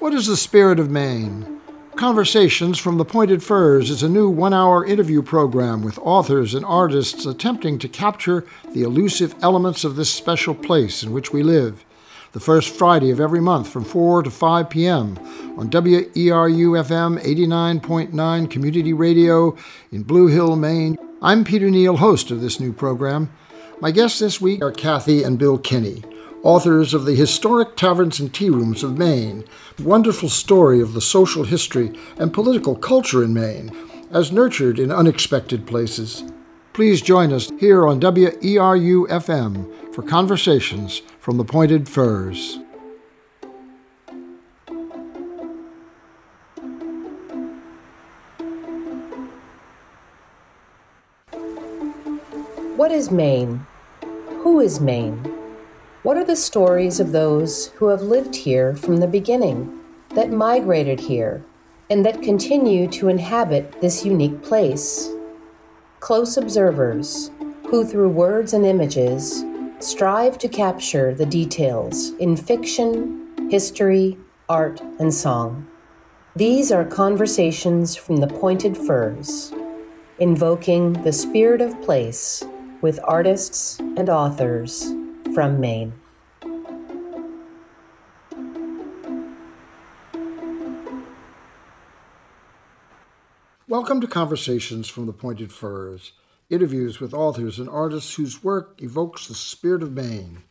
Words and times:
What 0.00 0.14
is 0.14 0.26
the 0.26 0.36
spirit 0.38 0.80
of 0.80 0.90
Maine? 0.90 1.60
Conversations 1.94 2.78
from 2.78 2.96
the 2.96 3.04
Pointed 3.04 3.42
Firs 3.42 3.90
is 3.90 4.02
a 4.02 4.08
new 4.08 4.30
one 4.30 4.54
hour 4.54 4.82
interview 4.82 5.20
program 5.20 5.82
with 5.82 5.98
authors 5.98 6.54
and 6.54 6.64
artists 6.64 7.26
attempting 7.26 7.78
to 7.78 7.86
capture 7.86 8.46
the 8.72 8.82
elusive 8.82 9.34
elements 9.42 9.84
of 9.84 9.96
this 9.96 10.10
special 10.10 10.54
place 10.54 11.02
in 11.02 11.12
which 11.12 11.34
we 11.34 11.42
live. 11.42 11.84
The 12.32 12.40
first 12.40 12.74
Friday 12.74 13.10
of 13.10 13.20
every 13.20 13.42
month 13.42 13.68
from 13.68 13.84
4 13.84 14.22
to 14.22 14.30
5 14.30 14.70
p.m. 14.70 15.18
on 15.58 15.68
WERU 15.68 16.80
FM 16.80 17.22
89.9 17.22 18.50
Community 18.50 18.94
Radio 18.94 19.54
in 19.92 20.02
Blue 20.02 20.28
Hill, 20.28 20.56
Maine. 20.56 20.96
I'm 21.20 21.44
Peter 21.44 21.68
Neal, 21.68 21.98
host 21.98 22.30
of 22.30 22.40
this 22.40 22.58
new 22.58 22.72
program. 22.72 23.30
My 23.82 23.90
guests 23.90 24.18
this 24.18 24.40
week 24.40 24.62
are 24.62 24.72
Kathy 24.72 25.22
and 25.22 25.38
Bill 25.38 25.58
Kinney 25.58 26.02
authors 26.42 26.94
of 26.94 27.04
the 27.04 27.14
Historic 27.14 27.76
Taverns 27.76 28.18
and 28.18 28.32
Tea 28.32 28.50
Rooms 28.50 28.82
of 28.82 28.96
Maine, 28.96 29.44
wonderful 29.82 30.28
story 30.28 30.80
of 30.80 30.94
the 30.94 31.00
social 31.00 31.44
history 31.44 31.92
and 32.18 32.32
political 32.32 32.74
culture 32.74 33.22
in 33.22 33.34
Maine, 33.34 33.76
as 34.10 34.32
nurtured 34.32 34.78
in 34.78 34.90
unexpected 34.90 35.66
places. 35.66 36.24
Please 36.72 37.02
join 37.02 37.32
us 37.32 37.50
here 37.58 37.86
on 37.86 38.00
WERU 38.00 39.06
FM 39.08 39.94
for 39.94 40.02
conversations 40.02 41.02
from 41.18 41.36
the 41.36 41.44
Pointed 41.44 41.88
Firs. 41.88 42.58
What 52.76 52.90
is 52.90 53.10
Maine? 53.10 53.66
Who 54.42 54.60
is 54.60 54.80
Maine? 54.80 55.39
What 56.02 56.16
are 56.16 56.24
the 56.24 56.34
stories 56.34 56.98
of 56.98 57.12
those 57.12 57.66
who 57.76 57.88
have 57.88 58.00
lived 58.00 58.34
here 58.34 58.74
from 58.74 58.96
the 58.96 59.06
beginning, 59.06 59.80
that 60.14 60.30
migrated 60.30 60.98
here, 60.98 61.44
and 61.90 62.06
that 62.06 62.22
continue 62.22 62.88
to 62.88 63.08
inhabit 63.08 63.82
this 63.82 64.02
unique 64.02 64.42
place? 64.42 65.10
Close 65.98 66.38
observers, 66.38 67.30
who 67.68 67.84
through 67.84 68.08
words 68.08 68.54
and 68.54 68.64
images 68.64 69.44
strive 69.78 70.38
to 70.38 70.48
capture 70.48 71.14
the 71.14 71.26
details 71.26 72.12
in 72.12 72.34
fiction, 72.34 73.50
history, 73.50 74.16
art, 74.48 74.80
and 74.98 75.12
song. 75.12 75.68
These 76.34 76.72
are 76.72 76.86
conversations 76.86 77.94
from 77.94 78.16
the 78.16 78.26
pointed 78.26 78.74
firs, 78.74 79.52
invoking 80.18 80.94
the 81.02 81.12
spirit 81.12 81.60
of 81.60 81.78
place 81.82 82.42
with 82.80 82.98
artists 83.04 83.78
and 83.78 84.08
authors 84.08 84.94
from 85.34 85.60
Maine. 85.60 85.92
Welcome 93.68 94.00
to 94.00 94.08
Conversations 94.08 94.88
from 94.88 95.06
the 95.06 95.12
Pointed 95.12 95.52
Firs, 95.52 96.12
interviews 96.48 96.98
with 96.98 97.14
authors 97.14 97.60
and 97.60 97.68
artists 97.68 98.14
whose 98.14 98.42
work 98.42 98.74
evokes 98.82 99.28
the 99.28 99.34
spirit 99.34 99.84
of 99.84 99.92
Maine. 99.92 100.42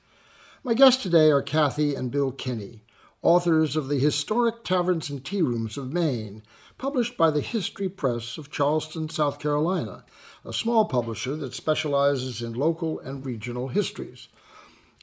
My 0.64 0.74
guests 0.74 1.04
today 1.04 1.30
are 1.30 1.42
Kathy 1.42 1.94
and 1.96 2.10
Bill 2.10 2.32
Kinney, 2.32 2.82
authors 3.22 3.76
of 3.76 3.90
the 3.90 4.00
Historic 4.00 4.64
Taverns 4.64 5.10
and 5.10 5.26
Tea 5.26 5.42
Rooms 5.42 5.78
of 5.78 5.92
Maine, 5.92 6.42
published 6.78 7.18
by 7.18 7.30
the 7.30 7.42
History 7.42 7.90
Press 7.90 8.38
of 8.38 8.50
Charleston, 8.50 9.10
South 9.10 9.40
Carolina, 9.40 10.06
a 10.46 10.54
small 10.54 10.86
publisher 10.86 11.36
that 11.36 11.54
specializes 11.54 12.42
in 12.42 12.54
local 12.54 12.98
and 13.00 13.26
regional 13.26 13.68
histories. 13.68 14.30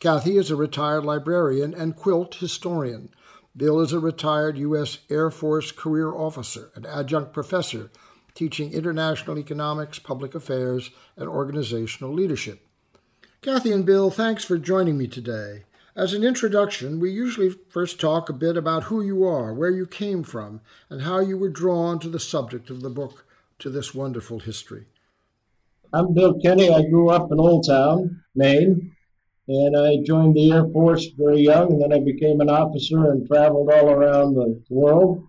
Kathy 0.00 0.36
is 0.36 0.50
a 0.50 0.56
retired 0.56 1.04
librarian 1.04 1.72
and 1.72 1.96
quilt 1.96 2.34
historian. 2.36 3.08
Bill 3.56 3.80
is 3.80 3.92
a 3.92 3.98
retired 3.98 4.58
U.S. 4.58 4.98
Air 5.08 5.30
Force 5.30 5.72
career 5.72 6.12
officer 6.12 6.70
and 6.74 6.86
adjunct 6.86 7.32
professor 7.32 7.90
teaching 8.34 8.72
international 8.72 9.38
economics, 9.38 9.98
public 9.98 10.34
affairs, 10.34 10.90
and 11.16 11.28
organizational 11.28 12.12
leadership. 12.12 12.66
Kathy 13.40 13.72
and 13.72 13.86
Bill, 13.86 14.10
thanks 14.10 14.44
for 14.44 14.58
joining 14.58 14.98
me 14.98 15.06
today. 15.06 15.64
As 15.96 16.12
an 16.12 16.22
introduction, 16.22 17.00
we 17.00 17.10
usually 17.10 17.54
first 17.70 17.98
talk 17.98 18.28
a 18.28 18.34
bit 18.34 18.58
about 18.58 18.84
who 18.84 19.00
you 19.00 19.24
are, 19.24 19.54
where 19.54 19.70
you 19.70 19.86
came 19.86 20.22
from, 20.22 20.60
and 20.90 21.02
how 21.02 21.20
you 21.20 21.38
were 21.38 21.48
drawn 21.48 21.98
to 22.00 22.10
the 22.10 22.20
subject 22.20 22.68
of 22.68 22.82
the 22.82 22.90
book, 22.90 23.24
to 23.58 23.70
this 23.70 23.94
wonderful 23.94 24.40
history. 24.40 24.84
I'm 25.94 26.12
Bill 26.12 26.38
Kinney. 26.38 26.68
I 26.68 26.82
grew 26.82 27.08
up 27.08 27.32
in 27.32 27.40
Old 27.40 27.66
Town, 27.66 28.22
Maine, 28.34 28.95
and 29.48 29.76
I 29.76 29.98
joined 30.02 30.34
the 30.34 30.52
Air 30.52 30.66
Force 30.68 31.06
very 31.16 31.40
young, 31.40 31.72
and 31.72 31.80
then 31.80 31.92
I 31.92 32.00
became 32.00 32.40
an 32.40 32.50
officer 32.50 33.12
and 33.12 33.24
traveled 33.26 33.70
all 33.70 33.90
around 33.90 34.34
the 34.34 34.60
world. 34.68 35.24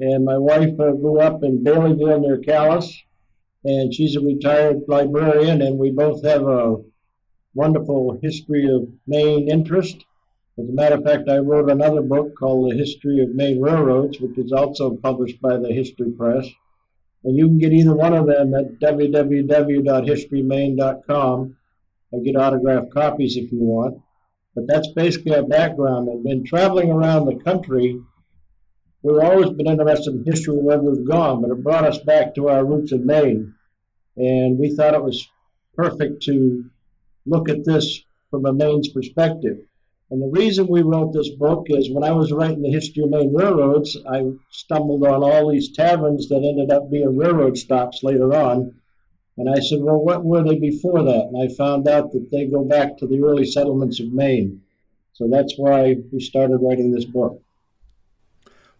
And 0.00 0.24
my 0.24 0.36
wife 0.36 0.78
uh, 0.80 0.90
grew 0.92 1.20
up 1.20 1.44
in 1.44 1.62
Baileyville 1.62 2.22
near 2.22 2.38
Calais, 2.38 3.04
and 3.64 3.94
she's 3.94 4.16
a 4.16 4.20
retired 4.20 4.82
librarian, 4.88 5.62
and 5.62 5.78
we 5.78 5.92
both 5.92 6.24
have 6.24 6.42
a 6.42 6.82
wonderful 7.54 8.18
history 8.20 8.68
of 8.68 8.88
Maine 9.06 9.48
interest. 9.48 10.04
As 10.58 10.68
a 10.68 10.72
matter 10.72 10.96
of 10.96 11.04
fact, 11.04 11.28
I 11.28 11.38
wrote 11.38 11.70
another 11.70 12.02
book 12.02 12.34
called 12.34 12.68
The 12.70 12.76
History 12.76 13.20
of 13.20 13.32
Maine 13.34 13.60
Railroads, 13.60 14.20
which 14.20 14.36
is 14.38 14.50
also 14.52 14.96
published 14.96 15.40
by 15.40 15.56
the 15.56 15.72
History 15.72 16.10
Press. 16.10 16.48
And 17.24 17.36
you 17.36 17.46
can 17.46 17.58
get 17.58 17.72
either 17.72 17.94
one 17.94 18.14
of 18.14 18.26
them 18.26 18.54
at 18.54 18.80
www.historymaine.com 18.80 21.55
I 22.16 22.24
get 22.24 22.36
autographed 22.36 22.92
copies 22.92 23.36
if 23.36 23.52
you 23.52 23.58
want. 23.60 24.00
But 24.54 24.66
that's 24.66 24.88
basically 24.92 25.34
our 25.34 25.42
background. 25.42 26.08
I've 26.10 26.24
been 26.24 26.44
traveling 26.44 26.90
around 26.90 27.26
the 27.26 27.42
country. 27.44 28.00
We've 29.02 29.22
always 29.22 29.50
been 29.50 29.66
interested 29.68 30.14
in 30.14 30.24
history 30.24 30.56
where 30.56 30.78
we've 30.78 31.06
gone, 31.06 31.42
but 31.42 31.50
it 31.50 31.62
brought 31.62 31.84
us 31.84 31.98
back 31.98 32.34
to 32.34 32.48
our 32.48 32.64
roots 32.64 32.92
in 32.92 33.04
Maine. 33.04 33.54
And 34.16 34.58
we 34.58 34.74
thought 34.74 34.94
it 34.94 35.04
was 35.04 35.28
perfect 35.74 36.22
to 36.22 36.64
look 37.26 37.50
at 37.50 37.64
this 37.64 38.02
from 38.30 38.46
a 38.46 38.52
Maine's 38.52 38.88
perspective. 38.88 39.58
And 40.10 40.22
the 40.22 40.40
reason 40.40 40.68
we 40.68 40.82
wrote 40.82 41.12
this 41.12 41.30
book 41.30 41.66
is 41.68 41.90
when 41.90 42.04
I 42.04 42.12
was 42.12 42.32
writing 42.32 42.62
the 42.62 42.70
history 42.70 43.02
of 43.02 43.10
Maine 43.10 43.34
railroads, 43.34 43.96
I 44.08 44.22
stumbled 44.50 45.04
on 45.04 45.22
all 45.22 45.50
these 45.50 45.72
taverns 45.72 46.28
that 46.28 46.44
ended 46.44 46.70
up 46.70 46.90
being 46.90 47.16
railroad 47.16 47.58
stops 47.58 48.02
later 48.02 48.32
on. 48.32 48.72
And 49.38 49.50
I 49.50 49.60
said, 49.60 49.80
Well, 49.80 49.98
what 49.98 50.24
were 50.24 50.42
they 50.42 50.58
before 50.58 51.02
that? 51.02 51.28
And 51.32 51.42
I 51.42 51.54
found 51.54 51.88
out 51.88 52.12
that 52.12 52.30
they 52.30 52.46
go 52.46 52.64
back 52.64 52.96
to 52.98 53.06
the 53.06 53.22
early 53.22 53.44
settlements 53.44 54.00
of 54.00 54.12
Maine. 54.12 54.62
So 55.12 55.28
that's 55.28 55.54
why 55.56 55.96
we 56.12 56.20
started 56.20 56.58
writing 56.58 56.90
this 56.90 57.04
book. 57.04 57.42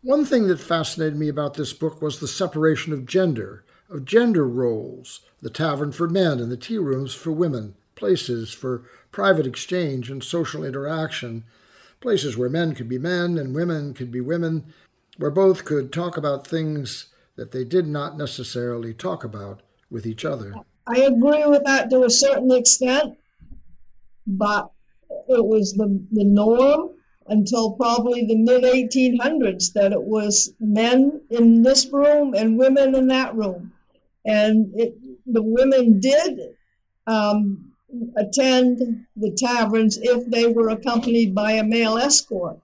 One 0.02 0.24
thing 0.24 0.46
that 0.48 0.60
fascinated 0.60 1.18
me 1.18 1.28
about 1.28 1.54
this 1.54 1.72
book 1.72 2.00
was 2.00 2.20
the 2.20 2.28
separation 2.28 2.92
of 2.92 3.06
gender, 3.06 3.64
of 3.90 4.04
gender 4.04 4.46
roles 4.46 5.20
the 5.40 5.50
tavern 5.50 5.92
for 5.92 6.08
men 6.08 6.40
and 6.40 6.50
the 6.50 6.56
tea 6.56 6.78
rooms 6.78 7.14
for 7.14 7.32
women, 7.32 7.74
places 7.94 8.52
for 8.52 8.84
private 9.12 9.46
exchange 9.46 10.10
and 10.10 10.22
social 10.22 10.64
interaction, 10.64 11.44
places 12.00 12.36
where 12.36 12.48
men 12.48 12.74
could 12.74 12.88
be 12.88 12.98
men 12.98 13.38
and 13.38 13.54
women 13.54 13.94
could 13.94 14.10
be 14.10 14.20
women, 14.20 14.72
where 15.16 15.30
both 15.30 15.64
could 15.64 15.92
talk 15.92 16.16
about 16.16 16.46
things 16.46 17.06
that 17.36 17.52
they 17.52 17.64
did 17.64 17.86
not 17.86 18.16
necessarily 18.16 18.92
talk 18.94 19.24
about 19.24 19.62
with 19.90 20.06
each 20.06 20.24
other. 20.24 20.54
I 20.86 21.00
agree 21.00 21.44
with 21.46 21.64
that 21.64 21.90
to 21.90 22.04
a 22.04 22.10
certain 22.10 22.52
extent, 22.52 23.16
but 24.26 24.70
it 25.28 25.44
was 25.44 25.72
the, 25.74 26.00
the 26.12 26.24
norm 26.24 26.90
until 27.28 27.72
probably 27.72 28.24
the 28.24 28.36
mid 28.36 28.62
1800s 28.62 29.72
that 29.72 29.92
it 29.92 30.02
was 30.02 30.54
men 30.60 31.20
in 31.30 31.62
this 31.62 31.86
room 31.92 32.34
and 32.34 32.58
women 32.58 32.94
in 32.94 33.08
that 33.08 33.34
room. 33.34 33.72
And 34.24 34.70
it, 34.74 34.96
the 35.26 35.42
women 35.42 35.98
did 35.98 36.54
um, 37.06 37.72
attend 38.16 39.06
the 39.16 39.30
taverns 39.32 39.98
if 40.00 40.28
they 40.30 40.46
were 40.46 40.68
accompanied 40.68 41.34
by 41.34 41.52
a 41.52 41.64
male 41.64 41.98
escort. 41.98 42.58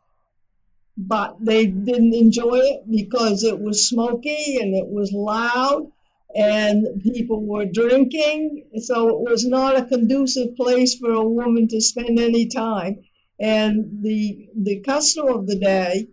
But 0.97 1.37
they 1.41 1.67
didn't 1.67 2.15
enjoy 2.15 2.59
it 2.59 2.91
because 2.91 3.43
it 3.43 3.59
was 3.59 3.89
smoky 3.89 4.59
and 4.61 4.75
it 4.75 4.87
was 4.87 5.13
loud 5.13 5.91
and 6.35 7.03
people 7.03 7.45
were 7.45 7.67
drinking. 7.67 8.65
So 8.83 9.09
it 9.09 9.31
was 9.31 9.45
not 9.45 9.77
a 9.77 9.85
conducive 9.85 10.57
place 10.57 10.95
for 10.95 11.13
a 11.13 11.29
woman 11.29 11.69
to 11.69 11.81
spend 11.81 12.19
any 12.19 12.47
time. 12.47 13.01
And 13.41 14.03
the 14.03 14.49
the 14.57 14.81
custom 14.81 15.29
of 15.29 15.47
the 15.47 15.59
day 15.59 16.09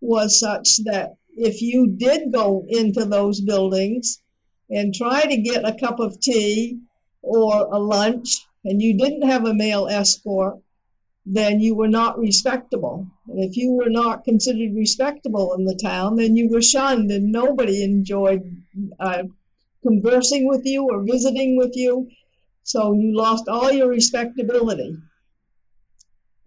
was 0.00 0.38
such 0.38 0.84
that 0.84 1.16
if 1.36 1.60
you 1.62 1.88
did 1.88 2.32
go 2.32 2.64
into 2.68 3.04
those 3.04 3.40
buildings 3.40 4.20
and 4.70 4.94
try 4.94 5.22
to 5.22 5.36
get 5.36 5.66
a 5.66 5.74
cup 5.74 5.98
of 5.98 6.20
tea 6.20 6.78
or 7.22 7.66
a 7.72 7.78
lunch 7.78 8.46
and 8.64 8.80
you 8.80 8.96
didn't 8.96 9.28
have 9.28 9.46
a 9.46 9.54
male 9.54 9.88
escort, 9.88 10.58
then 11.26 11.60
you 11.60 11.74
were 11.74 11.88
not 11.88 12.18
respectable. 12.18 13.06
And 13.28 13.42
if 13.42 13.56
you 13.56 13.72
were 13.72 13.90
not 13.90 14.24
considered 14.24 14.74
respectable 14.74 15.54
in 15.54 15.64
the 15.64 15.74
town, 15.74 16.16
then 16.16 16.36
you 16.36 16.48
were 16.48 16.62
shunned 16.62 17.10
and 17.10 17.32
nobody 17.32 17.82
enjoyed 17.82 18.62
uh, 19.00 19.24
conversing 19.86 20.48
with 20.48 20.62
you 20.64 20.88
or 20.90 21.04
visiting 21.04 21.56
with 21.56 21.72
you. 21.74 22.08
So 22.62 22.94
you 22.94 23.16
lost 23.16 23.48
all 23.48 23.70
your 23.70 23.88
respectability. 23.88 24.96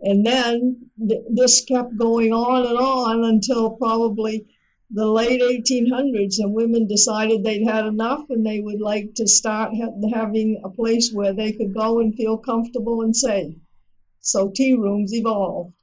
And 0.02 0.26
then 0.26 0.90
th- 1.08 1.26
this 1.30 1.64
kept 1.66 1.98
going 1.98 2.32
on 2.34 2.66
and 2.66 2.78
on 2.78 3.24
until 3.24 3.72
probably 3.72 4.46
the 4.90 5.06
late 5.06 5.42
1800s, 5.42 6.40
and 6.40 6.54
women 6.54 6.88
decided 6.88 7.44
they'd 7.44 7.68
had 7.68 7.86
enough 7.86 8.30
and 8.30 8.46
they 8.46 8.62
would 8.62 8.80
like 8.80 9.14
to 9.16 9.28
start 9.28 9.72
ha- 9.76 10.10
having 10.14 10.62
a 10.64 10.70
place 10.70 11.12
where 11.12 11.34
they 11.34 11.52
could 11.52 11.74
go 11.74 12.00
and 12.00 12.16
feel 12.16 12.38
comfortable 12.38 13.02
and 13.02 13.16
safe. 13.16 13.54
So 14.22 14.50
tea 14.54 14.74
rooms 14.74 15.14
evolved. 15.14 15.74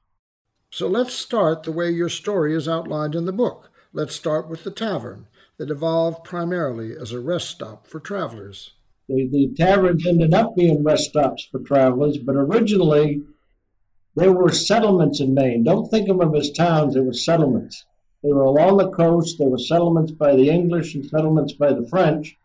So 0.71 0.89
let's 0.89 1.15
start 1.15 1.63
the 1.63 1.73
way 1.73 1.91
your 1.91 2.09
story 2.09 2.55
is 2.55 2.67
outlined 2.67 3.15
in 3.15 3.27
the 3.27 3.33
book. 3.33 3.71
Let's 3.97 4.17
start 4.17 4.49
with 4.49 4.65
the 4.65 4.73
tavern 4.73 5.29
that 5.57 5.71
evolved 5.71 6.25
primarily 6.25 6.97
as 7.01 7.13
a 7.13 7.21
rest 7.21 7.49
stop 7.49 7.87
for 7.87 8.01
travelers. 8.01 8.73
The, 9.09 9.29
the 9.29 9.55
taverns 9.57 10.05
ended 10.05 10.35
up 10.35 10.57
being 10.57 10.83
rest 10.83 11.11
stops 11.11 11.45
for 11.45 11.61
travelers, 11.61 12.19
but 12.19 12.35
originally 12.35 13.23
there 14.17 14.33
were 14.33 14.51
settlements 14.51 15.21
in 15.21 15.33
Maine. 15.33 15.63
Don't 15.63 15.89
think 15.93 16.09
of 16.09 16.19
them 16.19 16.35
as 16.35 16.51
towns, 16.51 16.95
they 16.95 17.01
were 17.03 17.13
settlements. 17.13 17.87
They 18.25 18.33
were 18.33 18.43
along 18.43 18.79
the 18.79 18.91
coast. 18.91 19.39
There 19.39 19.49
were 19.49 19.59
settlements 19.59 20.11
by 20.11 20.35
the 20.35 20.51
English 20.51 20.97
and 20.97 21.07
settlements 21.07 21.53
by 21.53 21.73
the 21.73 21.87
French. 21.87 22.37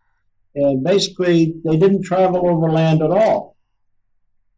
And 0.54 0.84
basically, 0.84 1.56
they 1.66 1.78
didn't 1.78 2.04
travel 2.04 2.48
overland 2.48 3.02
at 3.02 3.10
all. 3.10 3.56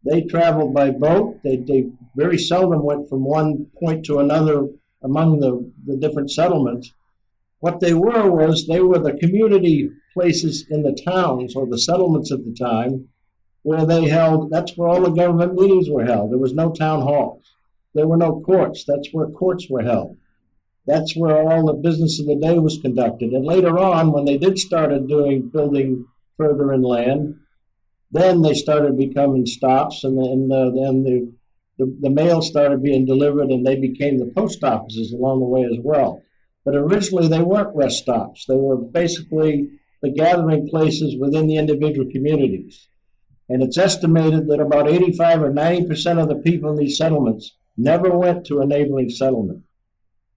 They 0.03 0.23
traveled 0.23 0.73
by 0.73 0.91
boat. 0.91 1.39
They, 1.41 1.55
they 1.55 1.89
very 2.17 2.37
seldom 2.37 2.83
went 2.83 3.07
from 3.07 3.23
one 3.23 3.67
point 3.79 4.03
to 4.07 4.19
another 4.19 4.67
among 5.03 5.39
the, 5.39 5.71
the 5.85 5.97
different 5.97 6.31
settlements. 6.31 6.93
What 7.59 7.79
they 7.79 7.93
were 7.93 8.31
was 8.31 8.65
they 8.67 8.81
were 8.81 8.99
the 8.99 9.17
community 9.17 9.89
places 10.13 10.65
in 10.69 10.83
the 10.83 10.99
towns 11.05 11.55
or 11.55 11.67
the 11.67 11.77
settlements 11.77 12.31
at 12.31 12.43
the 12.43 12.53
time 12.53 13.07
where 13.63 13.85
they 13.85 14.07
held, 14.07 14.49
that's 14.49 14.75
where 14.75 14.89
all 14.89 15.01
the 15.01 15.09
government 15.09 15.53
meetings 15.53 15.89
were 15.89 16.05
held. 16.05 16.31
There 16.31 16.39
was 16.39 16.53
no 16.53 16.71
town 16.71 17.01
halls. 17.01 17.43
There 17.93 18.07
were 18.07 18.17
no 18.17 18.41
courts. 18.41 18.83
That's 18.85 19.09
where 19.11 19.27
courts 19.27 19.69
were 19.69 19.83
held. 19.83 20.17
That's 20.87 21.15
where 21.15 21.47
all 21.47 21.65
the 21.65 21.73
business 21.73 22.19
of 22.19 22.25
the 22.25 22.35
day 22.35 22.57
was 22.57 22.79
conducted. 22.81 23.33
And 23.33 23.45
later 23.45 23.77
on, 23.77 24.11
when 24.11 24.25
they 24.25 24.37
did 24.37 24.57
started 24.57 25.07
doing 25.07 25.49
building 25.49 26.05
further 26.37 26.73
inland, 26.73 27.35
then 28.11 28.41
they 28.41 28.53
started 28.53 28.97
becoming 28.97 29.45
stops, 29.45 30.03
and 30.03 30.17
then 30.17 30.47
the, 30.47 30.71
then 30.75 31.03
the, 31.03 31.31
the, 31.81 31.97
the 31.99 32.09
mail 32.11 32.43
started 32.43 32.83
being 32.83 33.05
delivered, 33.05 33.49
and 33.49 33.65
they 33.65 33.75
became 33.75 34.19
the 34.19 34.31
post 34.35 34.63
offices 34.63 35.11
along 35.11 35.39
the 35.39 35.47
way 35.47 35.63
as 35.63 35.77
well. 35.83 36.21
But 36.63 36.75
originally, 36.75 37.27
they 37.27 37.41
weren't 37.41 37.75
rest 37.75 38.03
stops. 38.03 38.45
They 38.45 38.55
were 38.55 38.77
basically 38.77 39.79
the 40.03 40.11
gathering 40.11 40.69
places 40.69 41.17
within 41.17 41.47
the 41.47 41.57
individual 41.57 42.11
communities. 42.11 42.87
And 43.49 43.63
it's 43.63 43.79
estimated 43.79 44.47
that 44.47 44.59
about 44.59 44.87
85 44.87 45.41
or 45.41 45.49
90 45.49 45.87
percent 45.87 46.19
of 46.19 46.27
the 46.27 46.35
people 46.35 46.69
in 46.69 46.77
these 46.77 46.97
settlements 46.97 47.55
never 47.75 48.15
went 48.15 48.45
to 48.45 48.59
a 48.59 48.67
neighboring 48.67 49.09
settlement. 49.09 49.63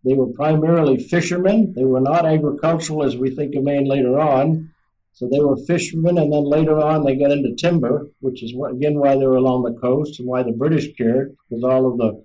They 0.03 0.15
were 0.15 0.33
primarily 0.33 0.97
fishermen. 0.97 1.75
They 1.77 1.85
were 1.85 2.01
not 2.01 2.25
agricultural 2.25 3.05
as 3.05 3.19
we 3.19 3.35
think 3.35 3.55
of 3.55 3.65
Maine 3.65 3.85
later 3.85 4.19
on. 4.19 4.71
So 5.15 5.29
they 5.29 5.39
were 5.39 5.57
fishermen, 5.57 6.19
and 6.19 6.33
then 6.33 6.45
later 6.45 6.77
on 6.81 7.05
they 7.05 7.15
got 7.15 7.31
into 7.31 7.55
timber, 7.55 8.09
which 8.21 8.43
is 8.43 8.53
again 8.69 8.99
why 8.99 9.17
they 9.17 9.27
were 9.27 9.37
along 9.37 9.63
the 9.63 9.81
coast 9.81 10.19
and 10.19 10.29
why 10.29 10.43
the 10.43 10.51
British 10.51 10.93
cared, 10.97 11.37
because 11.49 11.63
all 11.63 11.87
of 11.87 11.99
the, 11.99 12.25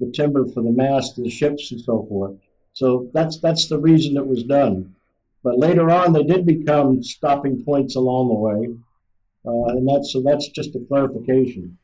the 0.00 0.12
timber 0.12 0.44
for 0.52 0.62
the 0.62 0.70
mast 0.70 1.16
of 1.16 1.24
the 1.24 1.30
ships 1.30 1.72
and 1.72 1.80
so 1.80 2.04
forth. 2.08 2.36
So 2.74 3.10
that's 3.14 3.40
that's 3.40 3.68
the 3.68 3.78
reason 3.78 4.18
it 4.18 4.26
was 4.26 4.42
done. 4.42 4.94
But 5.42 5.58
later 5.58 5.90
on, 5.90 6.12
they 6.12 6.24
did 6.24 6.44
become 6.44 7.02
stopping 7.02 7.64
points 7.64 7.96
along 7.96 8.28
the 8.28 8.34
way, 8.34 8.68
uh, 9.46 9.74
and 9.74 9.88
that's 9.88 10.12
so 10.12 10.20
that's 10.20 10.48
just 10.50 10.76
a 10.76 10.84
clarification. 10.88 11.78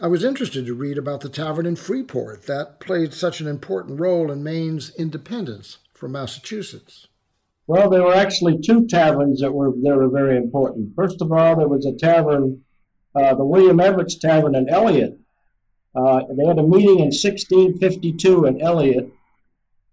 I 0.00 0.06
was 0.06 0.22
interested 0.22 0.66
to 0.66 0.74
read 0.74 0.96
about 0.96 1.22
the 1.22 1.28
tavern 1.28 1.66
in 1.66 1.74
Freeport 1.74 2.46
that 2.46 2.78
played 2.78 3.14
such 3.14 3.40
an 3.40 3.48
important 3.48 3.98
role 3.98 4.30
in 4.30 4.44
Maine's 4.44 4.94
independence 4.96 5.78
from 5.94 6.12
Massachusetts. 6.12 7.08
Well, 7.68 7.90
there 7.90 8.04
were 8.04 8.14
actually 8.14 8.58
two 8.58 8.86
taverns 8.86 9.40
that 9.40 9.52
were 9.52 9.72
that 9.82 9.96
were 9.96 10.08
very 10.08 10.36
important. 10.36 10.94
First 10.94 11.20
of 11.20 11.32
all, 11.32 11.56
there 11.56 11.66
was 11.66 11.84
a 11.84 11.92
tavern, 11.92 12.62
uh, 13.14 13.34
the 13.34 13.44
William 13.44 13.78
Evarts 13.78 14.20
Tavern 14.20 14.54
in 14.54 14.68
Eliot. 14.68 15.18
Uh, 15.94 16.22
they 16.36 16.46
had 16.46 16.60
a 16.60 16.62
meeting 16.62 17.00
in 17.00 17.10
1652 17.10 18.44
in 18.44 18.60
Eliot 18.60 19.10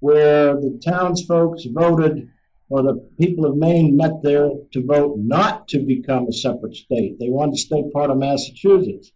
where 0.01 0.53
the 0.55 0.79
townsfolk 0.83 1.57
voted, 1.71 2.29
or 2.69 2.83
the 2.83 2.95
people 3.17 3.45
of 3.45 3.57
Maine 3.57 3.97
met 3.97 4.21
there 4.21 4.51
to 4.73 4.85
vote 4.85 5.17
not 5.17 5.67
to 5.69 5.79
become 5.79 6.27
a 6.27 6.33
separate 6.33 6.75
state. 6.75 7.17
They 7.19 7.29
wanted 7.29 7.53
to 7.53 7.61
stay 7.61 7.89
part 7.91 8.11
of 8.11 8.17
Massachusetts. 8.17 9.13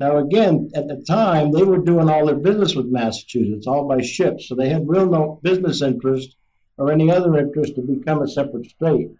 Now, 0.00 0.16
again, 0.16 0.70
at 0.74 0.88
the 0.88 1.04
time, 1.06 1.52
they 1.52 1.62
were 1.62 1.78
doing 1.78 2.08
all 2.08 2.26
their 2.26 2.34
business 2.34 2.74
with 2.74 2.86
Massachusetts, 2.86 3.68
all 3.68 3.86
by 3.86 4.00
ship, 4.00 4.40
so 4.40 4.56
they 4.56 4.70
had 4.70 4.88
real 4.88 5.08
no 5.08 5.38
business 5.42 5.80
interest 5.80 6.36
or 6.76 6.90
any 6.90 7.10
other 7.10 7.36
interest 7.36 7.76
to 7.76 7.82
become 7.82 8.22
a 8.22 8.28
separate 8.28 8.70
state. 8.70 9.10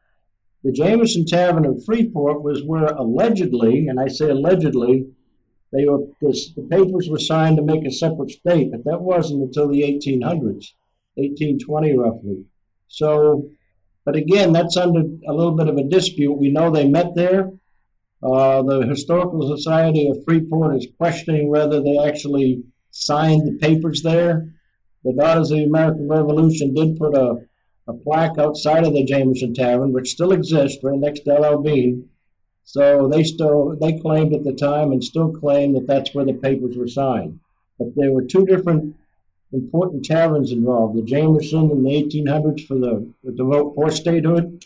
The 0.65 0.73
Jameson 0.73 1.27
Tavern 1.27 1.67
in 1.67 1.81
Freeport 1.83 2.43
was 2.43 2.65
where 2.65 2.87
allegedly, 2.87 3.87
and 3.89 4.01
I 4.01 4.09
say 4.09 4.31
allegedly, 4.31 5.07
they 5.73 5.87
were 5.87 6.07
this, 6.21 6.51
the 6.51 6.63
papers 6.63 7.09
were 7.09 7.19
signed 7.19 7.57
to 7.57 7.63
make 7.63 7.85
a 7.85 7.91
separate 7.91 8.31
state, 8.31 8.71
but 8.71 8.85
that 8.85 9.01
wasn't 9.01 9.43
until 9.43 9.69
the 9.69 9.83
1800s, 9.83 10.73
1820 11.17 11.99
roughly. 11.99 12.45
So, 12.89 13.51
but 14.05 14.17
again, 14.17 14.53
that's 14.53 14.77
under 14.77 15.01
a 15.01 15.33
little 15.35 15.53
bit 15.53 15.69
of 15.69 15.77
a 15.77 15.85
dispute. 15.85 16.33
We 16.33 16.51
know 16.51 16.71
they 16.71 16.89
met 16.89 17.15
there. 17.15 17.51
Uh, 18.23 18.63
the 18.63 18.87
Historical 18.87 19.55
Society 19.57 20.09
of 20.09 20.25
Freeport 20.25 20.77
is 20.77 20.87
questioning 20.97 21.49
whether 21.49 21.83
they 21.83 21.99
actually 21.99 22.63
signed 22.91 23.47
the 23.47 23.59
papers 23.59 24.03
there. 24.03 24.49
The 25.05 25.13
Daughters 25.13 25.51
of 25.51 25.59
the 25.59 25.65
American 25.65 26.09
Revolution 26.09 26.73
did 26.73 26.97
put 26.97 27.15
a, 27.15 27.47
a 27.87 27.93
plaque 27.93 28.39
outside 28.39 28.85
of 28.85 28.95
the 28.95 29.05
Jameson 29.05 29.53
Tavern, 29.53 29.93
which 29.93 30.11
still 30.11 30.33
exists 30.33 30.83
right 30.83 30.99
next 30.99 31.21
to 31.21 31.33
L.L. 31.33 31.63
Bean. 31.63 32.09
So 32.65 33.09
they 33.09 33.23
still 33.23 33.77
they 33.79 33.99
claimed 33.99 34.33
at 34.33 34.45
the 34.45 34.55
time 34.55 34.93
and 34.93 35.05
still 35.05 35.31
claim 35.31 35.75
that 35.75 35.87
that's 35.87 36.15
where 36.15 36.25
the 36.25 36.33
papers 36.33 36.77
were 36.77 36.89
signed. 36.89 37.39
But 37.79 37.95
there 37.95 38.13
were 38.13 38.23
two 38.23 38.47
different 38.47 38.97
important 39.53 40.07
taverns 40.07 40.51
involved: 40.51 40.97
the 40.97 41.03
Jameson 41.03 41.71
in 41.71 41.83
the 41.83 41.91
1800s 41.91 42.67
for 42.67 42.79
the, 42.79 43.07
the 43.23 43.45
vote 43.45 43.75
for 43.75 43.91
statehood, 43.91 44.65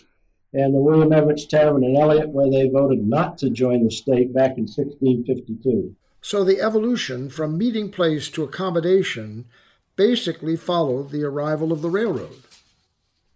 and 0.52 0.73
the 0.73 0.79
William 0.79 1.11
Evarts 1.11 1.49
Tavern 1.49 1.82
in 1.82 1.96
Eliot, 1.96 2.29
where 2.29 2.49
they 2.49 2.69
voted 2.69 3.05
not 3.05 3.38
to 3.38 3.50
join 3.50 3.82
the 3.82 3.90
state 3.90 4.32
back 4.32 4.56
in 4.56 4.69
1652. 4.69 5.96
So 6.20 6.44
the 6.44 6.61
evolution 6.61 7.29
from 7.29 7.58
meeting 7.58 7.90
place 7.90 8.29
to 8.31 8.44
accommodation 8.44 9.46
basically 9.99 10.57
followed 10.57 11.11
the 11.11 11.25
arrival 11.25 11.73
of 11.73 11.83
the 11.83 11.90
railroad. 11.90 12.43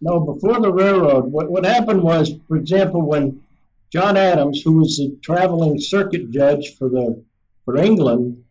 No, 0.00 0.20
before 0.20 0.60
the 0.60 0.72
railroad, 0.72 1.26
what, 1.26 1.50
what 1.50 1.66
happened 1.66 2.02
was, 2.02 2.32
for 2.48 2.56
example, 2.56 3.02
when 3.02 3.42
John 3.90 4.16
Adams, 4.16 4.62
who 4.62 4.78
was 4.78 4.98
a 4.98 5.14
traveling 5.20 5.78
circuit 5.78 6.30
judge 6.30 6.74
for 6.78 6.88
the 6.88 7.22
for 7.64 7.76
England, 7.76 8.42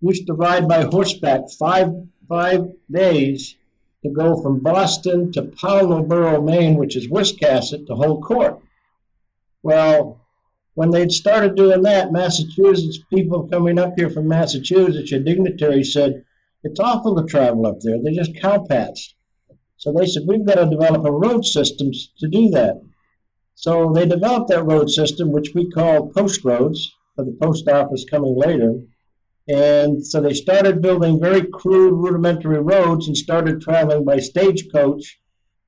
used 0.00 0.26
to 0.26 0.32
ride 0.32 0.66
by 0.66 0.82
horseback 0.82 1.50
five 1.58 1.92
five 2.28 2.72
days 2.90 3.56
to 4.02 4.10
go 4.10 4.40
from 4.40 4.60
Boston 4.60 5.32
to 5.32 5.42
Pownalborough, 5.42 6.44
Maine, 6.44 6.76
which 6.76 6.96
is 6.96 7.08
Wiscasset, 7.08 7.86
to 7.86 7.94
hold 7.94 8.22
court. 8.22 8.60
Well, 9.62 10.20
when 10.74 10.90
they'd 10.90 11.10
started 11.10 11.56
doing 11.56 11.82
that, 11.82 12.12
Massachusetts 12.12 13.00
people 13.10 13.48
coming 13.48 13.78
up 13.78 13.94
here 13.96 14.08
from 14.08 14.28
Massachusetts, 14.28 15.10
your 15.10 15.20
dignitaries 15.20 15.92
said, 15.92 16.24
it's 16.62 16.80
awful 16.80 17.16
to 17.16 17.24
travel 17.24 17.66
up 17.66 17.78
there. 17.80 17.96
They're 18.02 18.12
just 18.12 18.34
cowpats. 18.34 19.14
So 19.76 19.92
they 19.92 20.06
said, 20.06 20.24
we've 20.26 20.46
got 20.46 20.56
to 20.56 20.68
develop 20.68 21.04
a 21.04 21.12
road 21.12 21.44
system 21.44 21.90
to 22.18 22.28
do 22.28 22.48
that. 22.50 22.80
So 23.54 23.92
they 23.92 24.06
developed 24.06 24.48
that 24.48 24.64
road 24.64 24.90
system, 24.90 25.30
which 25.30 25.52
we 25.54 25.70
call 25.70 26.10
post 26.10 26.44
roads, 26.44 26.92
for 27.14 27.24
the 27.24 27.36
post 27.40 27.68
office 27.68 28.04
coming 28.08 28.36
later. 28.36 28.74
And 29.48 30.06
so 30.06 30.20
they 30.20 30.34
started 30.34 30.82
building 30.82 31.20
very 31.20 31.42
crude, 31.42 31.94
rudimentary 31.94 32.60
roads 32.60 33.08
and 33.08 33.16
started 33.16 33.60
traveling 33.60 34.04
by 34.04 34.18
stagecoach 34.18 35.18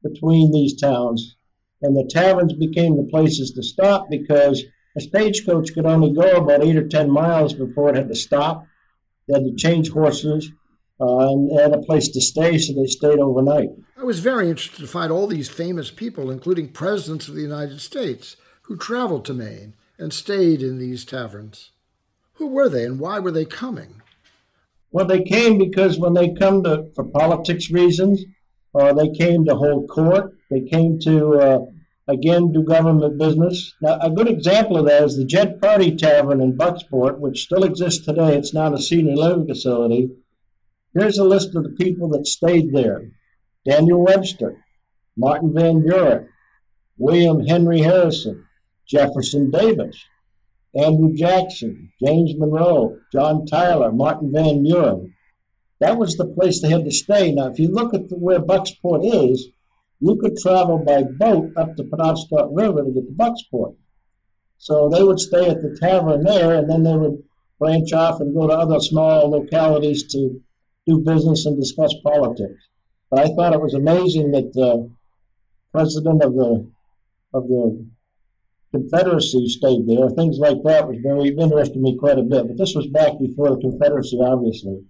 between 0.03 0.53
these 0.53 0.79
towns. 0.79 1.37
And 1.83 1.97
the 1.97 2.09
taverns 2.09 2.53
became 2.53 2.97
the 2.97 3.09
places 3.11 3.53
to 3.53 3.63
stop 3.63 4.07
because 4.11 4.65
a 4.97 5.01
stagecoach 5.01 5.73
could 5.73 5.87
only 5.87 6.13
go 6.13 6.37
about 6.37 6.63
eight 6.63 6.77
or 6.77 6.87
ten 6.87 7.11
miles 7.11 7.55
before 7.55 7.91
it 7.91 7.97
had 7.97 8.09
to 8.09 8.15
stop. 8.15 8.67
They 9.27 9.35
had 9.35 9.45
to 9.45 9.55
change 9.57 9.91
horses 9.91 10.53
uh, 11.01 11.31
and 11.31 11.59
had 11.59 11.73
a 11.73 11.83
place 11.83 12.09
to 12.09 12.21
stay, 12.21 12.59
so 12.59 12.75
they 12.75 12.87
stayed 12.87 13.19
overnight. 13.19 13.71
I 13.97 14.05
was 14.05 14.21
very 14.21 14.49
interested 14.49 14.81
to 14.81 14.87
find 14.87 15.13
all 15.13 15.27
these 15.27 15.49
famous 15.49 15.91
people, 15.91 16.31
including 16.31 16.69
presidents 16.69 17.29
of 17.29 17.35
the 17.35 17.43
United 17.43 17.81
States, 17.81 18.37
who 18.63 18.77
traveled 18.77 19.25
to 19.27 19.35
Maine 19.35 19.75
and 19.99 20.13
stayed 20.13 20.63
in 20.63 20.79
these 20.79 21.05
taverns. 21.05 21.71
Who 22.35 22.47
were 22.49 22.69
they 22.69 22.85
and 22.85 22.99
why 22.99 23.19
were 23.19 23.31
they 23.31 23.45
coming? 23.45 24.03
Well, 24.91 25.07
they 25.07 25.23
came 25.23 25.59
because 25.59 25.99
when 25.99 26.15
they 26.15 26.35
come 26.35 26.65
to 26.65 26.91
for 26.95 27.05
politics 27.05 27.71
reasons, 27.71 28.25
or 28.73 28.95
they 28.95 29.11
came 29.11 29.45
to 29.45 29.55
hold 29.55 29.89
court, 29.89 30.33
they 30.51 30.63
came 30.63 30.99
to 31.01 31.35
uh, 31.35 31.59
again, 32.11 32.53
do 32.53 32.63
government 32.63 33.19
business. 33.19 33.75
Now, 33.81 33.99
a 34.01 34.11
good 34.11 34.29
example 34.29 34.77
of 34.77 34.87
that 34.87 35.05
is 35.05 35.17
the 35.17 35.25
Jed 35.25 35.61
Prouty 35.61 35.97
Tavern 35.97 36.41
in 36.41 36.57
Bucksport, 36.57 37.19
which 37.19 37.43
still 37.43 37.65
exists 37.65 38.05
today. 38.05 38.37
It's 38.37 38.55
not 38.55 38.75
a 38.75 38.83
senior 38.83 39.17
living 39.17 39.47
facility. 39.47 40.11
Here's 40.93 41.19
a 41.19 41.25
list 41.25 41.55
of 41.55 41.63
the 41.63 41.71
people 41.71 42.09
that 42.11 42.27
stayed 42.27 42.73
there 42.73 43.11
Daniel 43.65 44.05
Webster, 44.05 44.65
Martin 45.17 45.55
Van 45.55 45.83
Buren, 45.83 46.29
William 46.99 47.47
Henry 47.47 47.81
Harrison, 47.81 48.45
Jefferson 48.89 49.53
Davis, 49.53 49.97
Andrew 50.75 51.15
Jackson, 51.15 51.93
James 52.03 52.33
Monroe, 52.37 52.99
John 53.13 53.47
Tyler, 53.47 53.93
Martin 53.93 54.33
Van 54.33 54.65
Buren. 54.65 55.15
That 55.79 55.97
was 55.97 56.17
the 56.17 56.27
place 56.27 56.61
they 56.61 56.71
had 56.71 56.85
to 56.85 56.91
stay. 56.91 57.33
Now, 57.33 57.47
if 57.47 57.59
you 57.61 57.69
look 57.69 57.95
at 57.95 58.09
the, 58.09 58.17
where 58.17 58.41
Bucksport 58.41 59.31
is, 59.31 59.49
you 60.01 60.17
could 60.17 60.37
travel 60.39 60.79
by 60.79 61.05
boat 61.05 61.53
up 61.57 61.77
the 61.77 61.85
Penobscot 61.85 62.51
River 62.51 62.83
to 62.83 62.91
get 62.91 63.07
to 63.07 63.13
Bucksport. 63.13 63.77
So 64.59 64.89
they 64.89 65.05
would 65.05 65.21
stay 65.21 65.49
at 65.49 65.63
the 65.63 65.79
tavern 65.81 66.25
there, 66.25 66.55
and 66.55 66.69
then 66.69 66.83
they 66.83 66.97
would 66.97 67.23
branch 67.61 67.93
off 67.93 68.21
and 68.21 68.35
go 68.35 68.49
to 68.49 68.55
other 68.55 68.81
small 68.81 69.31
localities 69.31 70.07
to 70.13 70.43
do 70.91 71.05
business 71.05 71.47
and 71.47 71.59
discuss 71.59 71.95
politics. 72.03 72.69
But 73.11 73.21
I 73.21 73.35
thought 73.35 73.55
it 73.55 73.61
was 73.61 73.75
amazing 73.75 74.31
that 74.33 74.53
the 74.53 74.91
president 75.73 76.23
of 76.23 76.35
the 76.35 76.71
of 77.33 77.49
the 77.49 77.87
Confederacy 78.73 79.49
stayed 79.49 79.89
there. 79.89 80.09
Things 80.11 80.39
like 80.39 80.63
that 80.65 80.87
was 80.87 80.99
very 81.03 81.29
interested 81.29 81.77
me 81.77 81.99
quite 81.99 82.19
a 82.19 82.23
bit. 82.23 82.47
But 82.47 82.57
this 82.57 82.75
was 82.75 82.87
back 82.87 83.19
before 83.19 83.51
the 83.51 83.61
Confederacy, 83.61 84.19
obviously. 84.23 84.85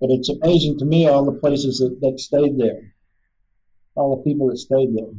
But 0.00 0.10
it's 0.10 0.30
amazing 0.30 0.78
to 0.78 0.86
me 0.86 1.06
all 1.06 1.26
the 1.26 1.38
places 1.38 1.78
that, 1.80 1.98
that 2.00 2.18
stayed 2.18 2.58
there 2.58 2.94
all 3.94 4.16
the 4.16 4.22
people 4.22 4.48
that 4.48 4.58
stayed 4.58 4.96
there. 4.96 5.12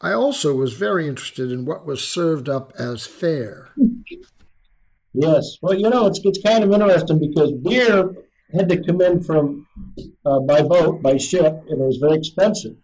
I 0.00 0.12
also 0.12 0.54
was 0.54 0.74
very 0.74 1.08
interested 1.08 1.50
in 1.50 1.64
what 1.64 1.86
was 1.86 2.06
served 2.06 2.48
up 2.48 2.72
as 2.78 3.06
fare. 3.06 3.70
Yes, 5.18 5.56
well, 5.62 5.72
you 5.72 5.88
know, 5.88 6.04
it's 6.04 6.20
it's 6.24 6.42
kind 6.42 6.62
of 6.62 6.70
interesting 6.70 7.18
because 7.18 7.50
beer 7.50 8.14
had 8.52 8.68
to 8.68 8.82
come 8.84 9.00
in 9.00 9.22
from 9.22 9.66
uh, 10.24 10.40
by 10.40 10.62
boat, 10.62 11.02
by 11.02 11.16
ship, 11.16 11.52
and 11.68 11.80
it 11.80 11.84
was 11.84 11.98
very 11.98 12.16
expensive. 12.16 12.76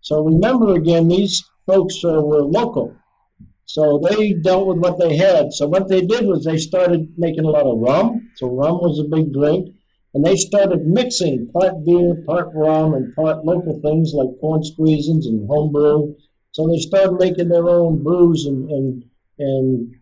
So 0.00 0.22
remember 0.22 0.74
again, 0.74 1.08
these 1.08 1.44
folks 1.66 2.02
uh, 2.04 2.20
were 2.22 2.42
local, 2.42 2.96
so 3.68 4.00
they 4.02 4.32
dealt 4.32 4.66
with 4.66 4.78
what 4.78 4.98
they 4.98 5.16
had. 5.16 5.52
So 5.52 5.68
what 5.68 5.88
they 5.88 6.00
did 6.00 6.26
was 6.26 6.44
they 6.44 6.56
started 6.56 7.12
making 7.18 7.44
a 7.44 7.50
lot 7.50 7.66
of 7.66 7.78
rum. 7.78 8.30
So 8.36 8.48
rum 8.48 8.78
was 8.80 8.98
a 8.98 9.04
big 9.04 9.32
drink. 9.32 9.74
And 10.14 10.24
they 10.24 10.36
started 10.36 10.86
mixing 10.86 11.50
part 11.52 11.84
beer, 11.84 12.14
part 12.26 12.48
rum, 12.54 12.94
and 12.94 13.14
part 13.14 13.44
local 13.44 13.78
things 13.82 14.14
like 14.14 14.40
corn 14.40 14.62
squeezins 14.62 15.26
and 15.26 15.46
homebrew. 15.46 16.14
So 16.52 16.66
they 16.66 16.78
started 16.78 17.18
making 17.20 17.50
their 17.50 17.68
own 17.68 18.02
brews 18.02 18.46
and, 18.46 18.70
and, 18.70 19.04
and 19.38 19.94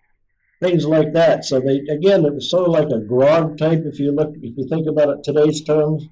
things 0.60 0.84
like 0.86 1.12
that. 1.12 1.44
So 1.44 1.60
they 1.60 1.78
again, 1.90 2.24
it 2.24 2.34
was 2.34 2.50
sort 2.50 2.66
of 2.66 2.72
like 2.72 2.88
a 2.90 3.04
grog 3.04 3.58
type 3.58 3.82
if 3.84 3.98
you 3.98 4.12
look 4.12 4.34
if 4.42 4.56
you 4.56 4.66
think 4.68 4.86
about 4.86 5.10
it 5.10 5.24
today's 5.24 5.62
terms. 5.62 6.06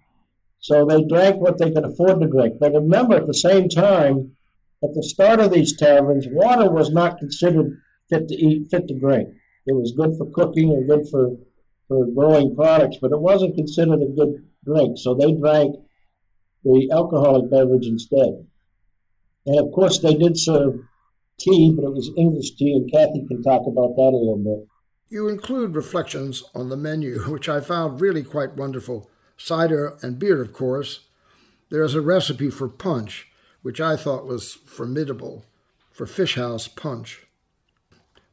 So 0.61 0.87
they 0.87 1.03
drank 1.05 1.37
what 1.37 1.59
they 1.59 1.71
could 1.71 1.85
afford 1.85 2.21
to 2.21 2.27
drink. 2.27 2.55
But 2.59 2.73
remember, 2.73 3.17
at 3.17 3.27
the 3.27 3.35
same 3.35 3.69
time, 3.69 4.33
at 4.83 4.95
the 4.95 5.03
start 5.03 5.41
of 5.41 5.53
these 5.53 5.77
taverns, 5.77 6.27
water 6.31 6.71
was 6.71 6.91
not 6.91 7.19
considered 7.19 7.79
fit 8.09 8.29
to 8.29 8.35
eat, 8.35 8.71
fit 8.71 8.89
to 8.89 8.99
drink. 8.99 9.29
It 9.67 9.75
was 9.75 9.93
good 9.93 10.17
for 10.17 10.31
cooking 10.31 10.71
and 10.71 10.89
good 10.89 11.09
for 11.11 11.37
for 11.89 12.07
growing 12.07 12.55
products, 12.55 12.97
but 13.01 13.13
it 13.13 13.21
wasn't 13.21 13.57
considered 13.57 14.01
a 14.01 14.07
good 14.07 14.47
drink, 14.65 14.97
so 14.99 15.15
they 15.15 15.33
drank 15.33 15.77
the 16.65 16.89
alcoholic 16.93 17.51
beverage 17.51 17.87
instead. 17.87 18.47
And 19.47 19.59
of 19.59 19.71
course, 19.73 19.99
they 19.99 20.15
did 20.15 20.39
serve 20.39 20.81
tea, 21.39 21.73
but 21.75 21.85
it 21.85 21.93
was 21.93 22.11
English 22.17 22.57
tea, 22.57 22.73
and 22.73 22.91
Kathy 22.91 23.27
can 23.27 23.43
talk 23.43 23.67
about 23.67 23.97
that 23.97 24.13
a 24.13 24.17
little 24.17 24.39
bit. 24.39 24.69
You 25.09 25.29
include 25.29 25.77
reflections 25.77 26.43
on 26.55 26.69
the 26.69 26.77
menu, 26.77 27.21
which 27.31 27.49
I 27.49 27.61
found 27.61 28.01
really 28.01 28.23
quite 28.23 28.57
wonderful. 28.57 29.11
Cider 29.37 29.99
and 30.03 30.19
beer, 30.19 30.41
of 30.41 30.53
course. 30.53 31.09
There's 31.71 31.95
a 31.95 32.01
recipe 32.01 32.51
for 32.51 32.69
punch, 32.69 33.29
which 33.63 33.81
I 33.81 33.97
thought 33.97 34.27
was 34.27 34.55
formidable, 34.55 35.45
for 35.91 36.07
fish 36.07 36.37
house 36.37 36.69
punch. 36.69 37.27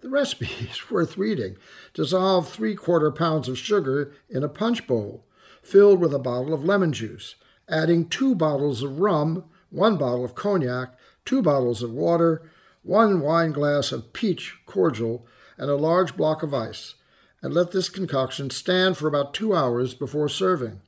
The 0.01 0.09
recipe 0.09 0.45
is 0.59 0.89
worth 0.89 1.17
reading. 1.17 1.57
Dissolve 1.93 2.49
three 2.49 2.75
quarter 2.75 3.11
pounds 3.11 3.47
of 3.47 3.57
sugar 3.57 4.13
in 4.29 4.43
a 4.43 4.49
punch 4.49 4.87
bowl, 4.87 5.25
filled 5.61 5.99
with 5.99 6.13
a 6.13 6.19
bottle 6.19 6.53
of 6.53 6.65
lemon 6.65 6.93
juice, 6.93 7.35
adding 7.69 8.07
two 8.07 8.35
bottles 8.35 8.83
of 8.83 8.99
rum, 8.99 9.45
one 9.69 9.97
bottle 9.97 10.25
of 10.25 10.35
cognac, 10.35 10.95
two 11.25 11.41
bottles 11.41 11.83
of 11.83 11.91
water, 11.91 12.49
one 12.83 13.21
wine 13.21 13.51
glass 13.51 13.91
of 13.91 14.13
peach 14.13 14.57
cordial, 14.65 15.25
and 15.57 15.69
a 15.69 15.75
large 15.75 16.17
block 16.17 16.43
of 16.43 16.53
ice, 16.53 16.95
and 17.41 17.53
let 17.53 17.71
this 17.71 17.89
concoction 17.89 18.49
stand 18.49 18.97
for 18.97 19.07
about 19.07 19.33
two 19.33 19.55
hours 19.55 19.93
before 19.93 20.29
serving. 20.29 20.81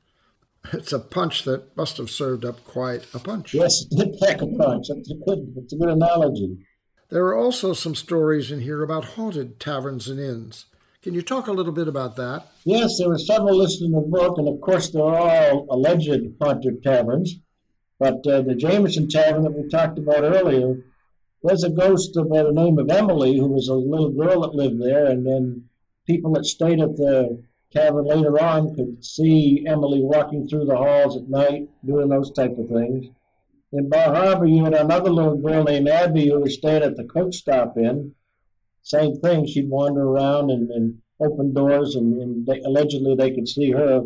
It's 0.71 0.93
a 0.93 0.99
punch 0.99 1.43
that 1.43 1.75
must 1.75 1.97
have 1.97 2.09
served 2.09 2.45
up 2.45 2.63
quite 2.63 3.05
a 3.13 3.19
punch. 3.19 3.53
Yes, 3.53 3.85
it 3.91 3.97
did 3.97 4.19
pack 4.19 4.41
a 4.41 4.47
punch. 4.47 4.87
It's 4.89 5.11
a 5.11 5.15
good, 5.15 5.53
it's 5.57 5.73
a 5.73 5.75
good 5.75 5.89
analogy. 5.89 6.57
There 7.09 7.25
are 7.25 7.37
also 7.37 7.73
some 7.73 7.95
stories 7.95 8.49
in 8.49 8.61
here 8.61 8.81
about 8.81 9.05
haunted 9.05 9.59
taverns 9.59 10.07
and 10.07 10.19
inns. 10.19 10.65
Can 11.03 11.13
you 11.13 11.21
talk 11.21 11.47
a 11.47 11.51
little 11.51 11.73
bit 11.73 11.89
about 11.89 12.15
that? 12.15 12.47
Yes, 12.63 12.97
there 12.97 13.11
are 13.11 13.19
several 13.19 13.57
listed 13.57 13.87
in 13.87 13.91
the 13.91 13.99
book, 13.99 14.37
and 14.37 14.47
of 14.47 14.61
course, 14.61 14.89
they're 14.89 15.03
all 15.03 15.67
alleged 15.69 16.21
haunted 16.41 16.81
taverns. 16.81 17.35
But 17.99 18.25
uh, 18.25 18.41
the 18.41 18.55
Jameson 18.55 19.09
Tavern 19.09 19.43
that 19.43 19.51
we 19.51 19.67
talked 19.69 19.99
about 19.99 20.23
earlier, 20.23 20.77
there's 21.43 21.63
a 21.63 21.69
ghost 21.69 22.17
by 22.29 22.41
the 22.41 22.53
name 22.53 22.79
of 22.79 22.89
Emily, 22.89 23.37
who 23.37 23.47
was 23.47 23.67
a 23.67 23.73
little 23.73 24.11
girl 24.11 24.41
that 24.41 24.55
lived 24.55 24.81
there, 24.81 25.07
and 25.07 25.27
then 25.27 25.65
people 26.07 26.31
that 26.33 26.45
stayed 26.45 26.79
at 26.79 26.95
the 26.95 27.43
tavern 27.71 28.05
later 28.05 28.41
on 28.41 28.73
could 28.75 29.03
see 29.03 29.65
Emily 29.67 30.01
walking 30.01 30.47
through 30.47 30.65
the 30.65 30.77
halls 30.77 31.17
at 31.17 31.29
night, 31.29 31.67
doing 31.85 32.07
those 32.07 32.31
type 32.31 32.57
of 32.57 32.69
things. 32.69 33.07
In 33.73 33.89
Bar 33.89 34.15
Harbor, 34.15 34.45
you 34.45 34.63
had 34.63 34.73
another 34.73 35.09
little 35.09 35.35
girl 35.35 35.63
named 35.63 35.89
Abby 35.89 36.29
who 36.29 36.39
was 36.39 36.53
staying 36.53 36.83
at 36.83 36.95
the 36.95 37.03
coach 37.03 37.35
stop 37.35 37.75
in. 37.77 38.13
Same 38.81 39.19
thing, 39.19 39.45
she'd 39.45 39.69
wander 39.69 40.03
around 40.03 40.49
and, 40.49 40.69
and 40.71 41.01
open 41.19 41.53
doors, 41.53 41.95
and, 41.95 42.21
and 42.21 42.45
they, 42.45 42.59
allegedly 42.61 43.15
they 43.15 43.31
could 43.31 43.49
see 43.49 43.71
her. 43.71 44.03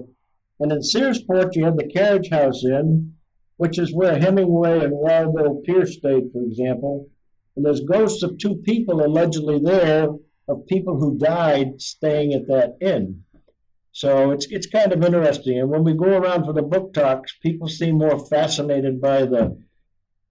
And 0.59 0.71
in 0.71 0.79
Searsport, 0.79 1.55
you 1.55 1.65
had 1.65 1.77
the 1.77 1.87
carriage 1.87 2.29
house 2.29 2.63
in, 2.63 3.13
which 3.57 3.77
is 3.77 3.93
where 3.93 4.17
Hemingway 4.17 4.85
and 4.85 4.93
Waldo 4.93 5.61
Peirce 5.65 5.97
stayed, 5.97 6.31
for 6.31 6.41
example. 6.41 7.09
And 7.57 7.65
there's 7.65 7.81
ghosts 7.81 8.21
of 8.21 8.37
two 8.37 8.55
people 8.57 9.03
allegedly 9.03 9.57
there, 9.59 10.09
of 10.47 10.67
people 10.67 10.99
who 10.99 11.17
died 11.17 11.81
staying 11.81 12.33
at 12.33 12.47
that 12.47 12.77
inn. 12.79 13.23
So 13.91 14.29
it's 14.29 14.45
it's 14.51 14.67
kind 14.67 14.93
of 14.93 15.03
interesting. 15.03 15.59
And 15.59 15.69
when 15.69 15.83
we 15.83 15.93
go 15.93 16.17
around 16.17 16.45
for 16.45 16.53
the 16.53 16.61
book 16.61 16.93
talks, 16.93 17.35
people 17.41 17.67
seem 17.67 17.97
more 17.97 18.23
fascinated 18.27 19.01
by 19.01 19.25
the 19.25 19.57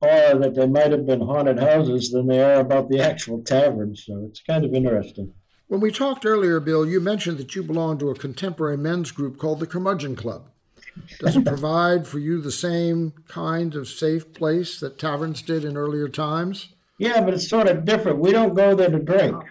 awe 0.00 0.38
that 0.38 0.54
they 0.54 0.68
might 0.68 0.92
have 0.92 1.04
been 1.04 1.21
haunted 1.21 1.59
houses 1.59 2.12
than 2.12 2.28
they 2.28 2.40
are 2.40 2.61
about 2.61 2.88
the 2.88 3.00
actual 3.00 3.42
taverns. 3.42 4.04
So 4.06 4.25
it's 4.28 4.40
kind 4.40 4.64
of 4.64 4.73
interesting. 4.73 5.35
When 5.66 5.80
we 5.80 5.90
talked 5.90 6.25
earlier, 6.25 6.61
Bill, 6.61 6.87
you 6.87 7.00
mentioned 7.00 7.38
that 7.38 7.56
you 7.56 7.64
belong 7.64 7.99
to 7.99 8.11
a 8.11 8.14
contemporary 8.14 8.76
men's 8.76 9.11
group 9.11 9.37
called 9.37 9.59
the 9.59 9.66
Curmudgeon 9.66 10.14
Club. 10.14 10.49
Does 11.18 11.35
it 11.35 11.45
provide 11.47 12.06
for 12.06 12.21
you 12.21 12.40
the 12.40 12.52
same 12.52 13.14
kind 13.26 13.75
of 13.75 13.88
safe 13.88 14.33
place 14.33 14.78
that 14.78 14.97
taverns 14.97 15.42
did 15.42 15.64
in 15.64 15.76
earlier 15.76 16.09
times? 16.09 16.68
Yeah, 16.99 17.23
but 17.23 17.35
it's 17.35 17.49
sort 17.49 17.69
of 17.69 17.85
different. 17.85 18.21
We 18.21 18.33
don't 18.33 18.55
go 18.55 18.75
there 18.75 18.91
to 18.91 18.99
drink. 18.99 19.43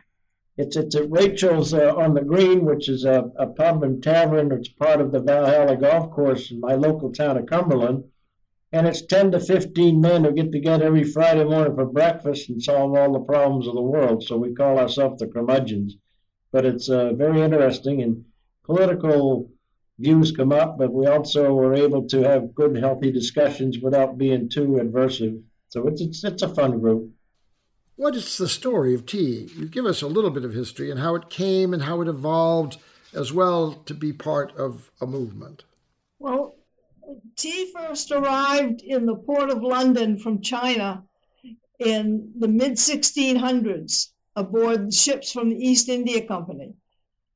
It's 0.58 0.76
it's 0.76 0.96
at 0.96 1.12
Rachel's 1.12 1.74
uh, 1.74 1.94
on 1.96 2.14
the 2.14 2.22
Green, 2.22 2.66
which 2.66 2.90
is 2.90 3.04
a, 3.04 3.30
a 3.38 3.48
pub 3.48 3.84
and 3.84 4.02
tavern. 4.02 4.52
It's 4.52 4.70
part 4.70 5.02
of 5.02 5.12
the 5.12 5.20
Val 5.20 5.46
Halla 5.46 5.76
Golf 5.76 6.12
Course 6.12 6.50
in 6.50 6.60
my 6.60 6.76
local 6.76 7.12
town 7.12 7.38
of 7.38 7.46
Cumberland. 7.46 8.06
And 8.72 8.88
it's 8.88 9.02
10 9.02 9.32
to 9.32 9.40
15 9.40 10.02
men 10.02 10.24
who 10.24 10.32
get 10.32 10.52
together 10.52 10.86
every 10.86 11.04
Friday 11.04 11.44
morning 11.44 11.76
for 11.76 11.86
breakfast 11.86 12.50
and 12.50 12.62
solve 12.62 12.96
all 12.96 13.14
the 13.14 13.20
problems 13.20 13.68
of 13.68 13.76
the 13.76 13.82
world. 13.82 14.24
So 14.24 14.38
we 14.38 14.54
call 14.54 14.80
ourselves 14.80 15.20
the 15.20 15.28
curmudgeons. 15.28 15.98
But 16.52 16.66
it's 16.66 16.90
uh, 16.90 17.14
very 17.14 17.42
interesting, 17.42 18.02
and 18.02 18.26
political 18.64 19.52
views 20.00 20.32
come 20.32 20.52
up, 20.52 20.78
but 20.78 20.92
we 20.92 21.06
also 21.06 21.58
are 21.60 21.76
able 21.76 22.08
to 22.08 22.24
have 22.24 22.56
good, 22.56 22.78
healthy 22.78 23.12
discussions 23.12 23.80
without 23.80 24.18
being 24.18 24.50
too 24.50 24.80
adversive. 24.82 25.42
So 25.70 25.88
it's, 25.88 26.02
it's, 26.02 26.24
it's 26.24 26.44
a 26.44 26.54
fun 26.54 26.80
group. 26.80 27.12
What 27.98 28.16
is 28.16 28.38
the 28.38 28.50
story 28.50 28.94
of 28.94 29.06
tea? 29.06 29.50
You 29.56 29.68
give 29.68 29.86
us 29.86 30.02
a 30.02 30.08
little 30.08 30.30
bit 30.30 30.44
of 30.44 30.54
history 30.54 30.92
and 30.92 31.00
how 31.00 31.16
it 31.16 31.30
came 31.30 31.74
and 31.74 31.84
how 31.84 32.02
it 32.02 32.10
evolved 32.10 32.78
as 33.14 33.32
well 33.32 33.72
to 33.86 33.94
be 33.94 34.12
part 34.12 34.54
of 34.58 34.92
a 35.00 35.08
movement. 35.08 35.64
Well, 36.20 36.58
tea 37.38 37.72
first 37.74 38.12
arrived 38.12 38.82
in 38.82 39.06
the 39.06 39.16
port 39.16 39.50
of 39.50 39.64
London 39.64 40.18
from 40.18 40.42
China 40.42 41.04
in 41.80 42.34
the 42.38 42.50
mid 42.50 42.74
1600s 42.74 44.10
aboard 44.36 44.94
ships 44.94 45.32
from 45.32 45.50
the 45.50 45.58
East 45.58 45.88
India 45.88 46.28
Company. 46.28 46.74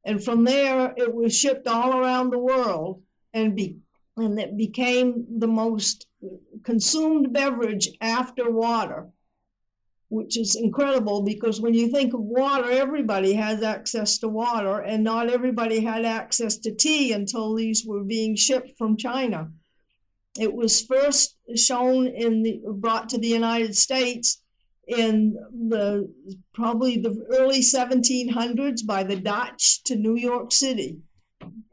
And 0.03 0.21
from 0.21 0.43
there, 0.43 0.93
it 0.97 1.13
was 1.13 1.37
shipped 1.37 1.67
all 1.67 1.97
around 1.97 2.31
the 2.31 2.39
world 2.39 3.01
and, 3.33 3.55
be, 3.55 3.77
and 4.17 4.37
it 4.37 4.57
became 4.57 5.25
the 5.39 5.47
most 5.47 6.07
consumed 6.63 7.31
beverage 7.31 7.89
after 8.01 8.49
water 8.49 9.07
which 10.09 10.37
is 10.37 10.55
incredible 10.55 11.21
because 11.21 11.61
when 11.61 11.73
you 11.73 11.87
think 11.87 12.13
of 12.13 12.19
water, 12.19 12.69
everybody 12.69 13.33
has 13.33 13.61
access 13.63 14.17
to 14.17 14.27
water, 14.27 14.79
and 14.79 15.03
not 15.03 15.29
everybody 15.29 15.79
had 15.79 16.03
access 16.03 16.57
to 16.57 16.73
tea 16.73 17.13
until 17.13 17.55
these 17.55 17.85
were 17.85 18.03
being 18.03 18.35
shipped 18.35 18.77
from 18.77 18.97
China. 18.97 19.49
It 20.39 20.53
was 20.53 20.85
first 20.85 21.37
shown 21.55 22.07
in 22.07 22.43
the 22.43 22.61
brought 22.73 23.09
to 23.09 23.17
the 23.17 23.27
United 23.27 23.75
States 23.75 24.41
in 24.87 25.35
the 25.69 26.11
probably 26.53 26.97
the 26.97 27.15
early 27.37 27.59
1700s 27.59 28.85
by 28.85 29.03
the 29.03 29.15
Dutch 29.15 29.83
to 29.83 29.95
New 29.95 30.15
York 30.15 30.51
City. 30.51 30.99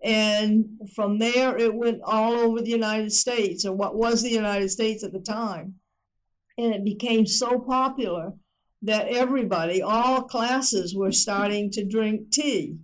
And 0.05 0.67
from 0.95 1.19
there, 1.19 1.57
it 1.57 1.75
went 1.75 2.01
all 2.05 2.35
over 2.35 2.61
the 2.61 2.71
United 2.71 3.13
States, 3.13 3.65
or 3.65 3.73
what 3.73 3.97
was 3.97 4.23
the 4.23 4.31
United 4.31 4.69
States 4.69 5.03
at 5.03 5.13
the 5.13 5.21
time. 5.21 5.75
And 6.59 6.75
it 6.75 6.85
became 6.85 7.27
so 7.27 7.59
popular 7.59 8.33
that 8.83 9.09
everybody, 9.09 9.83
all 9.83 10.23
classes, 10.23 10.95
were 10.95 11.13
starting 11.13 11.71
to 11.73 11.85
drink 11.85 12.31
tea. 12.31 12.77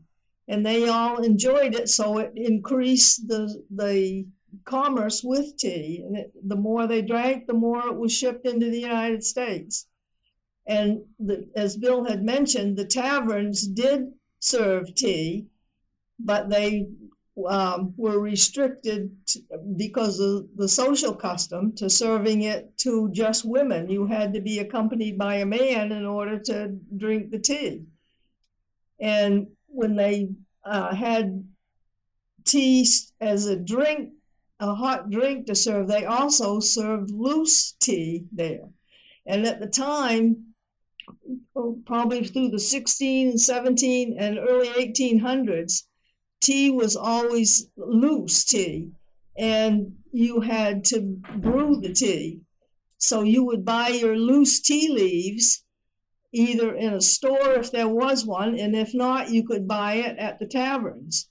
And 0.48 0.66
they 0.66 0.88
all 0.88 1.22
enjoyed 1.22 1.74
it, 1.74 1.88
so 1.88 2.18
it 2.18 2.32
increased 2.34 3.28
the, 3.28 3.62
the 3.70 4.26
commerce 4.64 5.22
with 5.22 5.56
tea. 5.56 6.02
And 6.04 6.16
it, 6.16 6.32
the 6.46 6.56
more 6.56 6.86
they 6.86 7.02
drank, 7.02 7.46
the 7.46 7.54
more 7.54 7.86
it 7.86 7.96
was 7.96 8.12
shipped 8.12 8.46
into 8.46 8.70
the 8.70 8.80
United 8.80 9.24
States. 9.24 9.86
And 10.66 11.02
the, 11.18 11.48
as 11.56 11.76
Bill 11.76 12.04
had 12.04 12.22
mentioned, 12.22 12.76
the 12.76 12.84
taverns 12.84 13.66
did 13.66 14.12
serve 14.40 14.94
tea, 14.94 15.46
but 16.18 16.50
they 16.50 16.88
um, 17.48 17.94
were 17.96 18.18
restricted 18.18 19.10
to, 19.26 19.40
because 19.76 20.20
of 20.20 20.48
the 20.56 20.68
social 20.68 21.14
custom 21.14 21.72
to 21.76 21.88
serving 21.88 22.42
it 22.42 22.76
to 22.78 23.10
just 23.12 23.44
women. 23.44 23.88
You 23.88 24.06
had 24.06 24.34
to 24.34 24.40
be 24.40 24.58
accompanied 24.58 25.16
by 25.18 25.36
a 25.36 25.46
man 25.46 25.92
in 25.92 26.04
order 26.04 26.38
to 26.38 26.76
drink 26.96 27.30
the 27.30 27.38
tea. 27.38 27.84
And 29.00 29.48
when 29.66 29.96
they 29.96 30.28
uh, 30.64 30.94
had 30.94 31.44
tea 32.44 32.86
as 33.20 33.46
a 33.46 33.56
drink, 33.56 34.10
a 34.60 34.74
hot 34.74 35.10
drink 35.10 35.46
to 35.46 35.54
serve, 35.54 35.88
they 35.88 36.04
also 36.04 36.60
served 36.60 37.10
loose 37.10 37.72
tea 37.80 38.24
there. 38.30 38.68
And 39.26 39.46
at 39.46 39.60
the 39.60 39.66
time, 39.66 40.54
oh, 41.56 41.78
probably 41.86 42.24
through 42.24 42.50
the 42.50 42.58
16, 42.58 43.38
17, 43.38 44.16
and 44.18 44.38
early 44.38 44.68
1800s, 44.68 45.84
tea 46.42 46.70
was 46.70 46.96
always 46.96 47.68
loose 47.76 48.44
tea, 48.44 48.90
and 49.38 49.94
you 50.12 50.40
had 50.40 50.84
to 50.84 51.00
brew 51.36 51.80
the 51.80 51.92
tea. 51.92 52.40
So 52.98 53.22
you 53.22 53.44
would 53.44 53.64
buy 53.64 53.88
your 53.88 54.16
loose 54.16 54.60
tea 54.60 54.88
leaves 54.88 55.64
either 56.32 56.74
in 56.74 56.94
a 56.94 57.00
store 57.00 57.52
if 57.54 57.70
there 57.70 57.88
was 57.88 58.24
one, 58.24 58.58
and 58.58 58.74
if 58.74 58.94
not, 58.94 59.30
you 59.30 59.46
could 59.46 59.68
buy 59.68 59.94
it 59.94 60.16
at 60.18 60.38
the 60.38 60.46
taverns. 60.46 61.28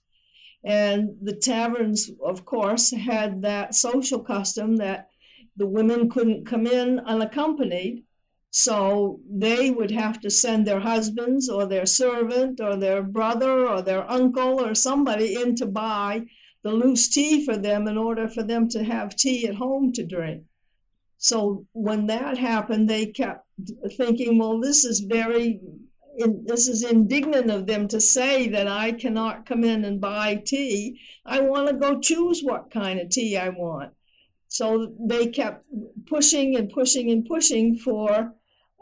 And 0.63 1.09
the 1.21 1.35
taverns, 1.35 2.11
of 2.23 2.45
course, 2.45 2.91
had 2.91 3.41
that 3.41 3.73
social 3.73 4.19
custom 4.19 4.77
that 4.77 5.09
the 5.57 5.65
women 5.65 6.09
couldn't 6.09 6.45
come 6.45 6.67
in 6.67 6.99
unaccompanied. 6.99 8.03
So 8.53 9.21
they 9.29 9.71
would 9.71 9.91
have 9.91 10.19
to 10.21 10.29
send 10.29 10.67
their 10.67 10.81
husbands 10.81 11.47
or 11.47 11.65
their 11.65 11.85
servant 11.85 12.59
or 12.59 12.75
their 12.75 13.01
brother 13.01 13.65
or 13.65 13.81
their 13.81 14.09
uncle 14.11 14.61
or 14.61 14.75
somebody 14.75 15.41
in 15.41 15.55
to 15.55 15.65
buy 15.65 16.25
the 16.61 16.71
loose 16.71 17.07
tea 17.07 17.45
for 17.45 17.55
them 17.55 17.87
in 17.87 17.97
order 17.97 18.27
for 18.27 18.43
them 18.43 18.67
to 18.69 18.83
have 18.83 19.15
tea 19.15 19.47
at 19.47 19.55
home 19.55 19.93
to 19.93 20.05
drink. 20.05 20.43
So 21.17 21.65
when 21.71 22.07
that 22.07 22.37
happened, 22.37 22.89
they 22.89 23.05
kept 23.05 23.47
thinking, 23.95 24.37
well, 24.37 24.59
this 24.59 24.83
is 24.83 24.99
very, 24.99 25.61
this 26.45 26.67
is 26.67 26.83
indignant 26.83 27.49
of 27.49 27.67
them 27.67 27.87
to 27.87 28.01
say 28.01 28.49
that 28.49 28.67
I 28.67 28.91
cannot 28.91 29.45
come 29.45 29.63
in 29.63 29.85
and 29.85 30.01
buy 30.01 30.35
tea. 30.45 30.99
I 31.25 31.39
want 31.39 31.69
to 31.69 31.73
go 31.73 31.99
choose 32.01 32.41
what 32.41 32.69
kind 32.69 32.99
of 32.99 33.09
tea 33.09 33.37
I 33.37 33.49
want. 33.49 33.93
So 34.49 34.93
they 34.99 35.27
kept 35.27 35.67
pushing 36.05 36.57
and 36.57 36.69
pushing 36.69 37.11
and 37.11 37.25
pushing 37.25 37.77
for 37.77 38.33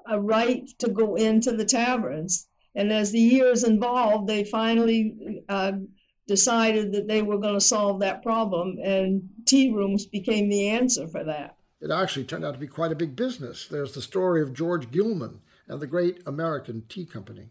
a 0.10 0.20
right 0.20 0.68
to 0.80 0.90
go 0.90 1.16
into 1.16 1.52
the 1.52 1.66
taverns. 1.66 2.48
And 2.76 2.92
as 2.92 3.12
the 3.12 3.20
years 3.20 3.64
involved, 3.64 4.28
they 4.28 4.44
finally 4.44 5.44
uh, 5.50 5.74
decided 6.28 6.92
that 6.94 7.08
they 7.08 7.22
were 7.22 7.40
going 7.40 7.56
to 7.56 7.62
solve 7.62 8.00
that 8.00 8.22
problem, 8.22 8.78
and 8.84 9.28
tea 9.46 9.74
rooms 9.74 10.06
became 10.06 10.48
the 10.48 10.70
answer 10.70 11.08
for 11.08 11.24
that. 11.24 11.56
It 11.82 11.92
actually 11.92 12.26
turned 12.26 12.46
out 12.46 12.54
to 12.54 12.60
be 12.60 12.68
quite 12.68 12.92
a 12.92 12.96
big 12.96 13.16
business. 13.16 13.68
There's 13.68 13.94
the 13.94 14.02
story 14.02 14.42
of 14.42 14.54
George 14.54 14.92
Gilman 14.92 15.40
and 15.68 15.80
the 15.80 15.88
Great 15.88 16.22
American 16.28 16.84
Tea 16.88 17.06
Company. 17.06 17.48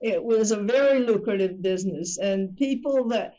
It 0.00 0.22
was 0.22 0.52
a 0.52 0.62
very 0.62 1.00
lucrative 1.00 1.60
business, 1.60 2.18
and 2.18 2.56
people 2.56 3.08
that 3.08 3.34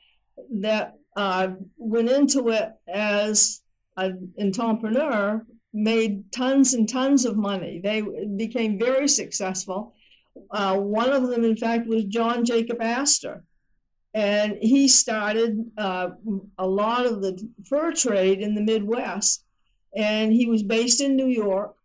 that 0.52 0.96
uh, 1.16 1.50
went 1.78 2.10
into 2.10 2.50
it 2.50 2.72
as 2.88 3.62
an 3.96 4.34
entrepreneur 4.38 5.46
made 5.74 6.32
tons 6.32 6.74
and 6.74 6.88
tons 6.90 7.26
of 7.26 7.38
money. 7.38 7.80
They 7.80 8.02
became 8.36 8.80
very 8.80 9.08
successful. 9.08 9.94
Uh, 10.52 10.78
one 10.78 11.12
of 11.12 11.28
them, 11.28 11.44
in 11.44 11.56
fact, 11.56 11.88
was 11.88 12.06
John 12.06 12.46
Jacob 12.46 12.82
Astor. 12.82 13.44
And 14.14 14.58
he 14.62 14.88
started 14.88 15.64
uh, 15.78 16.10
a 16.58 16.66
lot 16.66 17.06
of 17.06 17.22
the 17.22 17.38
fur 17.68 17.92
trade 17.92 18.42
in 18.42 18.56
the 18.56 18.62
Midwest. 18.62 19.44
And 19.96 20.34
he 20.34 20.48
was 20.48 20.64
based 20.64 21.02
in 21.02 21.16
New 21.16 21.28
York. 21.28 21.76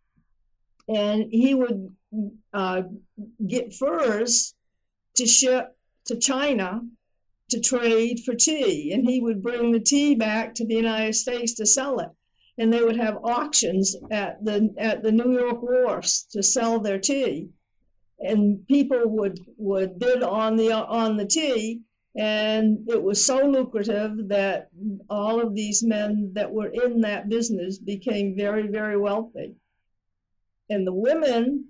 And 0.87 1.25
he 1.31 1.53
would 1.53 1.95
uh, 2.53 2.83
get 3.45 3.73
furs 3.73 4.55
to 5.15 5.25
ship 5.27 5.75
to 6.05 6.17
China 6.17 6.81
to 7.49 7.59
trade 7.59 8.21
for 8.25 8.33
tea. 8.33 8.91
And 8.93 9.07
he 9.07 9.21
would 9.21 9.43
bring 9.43 9.71
the 9.71 9.79
tea 9.79 10.15
back 10.15 10.55
to 10.55 10.65
the 10.65 10.75
United 10.75 11.13
States 11.13 11.53
to 11.55 11.65
sell 11.65 11.99
it 11.99 12.09
and 12.57 12.71
they 12.71 12.81
would 12.83 12.97
have 12.97 13.17
auctions 13.23 13.95
at 14.11 14.43
the 14.43 14.73
at 14.77 15.03
the 15.03 15.11
New 15.11 15.37
York 15.37 15.61
wharfs 15.61 16.23
to 16.31 16.41
sell 16.41 16.79
their 16.79 16.99
tea, 16.99 17.49
and 18.19 18.65
people 18.67 19.01
would 19.05 19.39
would 19.57 19.99
bid 19.99 20.23
on 20.23 20.55
the 20.55 20.71
on 20.71 21.17
the 21.17 21.25
tea, 21.25 21.81
and 22.15 22.79
it 22.87 23.01
was 23.01 23.23
so 23.23 23.45
lucrative 23.45 24.29
that 24.29 24.69
all 25.09 25.41
of 25.41 25.53
these 25.53 25.83
men 25.83 26.31
that 26.33 26.51
were 26.51 26.69
in 26.69 27.01
that 27.01 27.29
business 27.29 27.77
became 27.77 28.37
very 28.37 28.67
very 28.67 28.97
wealthy, 28.97 29.55
and 30.69 30.87
the 30.87 30.93
women 30.93 31.65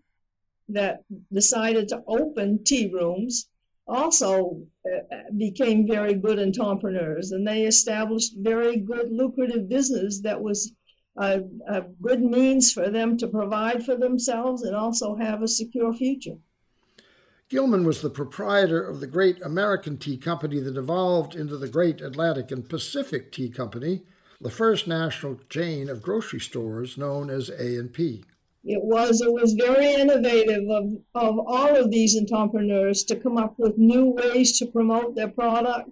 that 0.69 1.03
decided 1.31 1.87
to 1.87 2.03
open 2.07 2.63
tea 2.63 2.91
rooms 2.91 3.49
also 3.87 4.61
uh, 4.85 5.17
became 5.37 5.87
very 5.87 6.13
good 6.15 6.39
entrepreneurs 6.39 7.31
and 7.31 7.47
they 7.47 7.63
established 7.63 8.33
very 8.37 8.77
good 8.77 9.11
lucrative 9.11 9.69
business 9.69 10.21
that 10.21 10.41
was 10.41 10.73
a, 11.17 11.41
a, 11.67 11.81
good 12.01 12.21
means 12.21 12.71
for 12.71 12.89
them 12.89 13.17
to 13.17 13.27
provide 13.27 13.85
for 13.85 13.95
themselves 13.95 14.63
and 14.63 14.75
also 14.75 15.15
have 15.15 15.41
a 15.41 15.47
secure 15.47 15.93
future. 15.93 16.37
Gilman 17.47 17.85
was 17.85 18.01
the 18.01 18.09
proprietor 18.09 18.83
of 18.83 18.99
the 18.99 19.07
Great 19.07 19.41
American 19.43 19.97
Tea 19.97 20.17
Company 20.17 20.59
that 20.59 20.77
evolved 20.77 21.35
into 21.35 21.57
the 21.57 21.69
Great 21.69 22.01
Atlantic 22.01 22.51
and 22.51 22.67
Pacific 22.67 23.31
Tea 23.31 23.49
Company, 23.49 24.01
the 24.41 24.49
first 24.49 24.87
national 24.87 25.39
chain 25.47 25.87
of 25.87 26.01
grocery 26.01 26.39
stores 26.39 26.97
known 26.97 27.29
as 27.29 27.49
A&P. 27.49 28.25
It 28.65 28.81
was 28.83 29.21
it 29.21 29.31
was 29.31 29.53
very 29.53 29.93
innovative 29.93 30.67
of, 30.69 30.91
of 31.13 31.39
all 31.39 31.75
of 31.75 31.91
these 31.91 32.17
entrepreneurs 32.17 33.03
to 33.05 33.15
come 33.15 33.37
up 33.37 33.53
with 33.59 33.77
new 33.77 34.05
ways 34.05 34.57
to 34.57 34.65
promote 34.65 35.15
their 35.15 35.27
product 35.29 35.89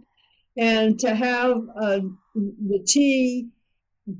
and 0.58 1.00
to 1.00 1.14
have 1.14 1.62
uh, 1.80 2.00
the 2.36 2.84
tea 2.86 3.48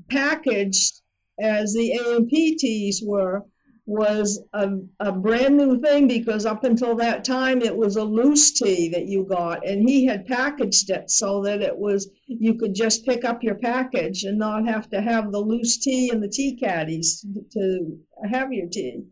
packaged 0.08 1.00
as 1.40 1.74
the 1.74 1.92
A&P 1.92 2.56
teas 2.56 3.02
were 3.04 3.44
was 3.86 4.42
a, 4.54 4.78
a 5.00 5.12
brand 5.12 5.58
new 5.58 5.78
thing 5.78 6.08
because 6.08 6.46
up 6.46 6.64
until 6.64 6.94
that 6.96 7.22
time 7.22 7.60
it 7.60 7.76
was 7.76 7.96
a 7.96 8.04
loose 8.04 8.50
tea 8.50 8.88
that 8.88 9.06
you 9.06 9.24
got 9.24 9.66
and 9.66 9.86
he 9.86 10.06
had 10.06 10.26
packaged 10.26 10.88
it 10.88 11.10
so 11.10 11.42
that 11.42 11.60
it 11.60 11.76
was 11.76 12.10
you 12.26 12.54
could 12.54 12.74
just 12.74 13.04
pick 13.04 13.24
up 13.24 13.42
your 13.42 13.56
package 13.56 14.24
and 14.24 14.38
not 14.38 14.66
have 14.66 14.88
to 14.88 15.02
have 15.02 15.30
the 15.30 15.38
loose 15.38 15.76
tea 15.76 16.08
and 16.08 16.22
the 16.22 16.28
tea 16.28 16.56
caddies 16.56 17.26
to 17.50 17.98
have 18.30 18.52
your 18.52 18.68
tea. 18.68 19.02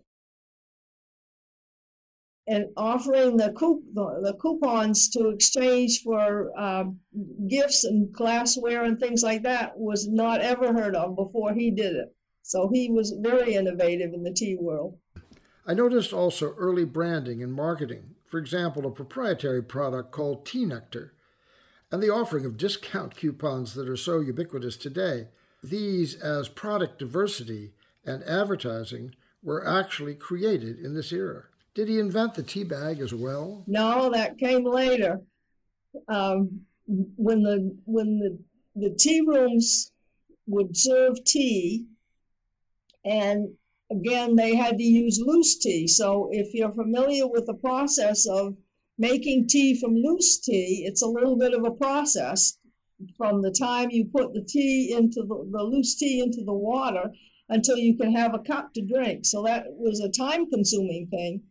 And 2.46 2.66
offering 2.76 3.36
the, 3.36 3.52
coup- 3.52 3.84
the, 3.94 4.36
coupons 4.40 5.08
to 5.10 5.28
exchange 5.28 6.02
for 6.02 6.50
uh, 6.58 6.84
gifts 7.46 7.84
and 7.84 8.12
glassware 8.12 8.82
and 8.84 8.98
things 8.98 9.22
like 9.22 9.42
that 9.42 9.78
was 9.78 10.08
not 10.08 10.40
ever 10.40 10.72
heard 10.72 10.96
of 10.96 11.14
before 11.14 11.54
he 11.54 11.70
did 11.70 11.94
it 11.94 12.16
so 12.42 12.68
he 12.72 12.90
was 12.90 13.14
very 13.20 13.54
innovative 13.54 14.12
in 14.12 14.22
the 14.22 14.32
tea 14.32 14.56
world. 14.58 14.98
I 15.66 15.74
noticed 15.74 16.12
also 16.12 16.54
early 16.58 16.84
branding 16.84 17.42
and 17.42 17.52
marketing, 17.52 18.16
for 18.26 18.38
example, 18.38 18.86
a 18.86 18.90
proprietary 18.90 19.62
product 19.62 20.10
called 20.10 20.44
Tea 20.44 20.64
Nectar, 20.64 21.14
and 21.90 22.02
the 22.02 22.10
offering 22.10 22.44
of 22.44 22.56
discount 22.56 23.14
coupons 23.14 23.74
that 23.74 23.88
are 23.88 23.96
so 23.96 24.20
ubiquitous 24.20 24.76
today. 24.76 25.28
These, 25.62 26.16
as 26.16 26.48
product 26.48 26.98
diversity 26.98 27.74
and 28.04 28.24
advertising, 28.24 29.14
were 29.42 29.66
actually 29.66 30.14
created 30.14 30.78
in 30.78 30.94
this 30.94 31.12
era. 31.12 31.44
Did 31.74 31.88
he 31.88 31.98
invent 31.98 32.34
the 32.34 32.42
tea 32.42 32.64
bag 32.64 33.00
as 33.00 33.14
well? 33.14 33.64
No, 33.66 34.10
that 34.10 34.38
came 34.38 34.64
later. 34.64 35.20
Um, 36.08 36.62
when 36.86 37.42
the 37.42 37.76
when 37.84 38.18
the 38.18 38.38
the 38.74 38.94
tea 38.98 39.22
rooms 39.26 39.92
would 40.46 40.76
serve 40.76 41.22
tea, 41.24 41.86
and 43.04 43.48
again 43.90 44.36
they 44.36 44.54
had 44.54 44.78
to 44.78 44.84
use 44.84 45.22
loose 45.24 45.58
tea. 45.58 45.86
So 45.86 46.28
if 46.32 46.54
you're 46.54 46.72
familiar 46.72 47.26
with 47.26 47.46
the 47.46 47.54
process 47.54 48.26
of 48.26 48.56
making 48.98 49.48
tea 49.48 49.80
from 49.80 49.94
loose 49.94 50.38
tea, 50.38 50.84
it's 50.86 51.02
a 51.02 51.06
little 51.06 51.36
bit 51.36 51.54
of 51.54 51.64
a 51.64 51.70
process 51.70 52.58
from 53.16 53.42
the 53.42 53.50
time 53.50 53.90
you 53.90 54.04
put 54.04 54.32
the 54.32 54.44
tea 54.44 54.94
into 54.96 55.22
the, 55.22 55.48
the 55.50 55.62
loose 55.62 55.96
tea 55.96 56.20
into 56.20 56.44
the 56.44 56.52
water 56.52 57.10
until 57.48 57.76
you 57.76 57.96
can 57.96 58.14
have 58.14 58.34
a 58.34 58.38
cup 58.38 58.72
to 58.74 58.82
drink. 58.82 59.24
So 59.24 59.42
that 59.42 59.64
was 59.68 60.00
a 60.00 60.08
time 60.08 60.48
consuming 60.48 61.08
thing. 61.08 61.42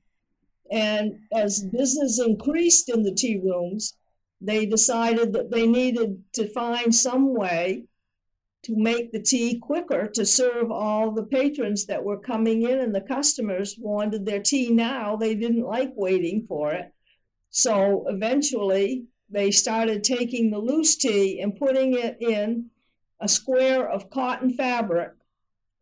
And 0.71 1.19
as 1.33 1.65
business 1.65 2.19
increased 2.19 2.89
in 2.89 3.03
the 3.03 3.13
tea 3.13 3.41
rooms, 3.43 3.95
they 4.39 4.65
decided 4.65 5.33
that 5.33 5.51
they 5.51 5.67
needed 5.67 6.23
to 6.33 6.51
find 6.53 6.93
some 6.95 7.35
way 7.35 7.83
to 8.63 8.76
make 8.78 9.12
the 9.12 9.21
tea 9.21 9.58
quicker 9.58 10.08
to 10.08 10.26
serve 10.26 10.71
all 10.71 11.12
the 11.12 11.24
patrons 11.24 11.86
that 11.88 12.04
were 12.04 12.19
coming 12.19 12.63
in 12.63 12.80
and 12.80 12.93
the 12.93 13.02
customers 13.02 13.76
wanted 13.80 14.26
their 14.26 14.41
tea 14.41 14.69
now. 14.69 15.15
They 15.15 15.34
didn't 15.34 15.65
like 15.65 15.93
waiting 15.95 16.45
for 16.47 16.71
it. 16.71 16.93
So 17.50 18.06
eventually 18.08 19.06
they 19.30 19.50
started 19.50 20.04
taking 20.04 20.52
the 20.52 20.60
loose 20.60 20.95
tea 20.95 21.41
and 21.41 21.56
putting 21.56 21.97
it 21.97 22.17
in 22.21 22.69
a 23.19 23.28
square 23.28 23.89
of 23.89 24.10
cotton 24.10 24.54
fabric 24.54 25.12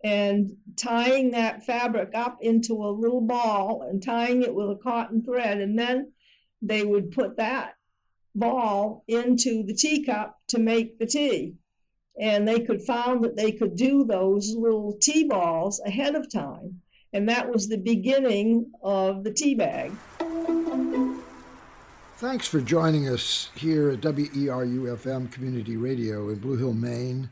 and 0.03 0.55
tying 0.77 1.31
that 1.31 1.65
fabric 1.65 2.11
up 2.13 2.37
into 2.41 2.73
a 2.73 2.87
little 2.87 3.21
ball 3.21 3.85
and 3.89 4.01
tying 4.01 4.43
it 4.43 4.53
with 4.53 4.69
a 4.69 4.79
cotton 4.81 5.21
thread. 5.21 5.59
And 5.59 5.77
then 5.77 6.13
they 6.61 6.85
would 6.85 7.11
put 7.11 7.37
that 7.37 7.75
ball 8.35 9.03
into 9.07 9.63
the 9.63 9.73
teacup 9.73 10.37
to 10.47 10.59
make 10.59 10.97
the 10.97 11.05
tea. 11.05 11.55
And 12.19 12.47
they 12.47 12.59
could 12.59 12.81
found 12.81 13.23
that 13.23 13.37
they 13.37 13.51
could 13.51 13.75
do 13.75 14.03
those 14.03 14.53
little 14.55 14.97
tea 14.99 15.23
balls 15.23 15.81
ahead 15.85 16.15
of 16.15 16.31
time. 16.31 16.81
And 17.13 17.27
that 17.29 17.49
was 17.49 17.67
the 17.67 17.77
beginning 17.77 18.71
of 18.83 19.23
the 19.23 19.31
tea 19.31 19.55
bag. 19.55 19.91
Thanks 22.17 22.47
for 22.47 22.59
joining 22.59 23.07
us 23.07 23.49
here 23.55 23.89
at 23.89 24.01
WERU 24.01 24.97
FM 24.97 25.31
Community 25.31 25.77
Radio 25.77 26.27
in 26.27 26.39
Blue 26.39 26.57
Hill, 26.57 26.73
Maine. 26.73 27.29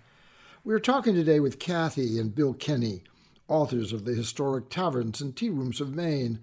We're 0.63 0.79
talking 0.79 1.13
today 1.13 1.41
with 1.41 1.59
Kathy 1.59 2.17
and 2.17 2.33
Bill 2.33 2.53
Kinney, 2.53 3.03
authors 3.49 3.91
of 3.91 4.05
the 4.05 4.13
historic 4.13 4.69
Taverns 4.69 5.19
and 5.19 5.35
Tea 5.35 5.49
Rooms 5.49 5.81
of 5.81 5.93
Maine, 5.93 6.39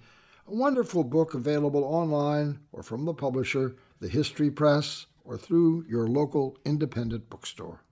a 0.47 0.55
wonderful 0.55 1.05
book 1.05 1.33
available 1.33 1.85
online 1.85 2.59
or 2.71 2.83
from 2.83 3.07
the 3.07 3.15
publisher, 3.15 3.77
the 4.01 4.09
History 4.09 4.51
Press, 4.51 5.07
or 5.25 5.39
through 5.39 5.87
your 5.89 6.07
local 6.07 6.59
independent 6.67 7.31
bookstore. 7.31 7.84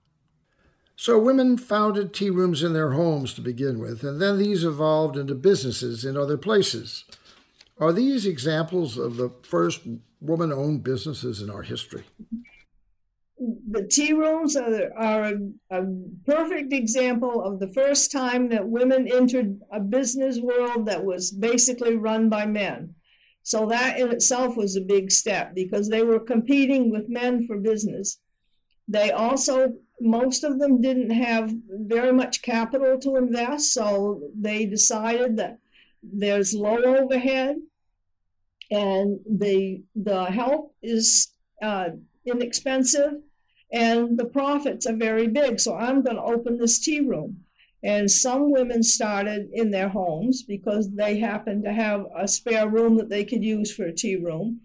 So, 1.02 1.18
women 1.18 1.58
founded 1.58 2.14
tea 2.14 2.30
rooms 2.30 2.62
in 2.62 2.74
their 2.74 2.92
homes 2.92 3.34
to 3.34 3.40
begin 3.40 3.80
with, 3.80 4.04
and 4.04 4.22
then 4.22 4.38
these 4.38 4.62
evolved 4.62 5.16
into 5.16 5.34
businesses 5.34 6.04
in 6.04 6.16
other 6.16 6.38
places. 6.38 7.04
Are 7.80 7.92
these 7.92 8.24
examples 8.24 8.96
of 8.96 9.16
the 9.16 9.32
first 9.42 9.80
woman 10.20 10.52
owned 10.52 10.84
businesses 10.84 11.42
in 11.42 11.50
our 11.50 11.62
history? 11.62 12.04
The 13.36 13.82
tea 13.82 14.12
rooms 14.12 14.54
are, 14.54 14.92
are 14.96 15.24
a, 15.24 15.38
a, 15.72 15.82
perfect 16.24 16.72
example 16.72 17.42
of 17.42 17.58
the 17.58 17.72
first 17.72 18.12
time 18.12 18.48
that 18.50 18.68
women 18.68 19.10
entered 19.12 19.58
a 19.72 19.80
business 19.80 20.38
world 20.38 20.86
that 20.86 21.04
was 21.04 21.32
basically 21.32 21.96
run 21.96 22.28
by 22.28 22.46
men. 22.46 22.94
So 23.42 23.66
that 23.66 23.98
in 23.98 24.12
itself 24.12 24.56
was 24.56 24.76
a 24.76 24.80
big 24.80 25.10
step 25.10 25.52
because 25.52 25.88
they 25.88 26.04
were 26.04 26.20
competing 26.20 26.92
with 26.92 27.08
men 27.08 27.44
for 27.48 27.58
business. 27.58 28.20
They 28.88 29.10
also, 29.10 29.72
most 30.02 30.44
of 30.44 30.58
them 30.58 30.80
didn't 30.80 31.10
have 31.10 31.52
very 31.68 32.12
much 32.12 32.42
capital 32.42 32.98
to 32.98 33.16
invest, 33.16 33.72
so 33.72 34.20
they 34.34 34.66
decided 34.66 35.36
that 35.36 35.58
there's 36.02 36.54
low 36.54 36.82
overhead 36.82 37.56
and 38.70 39.20
the 39.28 39.82
the 39.94 40.24
help 40.24 40.74
is 40.82 41.28
uh, 41.62 41.90
inexpensive 42.24 43.14
and 43.72 44.18
the 44.18 44.24
profits 44.24 44.86
are 44.86 44.96
very 44.96 45.28
big. 45.28 45.60
So 45.60 45.76
i'm 45.76 46.02
going 46.02 46.16
to 46.16 46.22
open 46.22 46.58
this 46.58 46.78
tea 46.80 47.00
room. 47.00 47.44
And 47.84 48.08
some 48.08 48.52
women 48.52 48.82
started 48.82 49.48
in 49.52 49.70
their 49.70 49.88
homes 49.88 50.42
because 50.42 50.94
they 50.94 51.18
happened 51.18 51.64
to 51.64 51.72
have 51.72 52.06
a 52.16 52.28
spare 52.28 52.68
room 52.68 52.96
that 52.98 53.08
they 53.08 53.24
could 53.24 53.42
use 53.42 53.74
for 53.74 53.86
a 53.86 53.92
tea 53.92 54.16
room. 54.16 54.60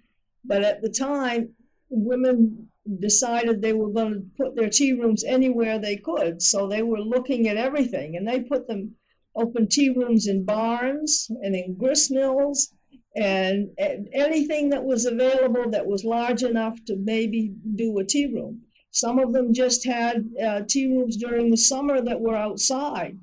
But 0.45 0.62
at 0.63 0.82
the 0.82 0.89
time 0.89 1.50
women 1.89 2.69
decided 3.00 3.62
they 3.62 3.73
were 3.73 3.89
going 3.89 4.13
to 4.13 4.43
put 4.43 4.56
their 4.56 4.69
tea 4.69 4.93
rooms 4.93 5.23
anywhere 5.23 5.80
they 5.80 5.97
could 5.97 6.41
so 6.41 6.67
they 6.67 6.82
were 6.82 7.00
looking 7.00 7.47
at 7.47 7.58
everything 7.58 8.15
and 8.15 8.28
they 8.28 8.41
put 8.41 8.67
them 8.67 8.95
open 9.36 9.67
tea 9.67 9.89
rooms 9.89 10.28
in 10.28 10.43
barns 10.43 11.30
and 11.43 11.56
in 11.56 11.76
grist 11.76 12.12
mills 12.12 12.73
and, 13.17 13.69
and 13.80 14.08
anything 14.13 14.69
that 14.69 14.84
was 14.84 15.06
available 15.06 15.69
that 15.71 15.86
was 15.86 16.04
large 16.04 16.43
enough 16.43 16.78
to 16.86 16.95
maybe 16.95 17.54
do 17.76 17.97
a 17.97 18.06
tea 18.06 18.28
room. 18.28 18.62
Some 18.91 19.19
of 19.19 19.34
them 19.34 19.54
just 19.54 19.86
had 19.86 20.30
uh, 20.43 20.62
tea 20.67 20.88
rooms 20.88 21.17
during 21.17 21.50
the 21.50 21.58
summer 21.58 22.02
that 22.02 22.21
were 22.21 22.36
outside, 22.36 23.17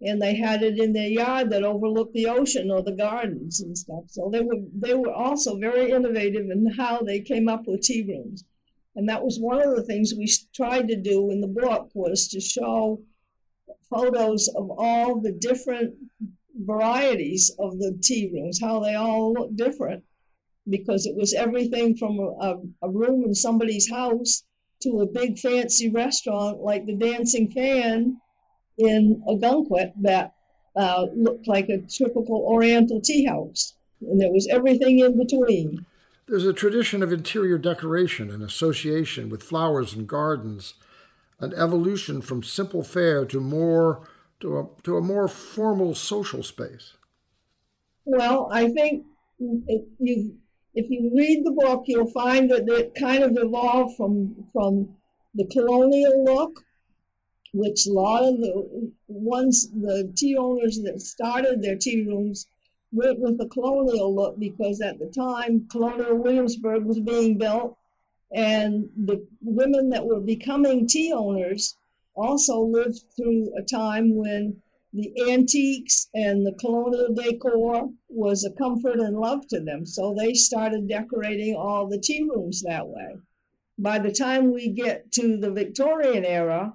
and 0.00 0.20
they 0.20 0.34
had 0.34 0.62
it 0.62 0.78
in 0.78 0.92
their 0.92 1.08
yard 1.08 1.50
that 1.50 1.62
overlooked 1.62 2.14
the 2.14 2.26
ocean 2.26 2.70
or 2.70 2.82
the 2.82 2.96
gardens 2.96 3.60
and 3.60 3.78
stuff. 3.78 4.04
So 4.08 4.28
they 4.30 4.40
were 4.40 4.60
they 4.74 4.94
were 4.94 5.12
also 5.12 5.56
very 5.56 5.90
innovative 5.90 6.50
in 6.50 6.66
how 6.76 7.00
they 7.00 7.20
came 7.20 7.48
up 7.48 7.66
with 7.66 7.82
tea 7.82 8.02
rooms, 8.02 8.44
and 8.96 9.08
that 9.08 9.24
was 9.24 9.38
one 9.38 9.60
of 9.60 9.74
the 9.74 9.82
things 9.82 10.14
we 10.14 10.30
tried 10.54 10.88
to 10.88 10.96
do 10.96 11.30
in 11.30 11.40
the 11.40 11.46
book 11.46 11.90
was 11.94 12.28
to 12.28 12.40
show 12.40 13.00
photos 13.88 14.48
of 14.48 14.70
all 14.70 15.20
the 15.20 15.32
different 15.32 15.94
varieties 16.54 17.54
of 17.58 17.78
the 17.78 17.98
tea 18.02 18.30
rooms, 18.32 18.60
how 18.60 18.80
they 18.80 18.94
all 18.94 19.32
look 19.32 19.54
different, 19.56 20.04
because 20.68 21.06
it 21.06 21.16
was 21.16 21.34
everything 21.34 21.96
from 21.96 22.18
a, 22.18 22.56
a 22.82 22.90
room 22.90 23.24
in 23.24 23.34
somebody's 23.34 23.90
house 23.90 24.44
to 24.80 25.00
a 25.00 25.06
big 25.06 25.38
fancy 25.38 25.88
restaurant 25.88 26.60
like 26.60 26.86
the 26.86 26.94
Dancing 26.94 27.50
Fan 27.50 28.20
in 28.78 29.22
Ogunquit 29.28 29.92
that 30.00 30.34
uh, 30.76 31.06
looked 31.14 31.46
like 31.46 31.68
a 31.68 31.78
typical 31.82 32.44
Oriental 32.46 33.00
tea 33.00 33.24
house. 33.24 33.74
And 34.00 34.20
there 34.20 34.32
was 34.32 34.48
everything 34.50 34.98
in 34.98 35.18
between. 35.18 35.86
There's 36.32 36.46
a 36.46 36.54
tradition 36.54 37.02
of 37.02 37.12
interior 37.12 37.58
decoration 37.58 38.30
and 38.30 38.42
association 38.42 39.28
with 39.28 39.42
flowers 39.42 39.92
and 39.92 40.08
gardens, 40.08 40.72
an 41.40 41.52
evolution 41.52 42.22
from 42.22 42.42
simple 42.42 42.82
fare 42.82 43.26
to 43.26 43.38
more 43.38 44.08
to 44.40 44.58
a, 44.58 44.66
to 44.84 44.96
a 44.96 45.02
more 45.02 45.28
formal 45.28 45.94
social 45.94 46.42
space? 46.42 46.94
Well, 48.06 48.48
I 48.50 48.70
think 48.70 49.04
if 49.38 49.84
you 49.98 50.38
if 50.72 50.88
you 50.88 51.12
read 51.14 51.44
the 51.44 51.50
book, 51.50 51.84
you'll 51.86 52.10
find 52.10 52.50
that 52.50 52.66
it 52.66 52.94
kind 52.98 53.22
of 53.22 53.36
evolved 53.36 53.98
from 53.98 54.46
from 54.54 54.88
the 55.34 55.44
colonial 55.48 56.24
look, 56.24 56.64
which 57.52 57.86
a 57.86 57.92
lot 57.92 58.24
of 58.24 58.40
the 58.40 58.90
ones 59.06 59.68
the 59.70 60.10
tea 60.16 60.38
owners 60.38 60.80
that 60.84 61.02
started 61.02 61.60
their 61.60 61.76
tea 61.76 62.06
rooms 62.06 62.46
went 62.92 63.18
with 63.18 63.38
the 63.38 63.48
colonial 63.48 64.14
look 64.14 64.38
because 64.38 64.80
at 64.80 64.98
the 64.98 65.06
time 65.06 65.66
Colonial 65.70 66.16
Williamsburg 66.16 66.84
was 66.84 67.00
being 67.00 67.38
built, 67.38 67.76
and 68.34 68.88
the 68.96 69.26
women 69.40 69.90
that 69.90 70.04
were 70.04 70.20
becoming 70.20 70.86
tea 70.86 71.12
owners 71.12 71.76
also 72.14 72.60
lived 72.60 73.02
through 73.16 73.52
a 73.58 73.62
time 73.62 74.14
when 74.14 74.56
the 74.92 75.10
antiques 75.30 76.08
and 76.14 76.46
the 76.46 76.52
colonial 76.52 77.14
decor 77.14 77.88
was 78.10 78.44
a 78.44 78.52
comfort 78.52 79.00
and 79.00 79.18
love 79.18 79.46
to 79.48 79.60
them. 79.60 79.86
So 79.86 80.14
they 80.14 80.34
started 80.34 80.88
decorating 80.88 81.54
all 81.56 81.86
the 81.86 81.98
tea 81.98 82.22
rooms 82.22 82.62
that 82.62 82.86
way. 82.86 83.16
By 83.78 83.98
the 83.98 84.12
time 84.12 84.52
we 84.52 84.68
get 84.68 85.10
to 85.12 85.38
the 85.38 85.50
Victorian 85.50 86.26
era, 86.26 86.74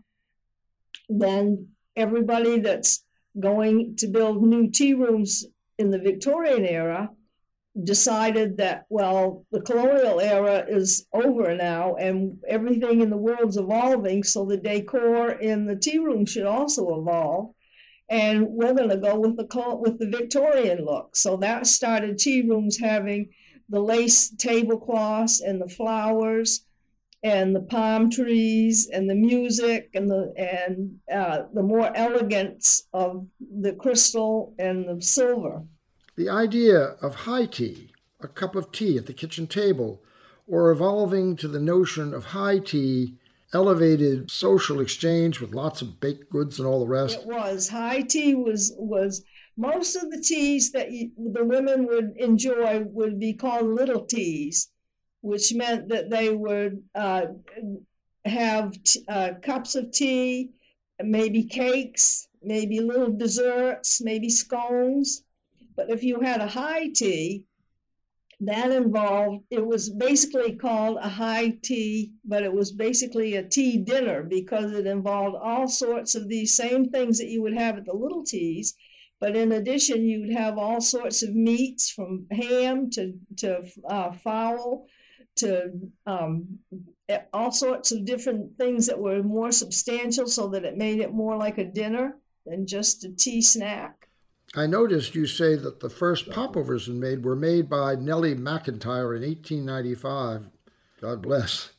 then 1.10 1.67
everybody 1.95 2.60
that's 2.60 3.03
going 3.39 3.95
to 3.97 4.08
build 4.08 4.41
new 4.41 4.69
tea 4.69 4.95
rooms 4.95 5.45
in 5.78 5.92
the 5.92 6.00
Victorian 6.00 6.66
era 6.66 7.10
decided 7.84 8.58
that, 8.58 8.86
well, 8.90 9.46
the 9.52 9.62
colonial 9.62 10.20
era 10.20 10.66
is 10.68 11.06
over 11.13 11.56
now 11.56 11.96
and 11.96 12.38
everything 12.48 13.02
in 13.02 13.10
the 13.10 13.18
world's 13.18 13.58
evolving, 13.58 14.24
so 14.24 14.46
the 14.46 14.58
decor 14.58 15.32
in 15.32 15.66
the 15.66 15.76
tea 15.76 16.00
room 16.00 16.26
should 16.26 16.46
also 16.46 17.00
evolve. 17.00 17.54
And 18.10 18.48
we're 18.48 18.74
going 18.74 18.90
to 18.90 18.98
go 18.98 19.20
with 19.20 19.36
the 19.36 19.78
with 19.80 20.00
the 20.00 20.10
Victorian 20.10 20.86
look. 20.86 21.16
So 21.16 21.38
that 21.38 21.68
started 21.68 22.18
tea 22.18 22.42
rooms 22.42 22.80
having 22.80 23.30
the 23.70 23.82
lace 23.82 24.30
tablecloths 24.30 25.42
and 25.42 25.62
the 25.62 25.68
flowers 25.68 26.66
and 27.28 27.56
the 27.56 27.62
palm 27.62 28.10
trees 28.10 28.88
and 28.92 29.10
the 29.10 29.16
music 29.16 29.90
and 29.94 30.10
the 30.10 30.34
and 30.38 30.98
uh, 31.13 31.44
the 31.54 31.63
more 31.63 31.92
elegance 31.96 32.88
of 32.94 33.28
the 33.62 33.74
crystal 33.74 34.54
and 34.58 34.88
the 34.88 35.02
silver. 35.02 35.63
The 36.16 36.30
idea 36.30 36.80
of 37.02 37.16
high 37.16 37.46
tea, 37.46 37.92
a 38.22 38.28
cup 38.28 38.56
of 38.56 38.72
tea 38.72 38.98
at 38.98 39.06
the 39.06 39.13
kitchen 39.13 39.46
table, 39.48 40.02
or 40.48 40.72
evolving 40.72 41.36
to 41.38 41.48
the 41.48 41.60
notion 41.60 42.13
of 42.13 42.26
high 42.26 42.60
tea, 42.60 43.16
elevated 43.54 44.32
social 44.32 44.80
exchange 44.80 45.40
with 45.42 45.54
lots 45.54 45.82
of 45.82 46.00
baked 46.00 46.30
goods 46.30 46.60
and 46.60 46.68
all 46.68 46.80
the 46.80 46.88
rest. 46.88 47.20
It 47.20 47.28
was 47.28 47.70
high 47.70 48.02
tea 48.02 48.36
was 48.36 48.74
was 48.78 49.24
most 49.58 49.96
of 49.96 50.12
the 50.12 50.22
teas 50.22 50.72
that 50.72 50.92
you, 50.92 51.12
the 51.18 51.44
women 51.44 51.88
would 51.88 52.13
enjoy 52.18 52.84
would 52.86 53.20
be 53.20 53.34
called 53.34 53.68
little 53.68 54.06
teas 54.06 54.70
which 55.28 55.54
meant 55.54 55.90
that 55.90 56.10
they 56.10 56.34
would 56.34 56.84
uh, 56.96 57.28
have 58.26 58.82
t- 58.84 59.04
uh, 59.08 59.32
cups 59.42 59.76
of 59.76 59.92
tea, 59.92 60.52
maybe 61.04 61.44
cakes, 61.44 62.28
maybe 62.42 62.80
little 62.80 63.12
desserts, 63.12 64.02
maybe 64.02 64.30
scones. 64.30 65.24
But 65.76 65.90
if 65.90 66.04
you 66.04 66.22
had 66.22 66.42
a 66.42 66.48
high 66.48 66.90
tea, 66.90 67.44
that 68.40 68.72
involved, 68.72 69.44
it 69.50 69.66
was 69.66 69.90
basically 69.90 70.56
called 70.56 70.98
a 71.02 71.10
high 71.10 71.58
tea, 71.63 72.13
but 72.24 72.44
it 72.44 72.54
was 72.54 72.72
basically 72.72 73.36
a 73.36 73.44
tea 73.44 73.78
dinner 73.78 74.24
because 74.24 74.72
it 74.74 74.86
involved 74.86 75.36
all 75.42 75.68
sorts 75.68 76.13
of 76.13 76.30
these 76.30 76.54
same 76.54 76.90
things 76.90 77.18
that 77.18 77.30
you 77.30 77.42
would 77.42 77.58
have 77.58 77.78
at 77.78 77.86
the 77.86 77.94
little 77.94 78.24
teas. 78.24 78.76
But 79.20 79.36
in 79.36 79.54
addition, 79.54 80.08
you'd 80.08 80.38
have 80.38 80.60
all 80.60 80.80
sorts 80.80 81.24
of 81.24 81.34
meats 81.34 81.90
from 81.90 82.28
ham 82.32 82.92
to, 82.92 83.13
to 83.38 83.63
uh, 83.90 84.12
fowl 84.12 84.86
to 85.38 85.71
um, 86.06 86.60
all 87.34 87.52
sorts 87.52 87.91
of 87.91 88.06
different 88.06 88.58
things 88.58 88.88
that 88.88 89.00
were 89.00 89.23
more 89.23 89.52
substantial 89.52 90.28
so 90.28 90.47
that 90.47 90.65
it 90.65 90.78
made 90.78 91.00
it 91.00 91.13
more 91.13 91.38
like 91.38 91.58
a 91.58 91.65
dinner 91.65 92.17
than 92.45 92.67
just 92.67 93.04
a 93.04 93.12
tea 93.12 93.41
snack. 93.41 94.08
I 94.56 94.65
noticed 94.65 95.15
you 95.15 95.26
say 95.26 95.56
that 95.56 95.82
the 95.82 95.89
first 95.89 96.30
popovers 96.30 96.88
made 96.88 97.23
were 97.23 97.36
made 97.36 97.69
by 97.69 97.95
Nellie 97.95 98.36
McIntire 98.36 99.15
in 99.15 99.23
1895. 99.23 100.50
God 101.02 101.21
bless 101.21 101.71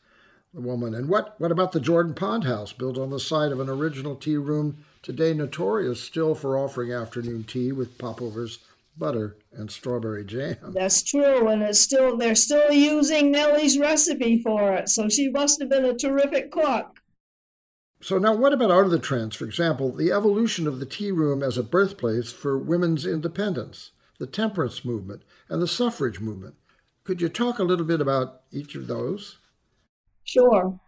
the 0.52 0.60
woman. 0.60 0.94
And 0.94 1.08
what, 1.08 1.34
what 1.38 1.50
about 1.50 1.72
the 1.72 1.80
Jordan 1.80 2.14
Pond 2.14 2.44
House, 2.44 2.72
built 2.72 2.98
on 2.98 3.10
the 3.10 3.18
site 3.18 3.52
of 3.52 3.60
an 3.60 3.68
original 3.68 4.16
tea 4.16 4.36
room, 4.36 4.84
today 5.02 5.32
notorious 5.32 6.02
still 6.02 6.34
for 6.34 6.58
offering 6.58 6.92
afternoon 6.92 7.44
tea 7.44 7.72
with 7.72 7.98
popovers 7.98 8.58
butter 8.98 9.36
and 9.52 9.70
strawberry 9.70 10.24
jam. 10.24 10.56
That's 10.74 11.02
true, 11.02 11.48
and 11.48 11.62
it's 11.62 11.80
still 11.80 12.16
they're 12.16 12.34
still 12.34 12.72
using 12.72 13.30
Nellie's 13.30 13.78
recipe 13.78 14.42
for 14.42 14.74
it. 14.74 14.88
So 14.88 15.08
she 15.08 15.28
must 15.28 15.60
have 15.60 15.68
been 15.68 15.84
a 15.84 15.96
terrific 15.96 16.50
cook. 16.50 17.00
So 18.00 18.18
now 18.18 18.34
what 18.34 18.52
about 18.52 18.70
out 18.70 18.84
of 18.84 18.90
the 18.90 18.98
trends? 18.98 19.36
For 19.36 19.44
example, 19.44 19.92
the 19.92 20.12
evolution 20.12 20.66
of 20.66 20.78
the 20.78 20.86
tea 20.86 21.10
room 21.10 21.42
as 21.42 21.58
a 21.58 21.62
birthplace 21.62 22.32
for 22.32 22.56
women's 22.56 23.06
independence, 23.06 23.90
the 24.18 24.26
temperance 24.26 24.84
movement, 24.84 25.22
and 25.48 25.60
the 25.60 25.66
suffrage 25.66 26.20
movement. 26.20 26.54
Could 27.04 27.20
you 27.20 27.28
talk 27.28 27.58
a 27.58 27.64
little 27.64 27.86
bit 27.86 28.00
about 28.00 28.42
each 28.52 28.74
of 28.74 28.86
those? 28.86 29.38
Sure 30.24 30.78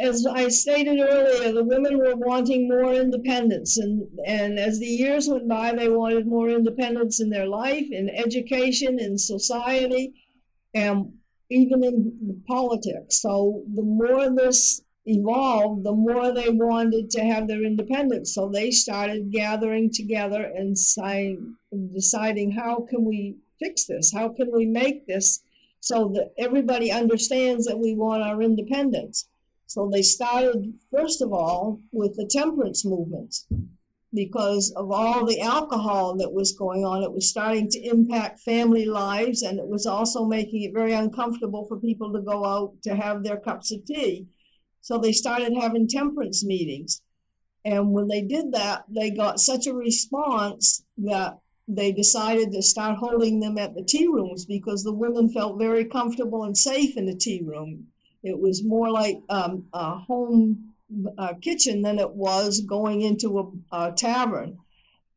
as 0.00 0.26
I 0.26 0.48
stated 0.48 1.00
earlier, 1.00 1.52
the 1.52 1.64
women 1.64 1.98
were 1.98 2.16
wanting 2.16 2.68
more 2.68 2.92
independence, 2.92 3.78
and 3.78 4.06
and 4.26 4.58
as 4.58 4.78
the 4.78 4.86
years 4.86 5.28
went 5.28 5.48
by, 5.48 5.72
they 5.72 5.88
wanted 5.88 6.26
more 6.26 6.50
independence 6.50 7.20
in 7.20 7.30
their 7.30 7.46
life, 7.46 7.86
in 7.90 8.10
education, 8.10 8.98
in 8.98 9.16
society, 9.16 10.14
and 10.74 11.12
even 11.50 11.84
in 11.84 12.42
politics. 12.46 13.20
So 13.20 13.62
the 13.74 13.82
more 13.82 14.30
this 14.30 14.82
evolved, 15.06 15.84
the 15.84 15.92
more 15.92 16.32
they 16.32 16.48
wanted 16.48 17.10
to 17.10 17.20
have 17.20 17.46
their 17.46 17.64
independence. 17.64 18.34
So 18.34 18.48
they 18.48 18.70
started 18.70 19.32
gathering 19.32 19.90
together 19.90 20.42
and 20.42 20.78
saying, 20.78 21.56
deciding 21.92 22.52
how 22.52 22.86
can 22.88 23.04
we 23.04 23.36
fix 23.58 23.84
this? 23.84 24.12
How 24.12 24.28
can 24.28 24.50
we 24.52 24.66
make 24.66 25.06
this 25.06 25.42
so 25.80 26.08
that 26.14 26.32
everybody 26.38 26.90
understands 26.92 27.66
that 27.66 27.78
we 27.78 27.94
want 27.94 28.22
our 28.22 28.42
independence? 28.42 29.28
So 29.72 29.88
they 29.90 30.02
started, 30.02 30.74
first 30.94 31.22
of 31.22 31.32
all, 31.32 31.80
with 31.92 32.14
the 32.16 32.26
temperance 32.26 32.84
movement 32.84 33.34
because 34.12 34.70
of 34.76 34.90
all 34.90 35.24
the 35.24 35.40
alcohol 35.40 36.14
that 36.18 36.34
was 36.34 36.52
going 36.52 36.84
on. 36.84 37.02
It 37.02 37.14
was 37.14 37.30
starting 37.30 37.70
to 37.70 37.80
impact 37.80 38.40
family 38.40 38.84
lives 38.84 39.40
and 39.40 39.58
it 39.58 39.66
was 39.66 39.86
also 39.86 40.26
making 40.26 40.64
it 40.64 40.74
very 40.74 40.92
uncomfortable 40.92 41.64
for 41.64 41.80
people 41.80 42.12
to 42.12 42.20
go 42.20 42.44
out 42.44 42.74
to 42.82 42.94
have 42.94 43.24
their 43.24 43.38
cups 43.38 43.72
of 43.72 43.86
tea. 43.86 44.26
So 44.82 44.98
they 44.98 45.12
started 45.12 45.54
having 45.58 45.88
temperance 45.88 46.44
meetings. 46.44 47.00
And 47.64 47.92
when 47.92 48.08
they 48.08 48.20
did 48.20 48.52
that, 48.52 48.84
they 48.90 49.08
got 49.08 49.40
such 49.40 49.66
a 49.66 49.72
response 49.72 50.84
that 50.98 51.38
they 51.66 51.92
decided 51.92 52.52
to 52.52 52.60
start 52.60 52.98
holding 52.98 53.40
them 53.40 53.56
at 53.56 53.74
the 53.74 53.84
tea 53.84 54.06
rooms 54.06 54.44
because 54.44 54.84
the 54.84 54.92
women 54.92 55.32
felt 55.32 55.58
very 55.58 55.86
comfortable 55.86 56.44
and 56.44 56.58
safe 56.58 56.98
in 56.98 57.06
the 57.06 57.16
tea 57.16 57.42
room. 57.42 57.86
It 58.22 58.38
was 58.38 58.64
more 58.64 58.90
like 58.90 59.20
um, 59.28 59.64
a 59.72 59.96
home 59.98 60.72
uh, 61.18 61.34
kitchen 61.40 61.82
than 61.82 61.98
it 61.98 62.10
was 62.10 62.60
going 62.60 63.02
into 63.02 63.38
a, 63.72 63.76
a 63.76 63.92
tavern. 63.92 64.58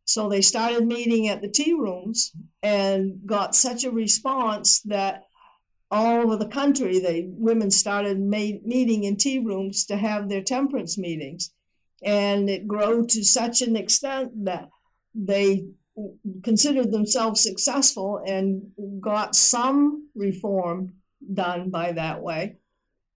So 0.05 0.29
they 0.29 0.41
started 0.41 0.85
meeting 0.85 1.27
at 1.27 1.41
the 1.41 1.49
tea 1.49 1.73
rooms 1.73 2.31
and 2.61 3.19
got 3.25 3.55
such 3.55 3.83
a 3.83 3.91
response 3.91 4.81
that 4.81 5.23
all 5.91 6.21
over 6.21 6.35
the 6.35 6.47
country, 6.47 6.99
the 6.99 7.27
women 7.31 7.71
started 7.71 8.19
made, 8.19 8.65
meeting 8.65 9.03
in 9.03 9.17
tea 9.17 9.39
rooms 9.39 9.85
to 9.85 9.97
have 9.97 10.29
their 10.29 10.41
temperance 10.41 10.97
meetings. 10.97 11.51
And 12.03 12.49
it 12.49 12.67
grew 12.67 13.05
to 13.07 13.23
such 13.23 13.61
an 13.61 13.75
extent 13.75 14.45
that 14.45 14.69
they 15.13 15.65
considered 16.43 16.91
themselves 16.91 17.41
successful 17.41 18.21
and 18.25 18.63
got 18.99 19.35
some 19.35 20.09
reform 20.15 20.93
done 21.33 21.69
by 21.69 21.93
that 21.93 22.21
way. 22.21 22.57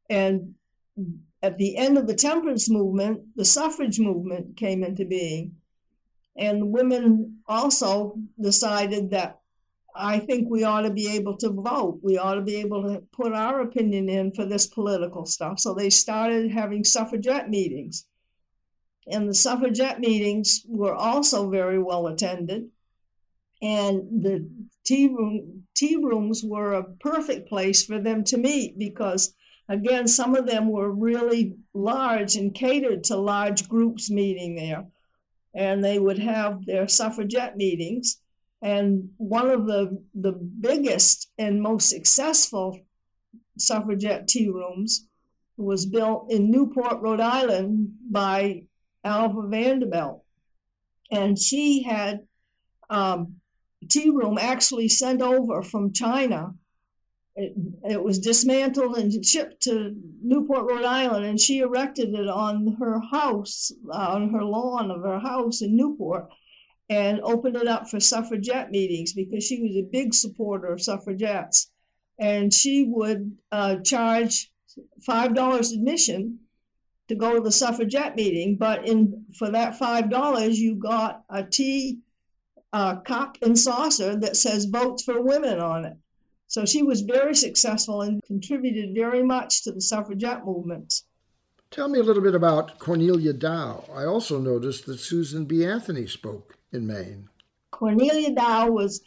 And 0.09 0.55
at 1.41 1.57
the 1.57 1.77
end 1.77 1.97
of 1.97 2.07
the 2.07 2.15
temperance 2.15 2.69
movement, 2.69 3.21
the 3.35 3.45
suffrage 3.45 3.99
movement 3.99 4.57
came 4.57 4.83
into 4.83 5.05
being. 5.05 5.55
And 6.37 6.71
women 6.71 7.39
also 7.47 8.15
decided 8.39 9.11
that 9.11 9.39
I 9.95 10.19
think 10.19 10.49
we 10.49 10.63
ought 10.63 10.81
to 10.81 10.91
be 10.91 11.13
able 11.15 11.35
to 11.37 11.49
vote. 11.49 11.99
We 12.01 12.17
ought 12.17 12.35
to 12.35 12.41
be 12.41 12.57
able 12.57 12.83
to 12.83 13.01
put 13.11 13.33
our 13.33 13.61
opinion 13.61 14.07
in 14.07 14.31
for 14.31 14.45
this 14.45 14.67
political 14.67 15.25
stuff. 15.25 15.59
So 15.59 15.73
they 15.73 15.89
started 15.89 16.51
having 16.51 16.83
suffragette 16.83 17.49
meetings. 17.49 18.05
And 19.07 19.27
the 19.27 19.33
suffragette 19.33 19.99
meetings 19.99 20.63
were 20.67 20.93
also 20.93 21.49
very 21.49 21.79
well 21.79 22.07
attended. 22.07 22.69
And 23.61 24.23
the 24.23 24.49
tea 24.85 25.07
room 25.07 25.63
tea 25.75 25.97
rooms 25.97 26.43
were 26.43 26.73
a 26.73 26.83
perfect 26.83 27.49
place 27.49 27.85
for 27.85 27.99
them 27.99 28.23
to 28.25 28.37
meet 28.37 28.79
because 28.79 29.33
Again, 29.69 30.07
some 30.07 30.35
of 30.35 30.47
them 30.47 30.69
were 30.69 30.91
really 30.91 31.55
large 31.75 32.35
and 32.35 32.53
catered 32.53 33.03
to 33.05 33.15
large 33.15 33.69
groups 33.69 34.09
meeting 34.09 34.55
there. 34.55 34.87
And 35.53 35.83
they 35.83 35.99
would 35.99 36.17
have 36.17 36.65
their 36.65 36.87
suffragette 36.87 37.55
meetings. 37.55 38.19
And 38.63 39.11
one 39.17 39.49
of 39.49 39.67
the, 39.67 40.03
the 40.15 40.31
biggest 40.33 41.31
and 41.37 41.61
most 41.61 41.87
successful 41.87 42.79
suffragette 43.59 44.27
tea 44.27 44.49
rooms 44.49 45.07
was 45.55 45.85
built 45.85 46.31
in 46.31 46.49
Newport, 46.49 47.01
Rhode 47.01 47.19
Island 47.19 47.93
by 48.09 48.63
Alva 49.03 49.47
Vanderbilt. 49.47 50.23
And 51.11 51.37
she 51.37 51.83
had 51.83 52.21
um, 52.89 53.35
tea 53.87 54.09
room 54.09 54.37
actually 54.39 54.87
sent 54.89 55.21
over 55.21 55.61
from 55.61 55.93
China 55.93 56.55
it, 57.39 57.53
it 57.89 58.03
was 58.03 58.19
dismantled 58.19 58.97
and 58.97 59.25
shipped 59.25 59.61
to 59.63 59.95
Newport, 60.21 60.69
Rhode 60.69 60.83
Island, 60.83 61.25
and 61.25 61.39
she 61.39 61.59
erected 61.59 62.13
it 62.13 62.27
on 62.27 62.75
her 62.79 62.99
house, 62.99 63.71
uh, 63.89 64.09
on 64.09 64.29
her 64.31 64.43
lawn 64.43 64.91
of 64.91 65.03
her 65.03 65.19
house 65.19 65.61
in 65.61 65.75
Newport, 65.75 66.27
and 66.89 67.21
opened 67.21 67.55
it 67.55 67.67
up 67.67 67.89
for 67.89 67.99
suffragette 67.99 68.71
meetings 68.71 69.13
because 69.13 69.43
she 69.43 69.61
was 69.61 69.71
a 69.77 69.89
big 69.89 70.13
supporter 70.13 70.73
of 70.73 70.81
suffragettes. 70.81 71.71
And 72.19 72.53
she 72.53 72.83
would 72.89 73.37
uh, 73.53 73.77
charge 73.77 74.51
$5 75.07 75.73
admission 75.73 76.39
to 77.07 77.15
go 77.15 77.35
to 77.35 77.41
the 77.41 77.53
suffragette 77.53 78.17
meeting, 78.17 78.57
but 78.57 78.85
in 78.85 79.25
for 79.37 79.49
that 79.49 79.79
$5, 79.79 80.55
you 80.55 80.75
got 80.75 81.23
a 81.29 81.43
tea 81.43 81.99
uh, 82.73 82.97
cup 82.97 83.37
and 83.41 83.57
saucer 83.57 84.17
that 84.17 84.35
says 84.35 84.65
votes 84.65 85.03
for 85.03 85.21
women 85.21 85.59
on 85.59 85.85
it. 85.85 85.97
So 86.49 86.65
she 86.65 86.81
was 86.81 87.01
very 87.01 87.35
successful 87.35 88.01
and 88.01 88.23
contributed 88.23 88.95
very 88.95 89.21
much 89.23 89.63
to 89.63 89.71
the 89.71 89.81
suffragette 89.81 90.45
movement. 90.45 91.03
Tell 91.69 91.87
me 91.87 91.99
a 91.99 92.03
little 92.03 92.23
bit 92.23 92.33
about 92.33 92.79
Cornelia 92.79 93.33
Dow. 93.33 93.85
I 93.93 94.05
also 94.05 94.39
noticed 94.39 94.87
that 94.87 94.99
Susan 94.99 95.45
B. 95.45 95.63
Anthony 95.63 96.07
spoke 96.07 96.57
in 96.73 96.87
Maine. 96.87 97.29
Cornelia 97.69 98.33
Dow 98.33 98.71
was 98.71 99.01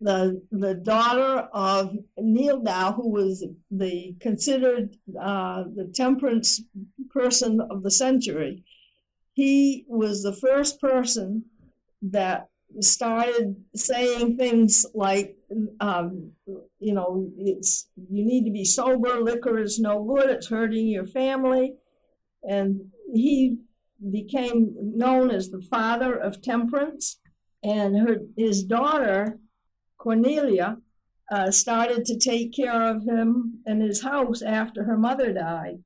the 0.00 0.40
the 0.50 0.74
daughter 0.74 1.46
of 1.52 1.94
Neal 2.16 2.60
Dow, 2.60 2.92
who 2.94 3.10
was 3.10 3.44
the 3.70 4.16
considered 4.18 4.96
uh, 5.20 5.64
the 5.76 5.92
temperance 5.94 6.62
person 7.10 7.60
of 7.60 7.82
the 7.82 7.90
century. 7.90 8.64
He 9.34 9.84
was 9.88 10.22
the 10.22 10.32
first 10.34 10.80
person 10.80 11.44
that 12.00 12.48
started 12.80 13.56
saying 13.74 14.36
things 14.36 14.86
like, 14.94 15.36
um, 15.80 16.32
you 16.78 16.94
know, 16.94 17.30
it's 17.36 17.88
you 17.96 18.24
need 18.24 18.44
to 18.44 18.50
be 18.50 18.64
sober. 18.64 19.20
Liquor 19.20 19.58
is 19.58 19.78
no 19.78 20.02
good. 20.04 20.30
It's 20.30 20.48
hurting 20.48 20.88
your 20.88 21.06
family, 21.06 21.74
and 22.48 22.80
he 23.12 23.56
became 24.10 24.74
known 24.78 25.30
as 25.30 25.50
the 25.50 25.62
father 25.70 26.14
of 26.14 26.42
temperance. 26.42 27.18
And 27.62 27.96
her 27.96 28.18
his 28.36 28.62
daughter 28.62 29.40
Cornelia 29.98 30.76
uh, 31.32 31.50
started 31.50 32.04
to 32.04 32.18
take 32.18 32.54
care 32.54 32.82
of 32.90 33.02
him 33.02 33.60
and 33.66 33.82
his 33.82 34.02
house 34.02 34.42
after 34.42 34.84
her 34.84 34.96
mother 34.96 35.32
died, 35.32 35.82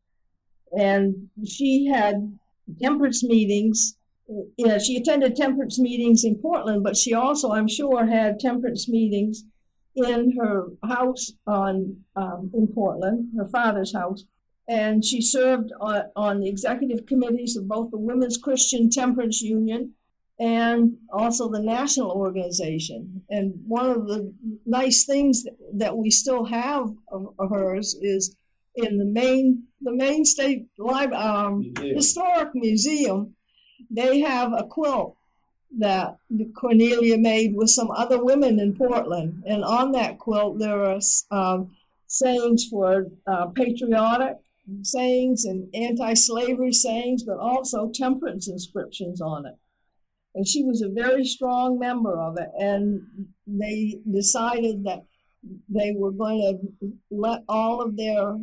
and 0.76 1.28
she 1.46 1.86
had 1.86 2.38
temperance 2.80 3.24
meetings 3.24 3.96
yeah, 4.56 4.78
she 4.78 4.96
attended 4.96 5.36
temperance 5.36 5.78
meetings 5.78 6.24
in 6.24 6.36
Portland, 6.36 6.82
but 6.82 6.96
she 6.96 7.14
also, 7.14 7.52
I'm 7.52 7.68
sure, 7.68 8.06
had 8.06 8.38
temperance 8.38 8.88
meetings 8.88 9.44
in 9.94 10.36
her 10.38 10.68
house 10.84 11.32
on 11.46 11.96
um, 12.16 12.50
in 12.54 12.66
Portland, 12.68 13.28
her 13.36 13.48
father's 13.48 13.94
house, 13.94 14.24
and 14.68 15.04
she 15.04 15.20
served 15.20 15.70
on, 15.80 16.02
on 16.16 16.40
the 16.40 16.48
executive 16.48 17.06
committees 17.06 17.56
of 17.56 17.68
both 17.68 17.90
the 17.90 17.98
Women's 17.98 18.38
Christian 18.38 18.90
Temperance 18.90 19.42
Union 19.42 19.94
and 20.38 20.96
also 21.12 21.48
the 21.48 21.60
national 21.60 22.10
organization. 22.10 23.22
And 23.30 23.54
one 23.66 23.90
of 23.90 24.08
the 24.08 24.32
nice 24.66 25.04
things 25.04 25.44
that 25.74 25.96
we 25.96 26.10
still 26.10 26.44
have 26.46 26.88
of, 27.10 27.34
hers 27.50 27.94
is 28.00 28.36
in 28.74 28.98
the 28.98 29.04
main 29.04 29.64
the 29.82 29.92
Maine 29.92 30.24
State 30.24 30.66
Library 30.78 31.22
um, 31.22 31.72
Historic 31.76 32.48
Museum 32.54 33.34
they 33.92 34.20
have 34.20 34.52
a 34.52 34.64
quilt 34.64 35.16
that 35.78 36.16
Cornelia 36.54 37.16
made 37.18 37.54
with 37.54 37.70
some 37.70 37.90
other 37.90 38.22
women 38.22 38.58
in 38.58 38.74
Portland. 38.74 39.42
And 39.46 39.64
on 39.64 39.92
that 39.92 40.18
quilt, 40.18 40.58
there 40.58 40.84
are 40.84 41.00
um, 41.30 41.74
sayings 42.06 42.66
for 42.66 43.06
uh, 43.26 43.46
patriotic 43.46 44.38
sayings 44.82 45.44
and 45.44 45.68
anti 45.74 46.14
slavery 46.14 46.72
sayings, 46.72 47.24
but 47.24 47.38
also 47.38 47.90
temperance 47.92 48.48
inscriptions 48.48 49.20
on 49.20 49.46
it. 49.46 49.54
And 50.34 50.46
she 50.46 50.62
was 50.62 50.82
a 50.82 50.88
very 50.88 51.24
strong 51.24 51.78
member 51.78 52.18
of 52.18 52.38
it. 52.38 52.48
And 52.58 53.02
they 53.46 53.98
decided 54.10 54.84
that 54.84 55.04
they 55.68 55.92
were 55.96 56.12
going 56.12 56.74
to 56.80 56.92
let 57.10 57.42
all 57.48 57.80
of 57.80 57.96
their 57.96 58.38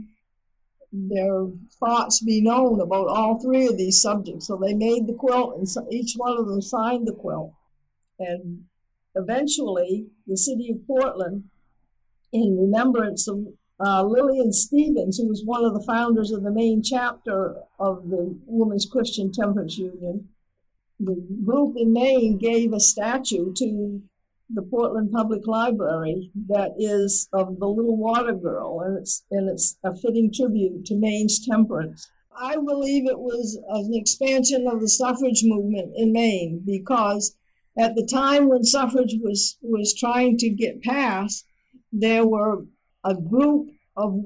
their 0.91 1.47
thoughts 1.79 2.21
be 2.21 2.41
known 2.41 2.81
about 2.81 3.07
all 3.07 3.39
three 3.39 3.67
of 3.67 3.77
these 3.77 4.01
subjects. 4.01 4.47
So 4.47 4.57
they 4.57 4.73
made 4.73 5.07
the 5.07 5.13
quilt, 5.13 5.57
and 5.57 5.67
so 5.67 5.85
each 5.91 6.13
one 6.15 6.37
of 6.37 6.47
them 6.47 6.61
signed 6.61 7.07
the 7.07 7.13
quilt. 7.13 7.53
And 8.17 8.65
eventually, 9.15 10.07
the 10.27 10.37
city 10.37 10.71
of 10.71 10.85
Portland, 10.87 11.45
in 12.31 12.57
remembrance 12.59 13.27
of 13.27 13.47
uh, 13.79 14.03
Lillian 14.03 14.51
Stevens, 14.51 15.17
who 15.17 15.27
was 15.27 15.43
one 15.45 15.63
of 15.63 15.73
the 15.73 15.85
founders 15.85 16.31
of 16.31 16.43
the 16.43 16.51
Maine 16.51 16.83
chapter 16.83 17.55
of 17.79 18.09
the 18.09 18.37
Women's 18.45 18.85
Christian 18.85 19.31
Temperance 19.31 19.77
Union, 19.77 20.29
the 20.99 21.15
group 21.45 21.75
in 21.77 21.93
Maine 21.93 22.37
gave 22.37 22.73
a 22.73 22.79
statue 22.79 23.53
to 23.55 24.01
the 24.49 24.61
Portland 24.63 25.11
Public 25.11 25.45
Library 25.45 26.31
that 26.47 26.73
is 26.77 27.29
of 27.33 27.59
the 27.59 27.67
Little 27.67 27.97
Water 27.97 28.33
Girl, 28.33 28.81
and 28.81 28.97
it's 28.97 29.23
and 29.31 29.49
it's 29.49 29.77
a 29.83 29.95
fitting 29.95 30.31
tribute 30.33 30.85
to 30.85 30.95
Maine's 30.95 31.45
temperance. 31.45 32.09
I 32.35 32.55
believe 32.55 33.05
it 33.05 33.19
was 33.19 33.59
an 33.69 33.93
expansion 33.93 34.67
of 34.67 34.79
the 34.79 34.89
suffrage 34.89 35.43
movement 35.43 35.93
in 35.95 36.13
Maine 36.13 36.63
because 36.65 37.35
at 37.77 37.95
the 37.95 38.05
time 38.05 38.49
when 38.49 38.63
suffrage 38.63 39.15
was 39.21 39.57
was 39.61 39.93
trying 39.93 40.37
to 40.37 40.49
get 40.49 40.81
passed, 40.81 41.45
there 41.91 42.25
were 42.25 42.63
a 43.03 43.13
group 43.13 43.67
of 43.97 44.23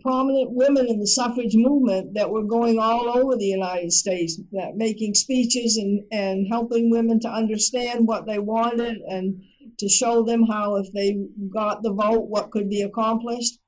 prominent 0.00 0.52
women 0.52 0.86
in 0.86 1.00
the 1.00 1.06
suffrage 1.06 1.56
movement 1.56 2.14
that 2.14 2.30
were 2.30 2.44
going 2.44 2.78
all 2.78 3.18
over 3.18 3.36
the 3.36 3.46
United 3.46 3.92
States, 3.92 4.40
that 4.52 4.76
making 4.76 5.14
speeches 5.14 5.76
and, 5.76 6.04
and 6.12 6.46
helping 6.48 6.90
women 6.90 7.18
to 7.18 7.28
understand 7.28 8.06
what 8.06 8.26
they 8.26 8.38
wanted 8.38 8.98
and 9.08 9.42
to 9.78 9.88
show 9.88 10.22
them 10.22 10.44
how, 10.44 10.76
if 10.76 10.92
they 10.92 11.18
got 11.52 11.82
the 11.82 11.92
vote, 11.92 12.28
what 12.28 12.50
could 12.50 12.68
be 12.68 12.82
accomplished. 12.82 13.58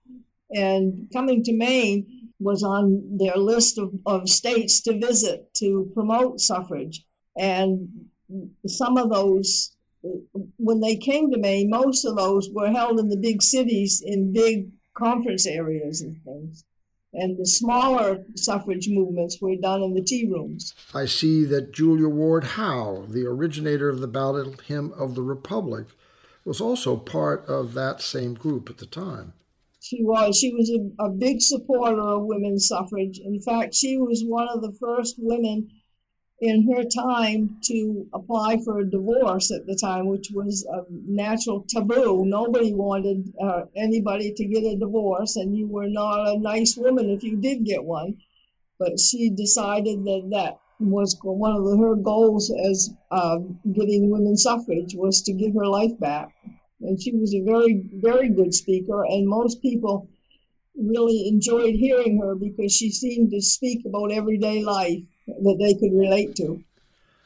And 0.55 1.09
coming 1.13 1.43
to 1.45 1.57
Maine 1.57 2.31
was 2.39 2.63
on 2.63 3.19
their 3.19 3.37
list 3.37 3.79
of, 3.79 3.93
of 4.07 4.29
states 4.29 4.81
to 4.83 4.99
visit 4.99 5.53
to 5.55 5.91
promote 5.95 6.41
suffrage. 6.41 7.05
And 7.39 7.89
some 8.67 8.97
of 8.97 9.11
those, 9.11 9.77
when 10.57 10.81
they 10.81 10.97
came 10.97 11.31
to 11.31 11.39
Maine, 11.39 11.71
most 11.71 12.05
of 12.05 12.17
those 12.17 12.49
were 12.53 12.71
held 12.71 13.01
in 13.01 13.09
the 13.09 13.17
big 13.17 13.43
cities 13.43 14.03
in 14.05 14.33
big 14.33 14.71
conference 14.95 15.47
areas 15.47 16.01
and 16.01 16.17
things 16.23 16.65
and 17.13 17.39
the 17.39 17.47
smaller 17.47 18.25
suffrage 18.37 18.89
movements 18.89 19.39
were 19.41 19.57
done 19.57 19.83
in 19.83 19.95
the 19.95 20.03
tea 20.03 20.27
rooms. 20.27 20.75
I 20.95 21.07
see 21.07 21.45
that 21.45 21.73
Julia 21.73 22.09
Ward 22.09 22.45
Howe, 22.45 23.07
the 23.09 23.27
originator 23.27 23.89
of 23.89 24.01
the 24.01 24.09
battle 24.09 24.55
hymn 24.67 24.93
of 24.93 25.15
the 25.15 25.23
Republic, 25.23 25.87
was 26.45 26.61
also 26.61 26.97
part 26.97 27.47
of 27.47 27.75
that 27.75 28.01
same 28.01 28.35
group 28.35 28.71
at 28.71 28.79
the 28.79 28.87
time. 28.87 29.33
She 29.81 30.03
was. 30.03 30.37
She 30.37 30.53
was 30.53 30.71
a, 30.71 31.05
a 31.05 31.09
big 31.11 31.41
supporter 31.41 32.01
of 32.01 32.25
women's 32.25 32.67
suffrage. 32.67 33.21
In 33.25 33.41
fact, 33.41 33.75
she 33.75 33.97
was 33.99 34.25
one 34.27 34.49
of 34.49 34.61
the 34.61 34.73
first 34.81 35.15
women 35.19 35.69
in 36.41 36.71
her 36.71 36.85
time 36.85 37.57
to 37.63 38.07
apply 38.13 38.59
for 38.63 38.81
a 38.81 38.91
divorce 38.91 39.51
at 39.51 39.67
the 39.67 39.75
time, 39.75 40.07
which 40.07 40.31
was 40.33 40.67
a 40.67 40.83
natural 40.91 41.65
taboo. 41.69 42.25
Nobody 42.27 42.75
wanted 42.75 43.33
uh, 43.41 43.63
anybody 43.75 44.33
to 44.35 44.45
get 44.45 44.65
a 44.65 44.77
divorce, 44.77 45.37
and 45.37 45.57
you 45.57 45.67
were 45.67 45.89
not 45.89 46.29
a 46.29 46.39
nice 46.39 46.77
woman 46.77 47.09
if 47.09 47.23
you 47.23 47.37
did 47.37 47.65
get 47.65 47.85
one. 47.85 48.19
But 48.79 49.01
she 49.01 49.31
decided 49.31 50.05
that 50.05 50.29
that 50.33 50.61
was 50.79 51.19
one 51.23 51.57
of 51.57 51.65
the, 51.65 51.79
her 51.79 51.95
goals 51.95 52.53
as 52.69 52.91
uh, 53.11 53.39
getting 53.73 54.11
women's 54.11 54.43
suffrage 54.43 54.95
was 54.95 55.23
to 55.23 55.33
give 55.33 55.55
her 55.55 55.67
life 55.67 55.99
back. 55.99 56.35
And 56.83 57.01
she 57.01 57.13
was 57.13 57.35
a 57.35 57.41
very, 57.41 57.83
very 57.95 58.29
good 58.29 58.53
speaker, 58.53 59.05
and 59.05 59.27
most 59.27 59.63
people 59.63 60.11
really 60.79 61.27
enjoyed 61.29 61.75
hearing 61.75 62.21
her 62.21 62.35
because 62.35 62.71
she 62.75 62.91
seemed 62.91 63.31
to 63.31 63.41
speak 63.41 63.87
about 63.87 64.13
everyday 64.13 64.63
life 64.63 65.01
that 65.27 65.57
they 65.59 65.75
could 65.75 65.97
relate 65.97 66.35
to. 66.37 66.63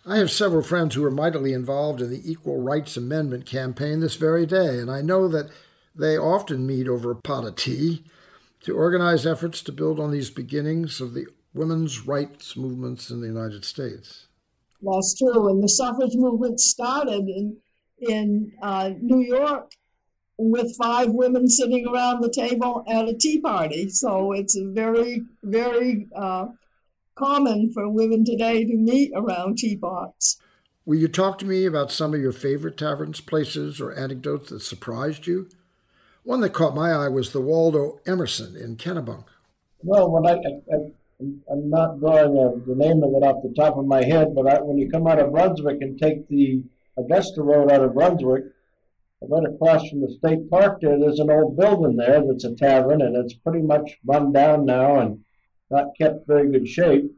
I 0.07 0.17
have 0.17 0.31
several 0.31 0.63
friends 0.63 0.95
who 0.95 1.05
are 1.05 1.11
mightily 1.11 1.53
involved 1.53 2.01
in 2.01 2.11
the 2.11 2.31
Equal 2.31 2.61
Rights 2.61 2.97
Amendment 2.97 3.45
campaign 3.45 4.01
this 4.01 4.17
very 4.17 4.47
day, 4.47 4.79
and 4.79 4.91
I 4.91 5.03
know 5.03 5.29
that 5.29 5.51
they 5.95 6.17
often 6.17 6.67
meet 6.67 6.89
over 6.89 7.11
a 7.11 7.17
pot 7.17 7.45
of 7.45 7.57
tea 7.57 8.05
to 8.63 8.77
organize 8.77 9.27
efforts 9.27 9.63
to 9.63 9.73
build 9.73 10.01
on 10.01 10.11
these 10.11 10.31
beginnings 10.31 11.01
of 11.01 11.15
the 11.15 11.27
women's 11.53 12.07
rights 12.07 12.57
movements 12.57 13.11
in 13.11 13.21
the 13.21 13.27
United 13.27 13.65
States. 13.65 14.27
That's 14.83 15.15
true. 15.19 15.49
And 15.49 15.63
the 15.63 15.69
suffrage 15.69 16.15
movement 16.15 16.61
started 16.61 17.29
in, 17.29 17.57
in 18.01 18.53
uh, 18.63 18.91
New 19.01 19.21
York 19.21 19.71
with 20.39 20.75
five 20.77 21.11
women 21.11 21.49
sitting 21.49 21.87
around 21.87 22.23
the 22.23 22.31
table 22.31 22.85
at 22.89 23.09
a 23.09 23.15
tea 23.15 23.41
party. 23.41 23.91
So 23.91 24.33
it's 24.33 24.57
a 24.57 24.65
very, 24.65 25.23
very 25.43 26.09
uh, 26.17 26.47
common 27.21 27.71
for 27.73 27.89
women 27.89 28.25
today 28.25 28.65
to 28.65 28.75
meet 28.75 29.13
around 29.15 29.59
teapots. 29.59 30.41
Will 30.87 30.99
you 30.99 31.09
talk 31.09 31.39
to 31.39 31.45
me 31.45 31.67
about 31.67 31.93
some 31.93 32.15
of 32.15 32.21
your 32.21 32.33
favorite 32.33 32.79
taverns, 32.79 33.21
places, 33.21 33.81
or 33.81 33.93
anecdotes 33.93 34.49
that 34.49 34.61
surprised 34.63 35.27
you? 35.27 35.49
One 36.25 36.41
that 36.41 36.55
caught 36.55 36.75
my 36.75 36.91
eye 36.91 37.09
was 37.09 37.33
the 37.33 37.41
Waldo 37.41 38.01
Emerson 38.07 38.57
in 38.57 38.77
Kennebunk. 38.77 39.27
Well, 39.83 40.11
when 40.11 40.27
I, 40.27 40.33
I, 40.33 40.77
I'm 41.53 41.69
not 41.69 42.01
drawing 42.01 42.37
a, 42.37 42.67
the 42.67 42.75
name 42.75 43.03
of 43.03 43.11
it 43.11 43.23
off 43.23 43.43
the 43.43 43.55
top 43.55 43.77
of 43.77 43.87
my 43.87 44.03
head, 44.03 44.35
but 44.35 44.47
I, 44.47 44.61
when 44.61 44.79
you 44.79 44.91
come 44.91 45.07
out 45.07 45.19
of 45.19 45.33
Brunswick 45.33 45.79
and 45.81 45.99
take 45.99 46.27
the 46.29 46.63
Augusta 46.99 47.43
Road 47.43 47.71
out 47.71 47.85
of 47.85 47.95
Brunswick, 47.95 48.45
right 49.23 49.45
across 49.45 49.87
from 49.89 50.01
the 50.01 50.17
state 50.19 50.51
park 50.51 50.81
there, 50.81 50.99
there's 50.99 51.21
an 51.21 51.31
old 51.31 51.59
building 51.59 51.97
there 51.97 52.23
that's 52.27 52.45
a 52.45 52.55
tavern, 52.55 53.03
and 53.03 53.15
it's 53.17 53.35
pretty 53.35 53.61
much 53.61 53.99
run 54.05 54.33
down 54.33 54.65
now 54.65 54.99
and 55.01 55.23
not 55.71 55.97
kept 55.99 56.27
very 56.27 56.51
good 56.51 56.69
shape. 56.69 57.11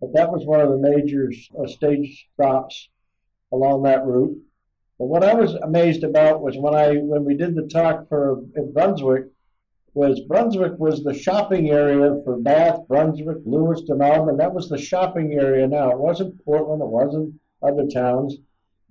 But 0.00 0.12
that 0.14 0.30
was 0.30 0.46
one 0.46 0.60
of 0.60 0.70
the 0.70 0.78
major 0.78 1.32
uh, 1.58 1.66
stage 1.66 2.28
stops 2.34 2.88
along 3.52 3.82
that 3.82 4.06
route. 4.06 4.36
But 4.98 5.06
what 5.06 5.24
I 5.24 5.34
was 5.34 5.54
amazed 5.54 6.04
about 6.04 6.40
was 6.40 6.56
when 6.56 6.74
I 6.74 6.96
when 6.96 7.24
we 7.24 7.36
did 7.36 7.54
the 7.54 7.68
talk 7.68 8.08
for 8.08 8.40
in 8.56 8.72
Brunswick, 8.72 9.26
was 9.94 10.20
Brunswick 10.20 10.78
was 10.78 11.02
the 11.02 11.14
shopping 11.14 11.70
area 11.70 12.20
for 12.24 12.38
Bath, 12.38 12.86
Brunswick, 12.86 13.38
Lewiston, 13.44 14.00
Auburn. 14.00 14.36
That 14.36 14.54
was 14.54 14.68
the 14.68 14.78
shopping 14.78 15.32
area 15.32 15.66
now. 15.66 15.90
It 15.90 15.98
wasn't 15.98 16.44
Portland, 16.44 16.82
it 16.82 16.88
wasn't 16.88 17.34
other 17.62 17.86
towns. 17.86 18.36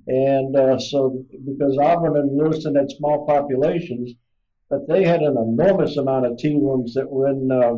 And 0.07 0.55
uh, 0.55 0.79
so, 0.79 1.23
because 1.45 1.77
Auburn 1.77 2.17
and 2.17 2.37
Lewiston 2.37 2.75
had 2.75 2.89
small 2.91 3.25
populations, 3.25 4.13
but 4.69 4.87
they 4.87 5.03
had 5.03 5.21
an 5.21 5.37
enormous 5.37 5.97
amount 5.97 6.25
of 6.25 6.37
tea 6.37 6.55
rooms 6.55 6.93
that 6.93 7.09
were 7.09 7.29
in 7.29 7.51
uh, 7.51 7.77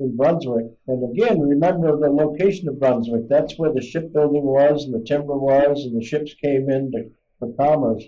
in 0.00 0.16
Brunswick. 0.16 0.66
And 0.88 1.12
again, 1.12 1.40
remember 1.40 1.96
the 1.96 2.10
location 2.10 2.68
of 2.68 2.80
Brunswick. 2.80 3.28
That's 3.28 3.58
where 3.58 3.72
the 3.72 3.82
shipbuilding 3.82 4.44
was, 4.44 4.84
and 4.84 4.94
the 4.94 5.06
timber 5.06 5.36
was, 5.36 5.84
and 5.84 6.00
the 6.00 6.04
ships 6.04 6.34
came 6.34 6.70
in 6.70 6.90
to, 6.92 7.10
for 7.38 7.52
commerce. 7.54 8.04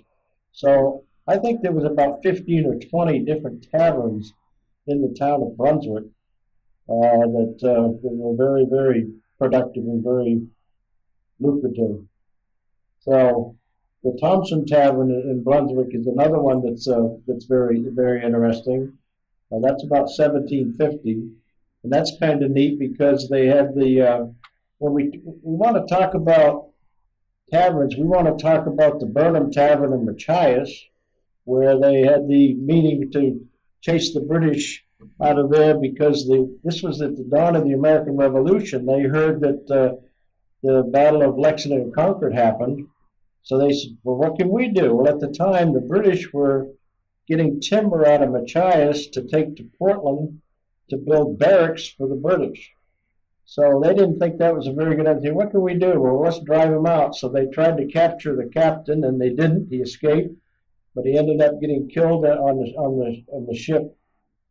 So 0.53 1.05
I 1.29 1.39
think 1.39 1.61
there 1.61 1.73
was 1.73 1.85
about 1.85 2.23
15 2.23 2.67
or 2.67 2.79
20 2.79 3.21
different 3.21 3.67
taverns 3.71 4.33
in 4.87 5.03
the 5.03 5.15
town 5.17 5.43
of 5.43 5.57
Brunswick 5.57 6.05
uh, 6.89 7.27
that, 7.31 7.59
uh, 7.63 7.95
that 8.03 8.13
were 8.13 8.37
very, 8.37 8.67
very 8.69 9.13
productive 9.39 9.85
and 9.85 10.03
very 10.03 10.47
lucrative. 11.39 12.05
So 13.01 13.57
the 14.03 14.17
Thompson 14.21 14.67
Tavern 14.67 15.11
in 15.11 15.43
Brunswick 15.43 15.89
is 15.93 16.07
another 16.07 16.41
one 16.41 16.63
that's 16.65 16.89
uh, 16.89 17.09
that's 17.27 17.45
very 17.45 17.85
very 17.89 18.25
interesting. 18.25 18.99
Uh, 19.53 19.59
that's 19.61 19.85
about 19.85 20.09
1750, 20.09 21.31
and 21.83 21.93
that's 21.93 22.17
kind 22.21 22.43
of 22.43 22.51
neat 22.51 22.79
because 22.79 23.29
they 23.29 23.47
had 23.47 23.75
the 23.75 24.01
uh, 24.01 24.25
when 24.79 24.93
we 24.93 25.21
we 25.25 25.55
want 25.57 25.77
to 25.77 25.95
talk 25.95 26.15
about 26.15 26.71
taverns, 27.51 27.97
we 27.97 28.05
want 28.05 28.27
to 28.27 28.43
talk 28.43 28.67
about 28.67 28.99
the 28.99 29.07
Burnham 29.07 29.51
Tavern 29.51 29.93
in 29.93 30.05
Machias, 30.05 30.71
where 31.45 31.79
they 31.79 32.03
had 32.03 32.27
the 32.29 32.55
meeting 32.55 33.11
to 33.13 33.47
chase 33.81 34.13
the 34.13 34.21
British 34.21 34.85
out 35.21 35.39
of 35.39 35.51
there 35.51 35.79
because 35.79 36.27
the 36.27 36.59
this 36.65 36.83
was 36.83 37.01
at 37.01 37.17
the 37.17 37.25
dawn 37.25 37.57
of 37.57 37.65
the 37.65 37.73
American 37.73 38.17
Revolution. 38.17 38.87
They 38.87 39.03
heard 39.03 39.41
that 39.41 39.71
uh, 39.71 39.97
the 40.63 40.83
Battle 40.83 41.23
of 41.23 41.39
Lexington 41.39 41.81
and 41.81 41.95
Concord 41.95 42.35
happened. 42.35 42.87
So 43.45 43.59
they 43.59 43.73
said, 43.73 43.97
well, 44.05 44.17
what 44.17 44.39
can 44.39 44.49
we 44.49 44.69
do? 44.69 44.95
Well, 44.95 45.13
at 45.13 45.19
the 45.19 45.33
time, 45.33 45.73
the 45.73 45.81
British 45.81 46.33
were 46.33 46.69
getting 47.27 47.61
timber 47.61 48.07
out 48.07 48.23
of 48.23 48.31
Machias 48.31 49.09
to 49.09 49.23
take 49.23 49.57
to 49.57 49.65
Portland 49.79 50.42
to 50.91 50.97
build 50.97 51.39
barracks 51.39 51.89
for 51.89 52.09
the 52.09 52.15
British. 52.15 52.73
So 53.45 53.81
they 53.83 53.93
didn't 53.95 54.19
think 54.19 54.39
that 54.39 54.55
was 54.55 54.67
a 54.67 54.73
very 54.73 54.97
good 54.97 55.07
idea. 55.07 55.35
What 55.35 55.51
can 55.51 55.63
we 55.63 55.75
do? 55.75 56.01
Well, 56.01 56.21
let's 56.21 56.41
drive 56.41 56.73
him 56.73 56.87
out. 56.87 57.17
So 57.17 57.29
they 57.29 57.47
tried 57.47 57.77
to 57.79 57.87
capture 57.87 58.37
the 58.37 58.49
captain, 58.49 59.05
and 59.05 59.21
they 59.21 59.31
didn't. 59.31 59.69
He 59.69 59.79
escaped, 59.79 60.35
but 60.95 61.05
he 61.05 61.19
ended 61.19 61.41
up 61.41 61.61
getting 61.61 61.89
killed 61.89 62.25
on 62.25 62.59
the 62.59 62.73
on 62.77 62.99
the 62.99 63.25
on 63.33 63.47
the 63.47 63.55
ship 63.55 63.97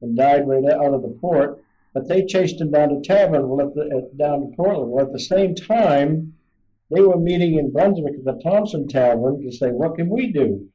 and 0.02 0.18
died 0.18 0.48
right 0.48 0.66
out 0.66 0.94
of 0.94 1.02
the 1.02 1.18
port. 1.22 1.64
But 1.94 2.08
they 2.08 2.26
chased 2.26 2.62
him 2.62 2.72
down 2.72 2.90
to 2.90 3.02
Tavern, 3.02 3.42
the, 3.42 4.10
down 4.16 4.42
to 4.42 4.56
Portland. 4.56 4.92
Well, 4.92 5.06
at 5.06 5.12
the 5.12 5.20
same 5.20 5.56
time, 5.56 6.34
they 6.90 7.02
were 7.02 7.18
meeting 7.18 7.58
in 7.58 7.72
Brunswick 7.72 8.16
at 8.16 8.24
the 8.24 8.42
Thompson 8.42 8.88
Tavern 8.88 9.42
to 9.42 9.52
say, 9.52 9.72
what 9.72 9.96
can 9.96 10.10
we 10.10 10.32
do? 10.32 10.70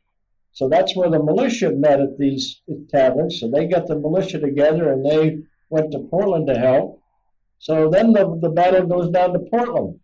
So 0.56 0.70
that's 0.70 0.96
where 0.96 1.10
the 1.10 1.22
militia 1.22 1.70
met 1.70 2.00
at 2.00 2.16
these 2.16 2.62
taverns. 2.88 3.40
So 3.40 3.50
they 3.50 3.66
got 3.66 3.86
the 3.86 3.98
militia 3.98 4.40
together 4.40 4.90
and 4.90 5.04
they 5.04 5.40
went 5.68 5.92
to 5.92 5.98
Portland 5.98 6.46
to 6.46 6.58
help. 6.58 6.98
So 7.58 7.90
then 7.90 8.14
the, 8.14 8.38
the 8.40 8.48
battle 8.48 8.86
goes 8.86 9.10
down 9.10 9.34
to 9.34 9.38
Portland. 9.50 10.00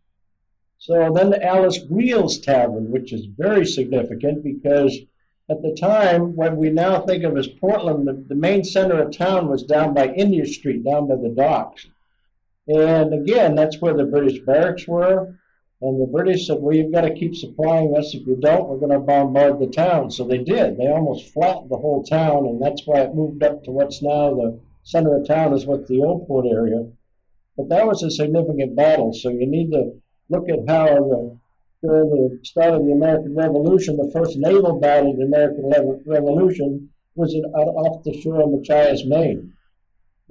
So 0.76 1.10
then 1.10 1.30
the 1.30 1.42
Alice 1.42 1.78
Greele's 1.78 2.38
Tavern, 2.38 2.90
which 2.90 3.14
is 3.14 3.28
very 3.38 3.64
significant 3.64 4.44
because 4.44 4.94
at 5.48 5.62
the 5.62 5.74
time, 5.74 6.36
what 6.36 6.54
we 6.54 6.68
now 6.68 7.00
think 7.00 7.24
of 7.24 7.38
as 7.38 7.48
Portland, 7.48 8.06
the, 8.06 8.22
the 8.28 8.34
main 8.34 8.62
center 8.62 9.00
of 9.00 9.16
town 9.16 9.48
was 9.48 9.62
down 9.62 9.94
by 9.94 10.08
India 10.08 10.44
Street, 10.44 10.84
down 10.84 11.08
by 11.08 11.16
the 11.16 11.34
docks. 11.34 11.86
And 12.68 13.14
again, 13.14 13.54
that's 13.54 13.80
where 13.80 13.94
the 13.94 14.04
British 14.04 14.40
barracks 14.40 14.86
were. 14.86 15.34
And 15.82 16.00
the 16.00 16.06
British 16.06 16.46
said, 16.46 16.58
well, 16.60 16.76
you've 16.76 16.92
got 16.92 17.00
to 17.00 17.12
keep 17.12 17.34
supplying 17.34 17.94
us. 17.96 18.14
If 18.14 18.24
you 18.24 18.36
don't, 18.36 18.68
we're 18.68 18.78
going 18.78 18.92
to 18.92 19.00
bombard 19.00 19.58
the 19.58 19.66
town. 19.66 20.12
So 20.12 20.24
they 20.24 20.38
did. 20.38 20.78
They 20.78 20.86
almost 20.86 21.32
flattened 21.32 21.70
the 21.70 21.76
whole 21.76 22.04
town, 22.04 22.46
and 22.46 22.62
that's 22.62 22.86
why 22.86 23.00
it 23.00 23.16
moved 23.16 23.42
up 23.42 23.64
to 23.64 23.72
what's 23.72 24.00
now 24.00 24.32
the 24.32 24.60
center 24.84 25.16
of 25.16 25.26
town 25.26 25.52
is 25.52 25.66
what 25.66 25.88
the 25.88 25.98
old 25.98 26.28
port 26.28 26.46
area. 26.46 26.88
But 27.56 27.68
that 27.68 27.86
was 27.86 28.02
a 28.04 28.10
significant 28.10 28.76
battle. 28.76 29.12
So 29.12 29.28
you 29.28 29.46
need 29.46 29.72
to 29.72 30.00
look 30.28 30.48
at 30.48 30.60
how 30.68 30.86
the 30.86 31.38
during 31.82 32.10
the 32.10 32.38
start 32.44 32.74
of 32.74 32.86
the 32.86 32.92
American 32.92 33.34
Revolution, 33.34 33.96
the 33.96 34.10
first 34.12 34.38
naval 34.38 34.78
battle 34.78 35.10
of 35.10 35.16
the 35.16 35.24
American 35.24 35.68
Revolution 36.06 36.90
was 37.16 37.34
off 37.34 38.04
the 38.04 38.20
shore 38.22 38.42
of 38.42 38.50
Machias, 38.50 39.04
Maine. 39.04 39.52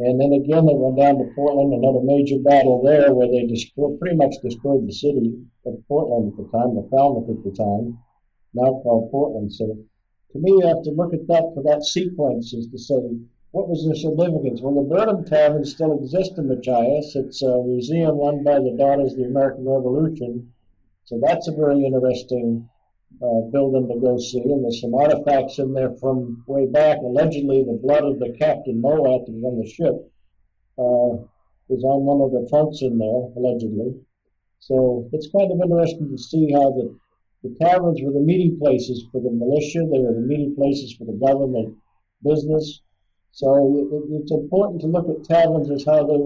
And 0.02 0.20
then 0.20 0.34
again, 0.34 0.66
they 0.66 0.76
went 0.76 0.98
down 0.98 1.18
to 1.20 1.34
Portland, 1.36 1.74
another 1.74 2.02
major 2.02 2.40
battle 2.40 2.82
there 2.84 3.14
where 3.14 3.30
they 3.30 3.46
destroyed, 3.46 4.00
pretty 4.00 4.16
much 4.16 4.36
destroyed 4.42 4.88
the 4.88 4.94
city 4.94 5.38
of 5.66 5.82
Portland 5.88 6.34
at 6.34 6.38
the 6.38 6.50
time, 6.52 6.76
the 6.76 6.88
Falmouth 6.90 7.30
at 7.30 7.44
the 7.44 7.52
time, 7.56 8.00
now 8.54 8.82
called 8.82 9.12
Portland. 9.12 9.54
So 9.54 9.66
to 10.32 10.40
me, 10.40 10.52
you 10.52 10.68
have 10.68 10.84
to 10.84 10.92
look 10.92 11.14
at 11.14 11.28
that 11.28 11.52
for 11.54 11.64
that 11.64 11.84
sequence 11.84 12.54
is 12.54 12.68
to 12.68 12.78
say, 12.78 13.02
what 13.52 13.70
was 13.70 13.86
the 13.86 13.96
significance? 13.96 14.62
Well, 14.62 14.76
the 14.76 14.90
Burnham 14.90 15.26
Tavern 15.26 15.66
still 15.66 15.98
exists 16.00 16.38
in 16.38 16.48
Machias. 16.48 17.16
It's 17.16 17.42
a 17.42 17.62
museum 17.64 18.18
run 18.18 18.44
by 18.44 18.60
the 18.60 18.76
Daughters 18.78 19.14
of 19.14 19.20
the 19.20 19.26
American 19.26 19.68
Revolution 19.68 20.52
so 21.12 21.20
that's 21.22 21.50
a 21.50 21.52
very 21.52 21.84
interesting 21.84 22.70
uh, 23.22 23.42
building 23.52 23.88
to 23.88 24.00
go 24.00 24.18
see. 24.18 24.42
And 24.42 24.64
there's 24.64 24.82
some 24.82 24.96
artifacts 24.96 25.60
in 25.60 25.74
there 25.74 25.94
from 26.00 26.44
way 26.48 26.66
back. 26.66 26.98
Allegedly, 27.00 27.64
the 27.64 27.80
blood 27.82 28.04
of 28.04 28.20
the 28.20 28.36
Captain 28.40 28.82
Moat 28.82 29.02
was 29.02 29.44
on 29.44 29.62
the 29.62 29.70
ship 29.70 30.12
uh, 30.82 31.22
is 31.70 31.84
on 31.84 32.04
one 32.04 32.22
of 32.22 32.32
the 32.32 32.48
trunks 32.50 32.82
in 32.82 32.98
there, 32.98 33.32
allegedly. 33.38 33.96
So 34.60 35.10
it's 35.14 35.30
kind 35.32 35.52
of 35.52 35.62
interesting 35.62 36.10
to 36.10 36.18
see 36.18 36.52
how 36.52 36.72
the, 36.72 36.96
the 37.44 37.56
taverns 37.62 38.02
were 38.02 38.12
the 38.12 38.20
meeting 38.20 38.60
places 38.60 39.06
for 39.12 39.22
the 39.22 39.32
militia, 39.32 39.88
they 39.90 40.00
were 40.00 40.14
the 40.14 40.28
meeting 40.28 40.56
places 40.56 40.94
for 40.98 41.06
the 41.06 41.18
government 41.18 41.78
business. 42.24 42.82
So 43.32 43.48
it, 43.78 44.22
it's 44.22 44.32
important 44.32 44.82
to 44.82 44.88
look 44.88 45.08
at 45.10 45.24
taverns 45.24 45.72
as 45.72 45.86
how 45.86 46.06
they 46.06 46.20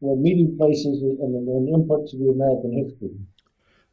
were 0.00 0.16
meeting 0.16 0.56
places 0.56 1.02
and, 1.02 1.34
and 1.34 1.68
input 1.68 2.08
to 2.08 2.16
the 2.16 2.30
American 2.30 2.72
history. 2.72 3.14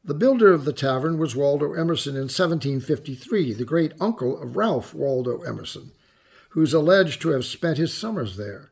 The 0.05 0.13
builder 0.13 0.51
of 0.51 0.65
the 0.65 0.73
tavern 0.73 1.17
was 1.17 1.33
Waldo 1.33 1.71
Emerson 1.75 2.15
in 2.15 2.23
1753, 2.23 3.53
the 3.53 3.63
great 3.63 3.93
uncle 4.01 4.37
of 4.41 4.57
Ralph 4.57 4.93
Waldo 4.93 5.43
Emerson, 5.43 5.91
who's 6.49 6.73
alleged 6.73 7.21
to 7.21 7.29
have 7.29 7.45
spent 7.45 7.77
his 7.77 7.93
summers 7.93 8.35
there. 8.35 8.71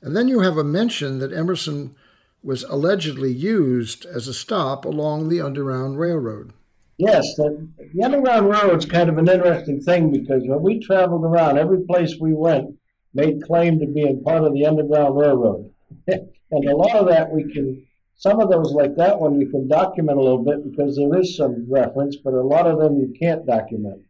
And 0.00 0.16
then 0.16 0.28
you 0.28 0.40
have 0.40 0.56
a 0.56 0.64
mention 0.64 1.18
that 1.18 1.30
Emerson 1.30 1.94
was 2.42 2.62
allegedly 2.62 3.32
used 3.32 4.06
as 4.06 4.28
a 4.28 4.32
stop 4.32 4.86
along 4.86 5.28
the 5.28 5.42
Underground 5.42 5.98
Railroad. 5.98 6.54
Yes, 6.96 7.34
the, 7.36 7.68
the 7.92 8.02
Underground 8.02 8.48
Railroad's 8.48 8.86
kind 8.86 9.10
of 9.10 9.18
an 9.18 9.28
interesting 9.28 9.82
thing 9.82 10.10
because 10.10 10.42
when 10.46 10.62
we 10.62 10.80
traveled 10.80 11.24
around, 11.24 11.58
every 11.58 11.82
place 11.82 12.16
we 12.18 12.32
went 12.32 12.78
made 13.12 13.42
claim 13.42 13.78
to 13.78 13.86
being 13.86 14.22
part 14.22 14.42
of 14.42 14.54
the 14.54 14.64
Underground 14.64 15.18
Railroad. 15.18 15.70
and 16.06 16.64
a 16.66 16.74
lot 16.74 16.96
of 16.96 17.08
that 17.08 17.30
we 17.30 17.52
can 17.52 17.86
some 18.18 18.40
of 18.40 18.50
those, 18.50 18.72
like 18.72 18.96
that 18.96 19.20
one, 19.20 19.38
you 19.38 19.48
can 19.48 19.68
document 19.68 20.18
a 20.18 20.22
little 20.22 20.42
bit 20.42 20.64
because 20.70 20.96
there 20.96 21.18
is 21.18 21.36
some 21.36 21.66
reference, 21.70 22.16
but 22.16 22.32
a 22.32 22.40
lot 22.40 22.66
of 22.66 22.78
them 22.78 22.98
you 22.98 23.14
can't 23.18 23.46
document. 23.46 24.02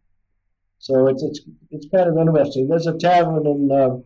So 0.78 1.09
it's 1.09 1.22
it's 1.22 1.40
it's 1.70 1.88
kind 1.88 2.09
of 2.09 2.16
interesting. 2.16 2.68
There's 2.68 2.86
a 2.86 2.96
tavern 2.96 3.46
in 3.46 3.72
uh, 3.72 3.98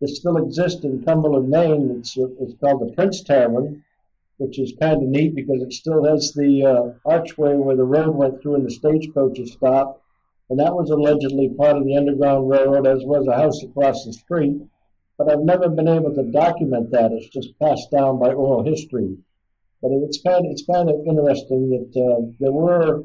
that 0.00 0.08
still 0.08 0.36
exists 0.36 0.84
in 0.84 1.02
Cumberland, 1.02 1.48
Maine. 1.48 1.96
It's 1.98 2.14
it's 2.16 2.54
called 2.60 2.82
the 2.82 2.92
Prince 2.94 3.22
Tavern, 3.22 3.84
which 4.36 4.58
is 4.58 4.74
kind 4.78 5.02
of 5.02 5.08
neat 5.08 5.34
because 5.34 5.62
it 5.62 5.72
still 5.72 6.04
has 6.04 6.32
the 6.34 6.64
uh, 6.64 7.08
archway 7.08 7.54
where 7.54 7.76
the 7.76 7.84
road 7.84 8.14
went 8.14 8.42
through 8.42 8.56
and 8.56 8.66
the 8.66 8.70
stagecoaches 8.70 9.52
stopped. 9.52 10.02
And 10.50 10.58
that 10.58 10.74
was 10.74 10.90
allegedly 10.90 11.48
part 11.50 11.76
of 11.76 11.84
the 11.84 11.96
Underground 11.96 12.50
Railroad, 12.50 12.86
as 12.86 13.04
was 13.04 13.26
a 13.26 13.36
house 13.36 13.62
across 13.62 14.04
the 14.04 14.12
street. 14.12 14.60
But 15.16 15.30
I've 15.30 15.40
never 15.40 15.68
been 15.68 15.88
able 15.88 16.14
to 16.14 16.30
document 16.30 16.90
that. 16.90 17.12
It's 17.12 17.28
just 17.28 17.58
passed 17.58 17.90
down 17.90 18.18
by 18.18 18.32
oral 18.32 18.64
history. 18.64 19.16
But 19.82 19.92
it's 19.92 20.20
kind 20.22 20.44
of, 20.44 20.50
it's 20.50 20.66
kind 20.66 20.90
of 20.90 20.96
interesting 21.06 21.70
that 21.70 22.00
uh, 22.00 22.32
there 22.40 22.52
were 22.52 23.04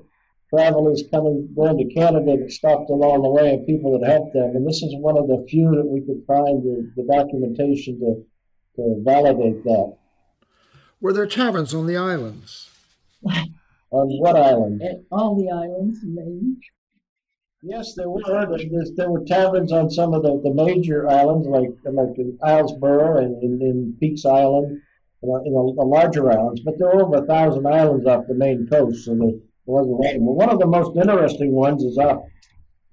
travelers 0.49 1.03
coming 1.11 1.49
going 1.55 1.77
to 1.77 1.93
Canada 1.93 2.37
that 2.37 2.51
stopped 2.51 2.89
along 2.89 3.23
the 3.23 3.29
way 3.29 3.53
and 3.53 3.65
people 3.65 3.97
that 3.99 4.09
helped 4.09 4.33
them. 4.33 4.55
And 4.55 4.67
this 4.67 4.81
is 4.81 4.95
one 4.97 5.17
of 5.17 5.27
the 5.27 5.45
few 5.49 5.69
that 5.71 5.85
we 5.85 6.01
could 6.01 6.25
find 6.25 6.63
the, 6.63 6.91
the 6.95 7.03
documentation 7.11 7.99
to, 7.99 8.23
to 8.75 9.01
validate 9.03 9.63
that. 9.63 9.97
Were 10.99 11.13
there 11.13 11.27
taverns 11.27 11.73
on 11.73 11.85
the 11.85 11.97
islands? 11.97 12.69
on 13.25 14.07
what 14.19 14.35
island? 14.35 14.81
At 14.81 15.03
all 15.11 15.35
the 15.35 15.51
islands 15.51 16.01
in 16.01 16.15
Maine. 16.15 16.59
Yes, 17.61 17.93
there 17.95 18.09
were. 18.09 18.21
There, 18.25 18.83
there 18.97 19.09
were 19.09 19.23
taverns 19.23 19.71
on 19.71 19.89
some 19.89 20.13
of 20.13 20.23
the, 20.23 20.41
the 20.43 20.53
major 20.53 21.09
islands, 21.09 21.47
like 21.47 21.69
like 21.85 22.17
in 22.17 22.37
Islesboro 22.43 23.19
and 23.19 23.41
in, 23.41 23.61
in 23.61 23.95
Peaks 24.01 24.25
Island 24.25 24.81
in 25.23 25.53
the, 25.53 25.73
the 25.75 25.85
larger 25.85 26.31
islands, 26.31 26.61
but 26.61 26.77
there 26.77 26.89
are 26.89 27.01
over 27.01 27.23
a 27.23 27.25
thousand 27.25 27.65
islands 27.65 28.05
off 28.05 28.27
the 28.27 28.33
Maine 28.33 28.67
coast, 28.69 29.05
so 29.05 29.15
there 29.15 29.31
wasn't 29.65 30.21
Well, 30.21 30.35
one 30.35 30.49
of 30.49 30.59
the 30.59 30.67
most 30.67 30.95
interesting 30.97 31.51
ones 31.51 31.83
is 31.83 31.97
off 31.97 32.23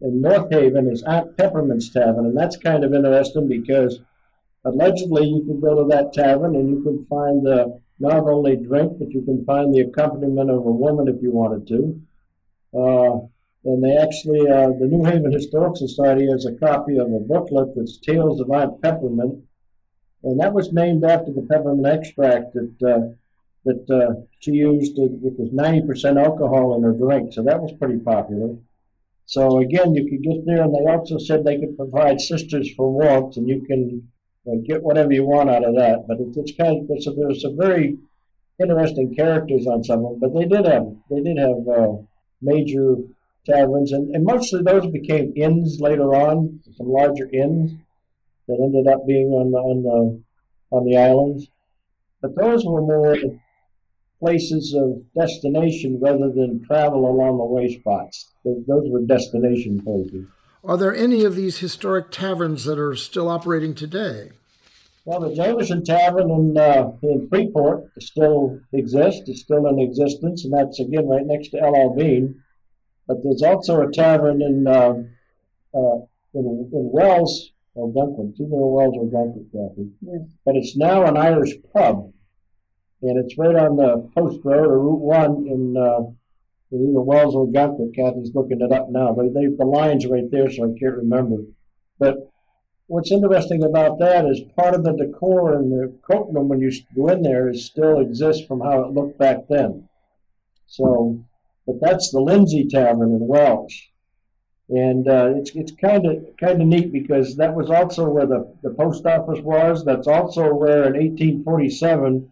in 0.01 0.21
North 0.21 0.51
Haven 0.51 0.91
is 0.91 1.03
Aunt 1.03 1.37
Peppermint's 1.37 1.93
Tavern, 1.93 2.27
and 2.27 2.37
that's 2.37 2.57
kind 2.57 2.85
of 2.85 2.95
interesting 2.95 3.49
because 3.49 4.01
allegedly 4.65 5.27
you 5.27 5.45
could 5.47 5.61
go 5.61 5.75
to 5.83 5.89
that 5.89 6.13
tavern 6.13 6.55
and 6.55 6.69
you 6.71 6.83
could 6.83 7.07
find 7.09 7.47
uh, 7.47 7.69
not 7.99 8.29
only 8.29 8.57
drink, 8.57 8.93
but 8.99 9.11
you 9.11 9.23
can 9.23 9.45
find 9.45 9.75
the 9.75 9.81
accompaniment 9.81 10.51
of 10.51 10.65
a 10.67 10.71
woman 10.71 11.09
if 11.09 11.23
you 11.23 11.31
wanted 11.31 11.67
to. 11.69 12.01
Uh, 12.73 13.27
and 13.65 13.85
they 13.85 13.97
actually, 13.97 14.41
uh, 14.49 14.69
the 14.79 14.89
New 14.91 15.05
Haven 15.05 15.33
Historic 15.33 15.77
Society 15.77 16.27
has 16.31 16.47
a 16.47 16.55
copy 16.55 16.97
of 16.97 17.13
a 17.13 17.21
booklet 17.21 17.75
that's 17.77 17.99
Tales 17.99 18.41
of 18.41 18.51
Aunt 18.51 18.81
Peppermint, 18.81 19.45
and 20.23 20.41
that 20.41 20.53
was 20.53 20.73
named 20.73 21.05
after 21.05 21.33
the 21.33 21.43
peppermint 21.43 21.87
extract 21.87 22.55
that 22.55 22.75
uh, 22.83 23.15
that 23.65 23.91
uh, 23.91 24.21
she 24.39 24.53
used, 24.53 24.95
which 24.97 25.35
was 25.37 25.51
90% 25.51 26.23
alcohol 26.23 26.77
in 26.77 26.83
her 26.83 26.93
drink. 26.93 27.33
So 27.33 27.43
that 27.43 27.61
was 27.61 27.73
pretty 27.79 27.99
popular. 27.99 28.57
So 29.27 29.59
again, 29.59 29.95
you 29.95 30.09
could 30.09 30.23
get 30.23 30.47
there, 30.47 30.63
and 30.63 30.75
they 30.75 30.91
also 30.91 31.19
said 31.19 31.45
they 31.45 31.59
could 31.59 31.77
provide 31.77 32.21
sisters 32.21 32.73
for 32.75 32.91
warmth, 32.91 33.37
and 33.37 33.49
you 33.49 33.63
can 33.63 34.09
uh, 34.47 34.57
get 34.67 34.83
whatever 34.83 35.13
you 35.13 35.25
want 35.25 35.51
out 35.51 35.65
of 35.65 35.75
that. 35.77 36.07
But 36.09 36.21
it's, 36.21 36.37
it's 36.37 36.53
kind 36.59 36.81
of 36.81 36.89
there's, 36.89 37.07
there's 37.17 37.43
some 37.43 37.57
very 37.57 37.99
interesting 38.61 39.15
characters 39.15 39.67
on 39.67 39.85
some 39.85 40.05
of 40.05 40.19
them. 40.19 40.21
But 40.21 40.39
they 40.39 40.47
did 40.47 40.67
have 40.67 40.87
they 41.11 41.21
did 41.21 41.39
have 41.39 41.69
uh, 41.69 41.93
major 42.41 42.97
taverns, 43.47 43.93
and, 43.93 44.15
and 44.15 44.25
mostly 44.25 44.63
those 44.63 44.87
became 44.91 45.33
inns 45.37 45.81
later 45.81 46.15
on, 46.15 46.61
some 46.77 46.89
larger 46.89 47.29
inns 47.31 47.73
that 48.51 48.61
ended 48.61 48.93
up 48.93 49.07
being 49.07 49.29
on 49.29 49.53
the 49.53 49.59
on 49.59 49.83
the 49.83 50.77
on 50.77 50.85
the 50.85 50.97
islands. 50.97 51.47
But 52.21 52.35
those 52.37 52.65
were 52.65 52.83
more 52.83 53.17
places 54.19 54.75
of 54.75 55.03
destination 55.15 55.99
rather 56.01 56.31
than 56.31 56.65
travel 56.67 57.09
along 57.09 57.39
the 57.39 57.45
way 57.45 57.79
spots. 57.79 58.33
Those 58.45 58.91
were 58.91 59.01
destination 59.01 59.81
places. 59.81 60.27
Are 60.63 60.77
there 60.77 60.95
any 60.95 61.25
of 61.25 61.37
these 61.37 61.59
historic 61.59 62.11
taverns 62.11 62.65
that 62.65 62.79
are 62.79 62.95
still 62.95 63.29
operating 63.29 63.75
today? 63.75 64.33
Well, 65.07 65.21
the 65.21 65.35
Jameson 65.35 65.83
Tavern 65.83 66.31
in, 66.31 66.59
uh, 66.59 66.93
in 67.03 67.27
Freeport 67.29 67.91
still 68.01 68.61
exists. 68.73 69.23
It's 69.27 69.41
still 69.41 69.67
in 69.67 69.79
existence, 69.79 70.45
and 70.45 70.53
that's 70.53 70.79
again 70.79 71.09
right 71.09 71.25
next 71.25 71.49
to 71.51 71.61
L.L. 71.61 71.95
Bean. 71.97 72.43
But 73.07 73.23
there's 73.25 73.43
also 73.43 73.81
a 73.81 73.91
tavern 73.91 74.43
in 74.43 74.67
uh, 74.67 75.03
uh, 75.75 75.99
in, 76.35 76.71
in 76.73 76.91
Wells 76.93 77.51
or 77.75 77.93
Dunklin. 77.93 78.31
It's 78.31 78.41
either 78.41 78.51
Wells 78.51 78.97
or 78.97 79.07
Dunklin, 79.07 79.51
Kathy. 79.53 79.91
Yeah. 80.01 80.19
But 80.45 80.57
it's 80.57 80.77
now 80.77 81.05
an 81.05 81.17
Irish 81.17 81.55
pub 81.73 82.13
and 83.03 83.19
it's 83.19 83.39
right 83.39 83.57
on 83.57 83.77
the 83.77 84.11
post 84.15 84.41
road 84.45 84.67
or 84.67 84.79
Route 84.79 85.01
One 85.01 85.47
in, 85.47 85.77
uh, 85.77 86.11
either 86.73 87.01
Wells 87.01 87.35
or 87.35 87.51
Gunther. 87.51 87.89
Kathy's 87.95 88.35
looking 88.35 88.61
it 88.61 88.73
up 88.73 88.91
now, 88.91 89.13
but 89.13 89.33
they, 89.35 89.47
the 89.47 89.65
line's 89.65 90.07
right 90.07 90.31
there, 90.31 90.51
so 90.51 90.65
I 90.65 90.79
can't 90.79 90.97
remember. 90.97 91.39
But 91.99 92.31
what's 92.87 93.13
interesting 93.13 93.63
about 93.65 93.99
that 94.01 94.27
is 94.27 94.41
part 94.57 94.75
of 94.75 94.85
the 94.85 94.93
decor 94.93 95.55
in 95.55 95.71
the 95.71 95.99
coat 96.09 96.29
room 96.33 96.49
when 96.49 96.61
you 96.61 96.71
go 96.95 97.09
in 97.09 97.23
there 97.23 97.49
is 97.49 97.67
still 97.67 98.01
exists 98.01 98.45
from 98.47 98.61
how 98.61 98.83
it 98.83 98.93
looked 98.93 99.19
back 99.19 99.49
then. 99.49 99.89
So, 100.67 101.25
but 101.67 101.81
that's 101.81 102.11
the 102.11 102.21
Lindsay 102.21 102.67
Tavern 102.69 103.13
in 103.13 103.27
Wells. 103.27 103.75
And 104.71 105.09
uh, 105.09 105.33
it's 105.37 105.51
it's 105.55 105.73
kind 105.73 106.07
of 106.07 106.25
kind 106.39 106.63
of 106.63 106.69
neat 106.69 106.93
because 106.93 107.37
that 107.37 107.55
was 107.55 107.71
also 107.71 108.09
where 108.09 108.27
the, 108.27 108.55
the 108.63 108.71
post 108.71 109.05
office 109.05 109.41
was. 109.41 109.85
That's 109.85 110.07
also 110.07 110.55
where 110.55 110.85
in 110.85 110.95
1847 110.95 112.31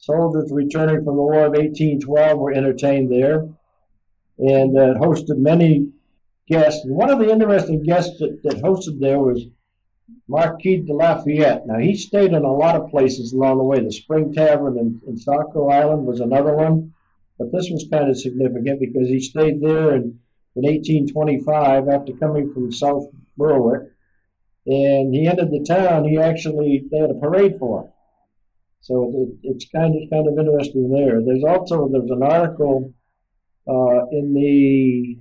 Soldiers 0.00 0.52
returning 0.52 1.04
from 1.04 1.16
the 1.16 1.22
War 1.22 1.46
of 1.46 1.52
1812 1.52 2.38
were 2.38 2.52
entertained 2.52 3.10
there 3.10 3.48
and 4.38 4.78
uh, 4.78 4.94
hosted 4.94 5.38
many 5.38 5.90
guests. 6.46 6.84
And 6.84 6.94
one 6.94 7.10
of 7.10 7.18
the 7.18 7.30
interesting 7.30 7.82
guests 7.82 8.18
that, 8.20 8.40
that 8.44 8.62
hosted 8.62 9.00
there 9.00 9.18
was 9.18 9.46
Marquis 10.28 10.82
de 10.82 10.92
Lafayette. 10.92 11.66
Now, 11.66 11.78
he 11.78 11.96
stayed 11.96 12.32
in 12.32 12.44
a 12.44 12.52
lot 12.52 12.76
of 12.76 12.90
places 12.90 13.32
along 13.32 13.58
the 13.58 13.64
way. 13.64 13.80
The 13.80 13.90
Spring 13.90 14.32
Tavern 14.32 14.78
in, 14.78 15.00
in 15.06 15.16
Saco 15.16 15.68
Island 15.68 16.06
was 16.06 16.20
another 16.20 16.54
one, 16.54 16.94
but 17.36 17.50
this 17.50 17.68
was 17.70 17.88
kind 17.90 18.08
of 18.08 18.18
significant 18.18 18.78
because 18.78 19.08
he 19.08 19.20
stayed 19.20 19.60
there 19.60 19.96
in, 19.96 20.20
in 20.58 20.64
1825 20.64 21.88
after 21.88 22.12
coming 22.14 22.52
from 22.52 22.72
South 22.72 23.06
Berwick. 23.36 23.92
And 24.66 25.14
he 25.14 25.26
entered 25.26 25.50
the 25.50 25.64
town. 25.64 26.04
He 26.04 26.18
actually, 26.18 26.84
they 26.90 26.98
had 26.98 27.10
a 27.10 27.14
parade 27.14 27.56
for 27.58 27.84
him. 27.84 27.92
So 28.80 29.12
it, 29.14 29.50
it's 29.54 29.68
kind 29.70 29.94
of 29.94 30.10
kind 30.10 30.28
of 30.28 30.38
interesting 30.38 30.90
there. 30.90 31.22
There's 31.22 31.44
also 31.44 31.88
there's 31.88 32.10
an 32.10 32.22
article 32.22 32.92
uh, 33.66 34.06
in 34.12 34.34
the 34.34 35.18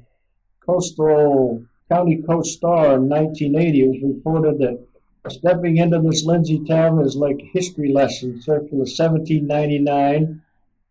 Coastal 0.66 1.64
County 1.90 2.22
Coast 2.22 2.58
Star 2.58 2.96
in 2.96 3.10
1980. 3.10 3.82
It 3.82 3.88
was 3.88 4.16
reported 4.16 4.60
that 4.60 4.86
stepping 5.32 5.78
into 5.78 6.00
this 6.00 6.24
Lindsay 6.24 6.64
Tavern 6.66 7.06
is 7.06 7.16
like 7.16 7.40
a 7.42 7.50
history 7.58 7.92
lesson, 7.92 8.42
circa 8.42 8.76
1799 8.76 10.42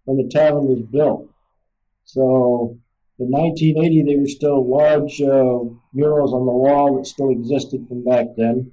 when 0.04 0.16
the 0.16 0.28
tavern 0.28 0.66
was 0.66 0.82
built. 0.82 1.28
So 2.04 2.78
in 3.18 3.30
1980, 3.30 4.02
there 4.02 4.20
were 4.20 4.26
still 4.26 4.68
large 4.68 5.22
uh, 5.22 5.64
murals 5.94 6.34
on 6.34 6.44
the 6.44 6.52
wall 6.52 6.96
that 6.96 7.06
still 7.06 7.30
existed 7.30 7.86
from 7.88 8.04
back 8.04 8.26
then. 8.36 8.70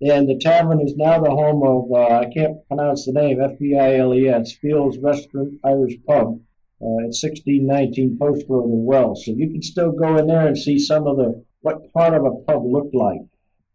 And 0.00 0.28
the 0.28 0.38
tavern 0.38 0.80
is 0.80 0.96
now 0.96 1.20
the 1.20 1.30
home 1.30 1.62
of, 1.62 1.90
uh, 1.92 2.20
I 2.20 2.30
can't 2.32 2.66
pronounce 2.68 3.04
the 3.04 3.12
name, 3.12 3.40
F 3.42 3.58
B 3.58 3.76
I 3.76 3.96
L 3.96 4.14
E 4.14 4.28
S, 4.28 4.52
Fields 4.52 4.96
Restaurant 4.98 5.54
Irish 5.64 5.96
Pub 6.06 6.40
uh, 6.80 7.02
at 7.02 7.12
1619 7.12 8.16
Post 8.18 8.46
Road 8.48 8.66
in 8.66 8.84
Wells. 8.84 9.26
So 9.26 9.32
you 9.32 9.50
can 9.50 9.62
still 9.62 9.90
go 9.90 10.16
in 10.16 10.28
there 10.28 10.46
and 10.46 10.56
see 10.56 10.78
some 10.78 11.06
of 11.06 11.16
the, 11.16 11.44
what 11.62 11.92
part 11.92 12.14
of 12.14 12.24
a 12.24 12.34
pub 12.46 12.62
looked 12.64 12.94
like. 12.94 13.20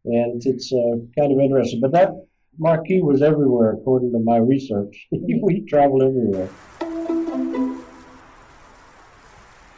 And 0.06 0.42
it's 0.46 0.72
uh, 0.72 0.98
kind 1.20 1.34
of 1.34 1.40
interesting. 1.40 1.82
But 1.82 1.92
that 1.92 2.12
marquee 2.58 3.02
was 3.02 3.22
everywhere, 3.22 3.74
according 3.74 4.14
to 4.14 4.20
my 4.20 4.38
research. 4.38 5.08
we 5.12 5.66
travel 5.68 6.02
everywhere. 6.02 6.50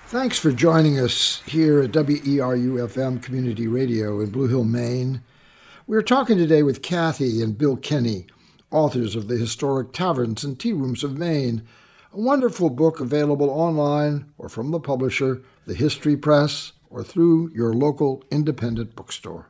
Thanks 0.07 0.39
for 0.39 0.53
joining 0.53 0.97
us 0.97 1.41
here 1.45 1.81
at 1.81 1.91
WERU 1.91 2.77
FM 2.87 3.21
Community 3.21 3.67
Radio 3.67 4.21
in 4.21 4.29
Blue 4.29 4.47
Hill, 4.47 4.63
Maine. 4.63 5.21
We're 5.85 6.01
talking 6.01 6.37
today 6.37 6.63
with 6.63 6.81
Kathy 6.81 7.43
and 7.43 7.57
Bill 7.57 7.75
Kinney, 7.75 8.25
authors 8.71 9.17
of 9.17 9.27
The 9.27 9.35
Historic 9.35 9.91
Taverns 9.91 10.45
and 10.45 10.57
Tea 10.57 10.71
Rooms 10.71 11.03
of 11.03 11.17
Maine, 11.17 11.67
a 12.13 12.21
wonderful 12.21 12.69
book 12.69 13.01
available 13.01 13.49
online 13.49 14.31
or 14.37 14.47
from 14.47 14.71
the 14.71 14.79
publisher, 14.79 15.41
The 15.65 15.73
History 15.73 16.15
Press, 16.15 16.71
or 16.89 17.03
through 17.03 17.51
your 17.53 17.73
local 17.73 18.23
independent 18.31 18.95
bookstore. 18.95 19.49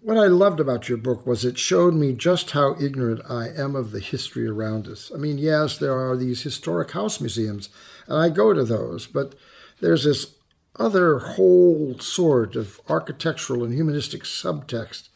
What 0.00 0.16
I 0.16 0.28
loved 0.28 0.60
about 0.60 0.88
your 0.88 0.98
book 0.98 1.26
was 1.26 1.44
it 1.44 1.58
showed 1.58 1.94
me 1.94 2.12
just 2.12 2.52
how 2.52 2.76
ignorant 2.80 3.22
I 3.28 3.48
am 3.48 3.74
of 3.74 3.90
the 3.90 3.98
history 3.98 4.46
around 4.46 4.86
us. 4.86 5.10
I 5.12 5.18
mean, 5.18 5.38
yes, 5.38 5.76
there 5.76 5.98
are 5.98 6.16
these 6.16 6.42
historic 6.42 6.92
house 6.92 7.20
museums, 7.20 7.68
and 8.06 8.16
I 8.16 8.28
go 8.28 8.52
to 8.52 8.62
those, 8.62 9.08
but 9.08 9.34
there's 9.82 10.04
this 10.04 10.36
other 10.78 11.18
whole 11.18 11.98
sort 11.98 12.56
of 12.56 12.80
architectural 12.88 13.64
and 13.64 13.74
humanistic 13.74 14.22
subtext 14.22 15.08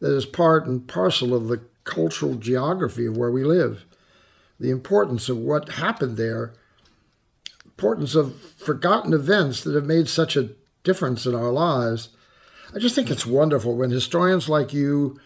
that 0.00 0.14
is 0.14 0.26
part 0.26 0.66
and 0.66 0.88
parcel 0.88 1.32
of 1.32 1.46
the 1.46 1.62
cultural 1.84 2.34
geography 2.34 3.06
of 3.06 3.16
where 3.16 3.30
we 3.30 3.44
live. 3.44 3.86
The 4.58 4.70
importance 4.70 5.28
of 5.28 5.38
what 5.38 5.70
happened 5.70 6.16
there, 6.16 6.52
importance 7.64 8.14
of 8.16 8.40
forgotten 8.40 9.12
events 9.12 9.62
that 9.62 9.74
have 9.74 9.86
made 9.86 10.08
such 10.08 10.36
a 10.36 10.50
difference 10.82 11.24
in 11.24 11.34
our 11.34 11.52
lives. 11.52 12.08
I 12.74 12.80
just 12.80 12.96
think 12.96 13.08
it's 13.08 13.26
wonderful 13.26 13.76
when 13.76 13.90
historians 13.90 14.48
like 14.48 14.72
you, 14.72 15.18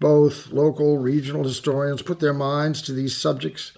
both 0.00 0.48
local, 0.48 0.96
regional 0.96 1.44
historians, 1.44 2.00
put 2.00 2.20
their 2.20 2.32
minds 2.32 2.80
to 2.82 2.92
these 2.92 3.16
subjects 3.16 3.72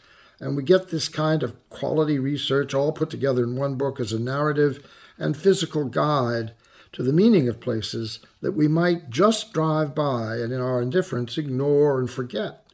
and 0.45 0.57
we 0.57 0.63
get 0.63 0.91
this 0.91 1.09
kind 1.09 1.43
of 1.43 1.57
quality 1.71 2.19
research 2.19 2.75
all 2.75 2.93
put 2.93 3.09
together 3.09 3.45
in 3.45 3.57
one 3.57 3.77
book 3.77 3.99
as 3.99 4.13
a 4.13 4.19
narrative 4.19 4.87
and 5.17 5.35
physical 5.35 5.87
guide 5.87 6.53
to 6.93 7.03
the 7.03 7.15
meaning 7.15 7.49
of 7.49 7.61
places 7.61 8.19
that 8.43 8.53
we 8.53 8.69
might 8.69 9.09
just 9.09 9.55
drive 9.55 9.95
by 9.95 10.37
and 10.37 10.53
in 10.53 10.61
our 10.61 10.83
indifference 10.83 11.39
ignore 11.39 11.99
and 11.99 12.11
forget? 12.11 12.67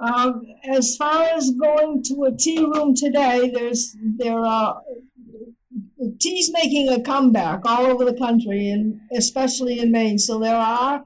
Um, 0.00 0.42
as 0.64 0.96
far 0.96 1.22
as 1.22 1.52
going 1.52 2.02
to 2.02 2.24
a 2.24 2.36
tea 2.36 2.64
room 2.64 2.96
today, 2.96 3.48
there's 3.54 3.96
there 4.16 4.44
are 4.44 4.82
tea's 6.18 6.50
making 6.52 6.88
a 6.88 7.00
comeback 7.00 7.60
all 7.64 7.86
over 7.86 8.04
the 8.04 8.18
country 8.18 8.68
and 8.70 9.00
especially 9.16 9.78
in 9.78 9.92
Maine. 9.92 10.18
So 10.18 10.40
there 10.40 10.56
are 10.56 11.04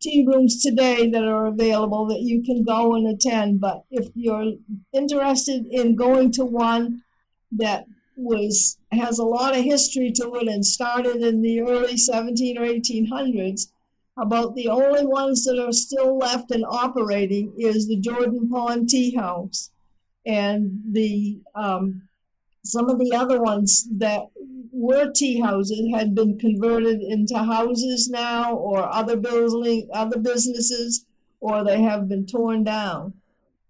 tea 0.00 0.24
rooms 0.26 0.62
today 0.62 1.08
that 1.10 1.24
are 1.24 1.46
available 1.46 2.06
that 2.06 2.20
you 2.20 2.42
can 2.42 2.62
go 2.62 2.94
and 2.94 3.06
attend. 3.06 3.60
But 3.60 3.84
if 3.90 4.08
you're 4.14 4.52
interested 4.92 5.66
in 5.66 5.96
going 5.96 6.32
to 6.32 6.44
one 6.44 7.02
that 7.52 7.86
was 8.20 8.78
has 8.92 9.18
a 9.18 9.24
lot 9.24 9.56
of 9.56 9.64
history 9.64 10.12
to 10.12 10.34
it 10.34 10.48
and 10.48 10.64
started 10.64 11.16
in 11.16 11.42
the 11.42 11.60
early 11.60 11.96
17 11.96 12.58
or 12.58 12.66
1800s. 12.66 13.72
About 14.16 14.54
the 14.54 14.68
only 14.68 15.06
ones 15.06 15.44
that 15.44 15.58
are 15.58 15.72
still 15.72 16.18
left 16.18 16.50
and 16.50 16.64
operating 16.68 17.52
is 17.56 17.88
the 17.88 17.96
Jordan 17.96 18.50
Pond 18.50 18.88
Tea 18.88 19.14
House, 19.14 19.70
and 20.26 20.82
the 20.90 21.40
um, 21.54 22.02
some 22.64 22.88
of 22.88 22.98
the 22.98 23.12
other 23.14 23.40
ones 23.40 23.88
that 23.92 24.22
were 24.72 25.10
tea 25.10 25.40
houses 25.40 25.88
had 25.92 26.14
been 26.14 26.38
converted 26.38 27.00
into 27.02 27.36
houses 27.36 28.08
now, 28.08 28.54
or 28.54 28.92
other 28.92 29.16
building, 29.16 29.88
other 29.92 30.18
businesses, 30.18 31.06
or 31.40 31.64
they 31.64 31.80
have 31.80 32.08
been 32.08 32.26
torn 32.26 32.64
down. 32.64 33.14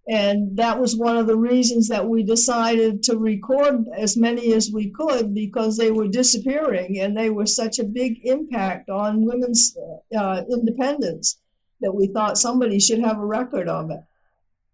And 0.09 0.57
that 0.57 0.81
was 0.81 0.97
one 0.97 1.17
of 1.17 1.29
the 1.29 1.37
reasons 1.37 1.89
that 1.89 2.09
we 2.09 2.25
decided 2.25 3.03
to 3.05 3.17
record 3.17 3.87
as 3.97 4.17
many 4.17 4.53
as 4.53 4.71
we 4.73 4.91
could 4.91 5.35
because 5.35 5.77
they 5.77 5.93
were 5.93 6.09
disappearing 6.09 6.99
and 6.99 7.17
they 7.17 7.31
were 7.31 7.47
such 7.47 7.79
a 7.79 7.85
big 7.85 8.21
impact 8.25 8.91
on 8.91 9.25
women's 9.25 9.77
uh, 10.17 10.43
independence 10.51 11.39
that 11.81 11.95
we 11.95 12.09
thought 12.09 12.39
somebody 12.39 12.81
should 12.81 12.99
have 12.99 13.19
a 13.19 13.25
record 13.25 13.69
of 13.69 13.91
it. 13.91 14.01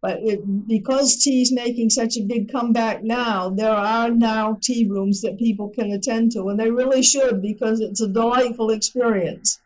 But 0.07 0.21
it, 0.23 0.69
because 0.69 1.17
tea's 1.17 1.51
making 1.51 1.91
such 1.91 2.17
a 2.17 2.23
big 2.23 2.53
comeback 2.53 3.03
now, 3.03 3.51
there 3.51 3.73
are 3.73 4.09
now 4.09 4.57
tea 4.63 4.87
rooms 4.87 5.21
that 5.23 5.37
people 5.37 5.69
can 5.71 5.91
attend 5.91 6.31
to, 6.31 6.49
and 6.49 6.61
they 6.61 6.71
really 6.71 7.03
should 7.03 7.43
because 7.43 7.81
it's 7.81 8.01
a 8.01 8.07
delightful 8.07 8.71
experience. 8.71 9.59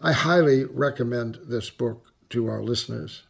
I 0.00 0.12
highly 0.12 0.66
recommend 0.66 1.40
this 1.48 1.68
book 1.68 2.12
to 2.30 2.46
our 2.46 2.62
listeners. 2.62 3.24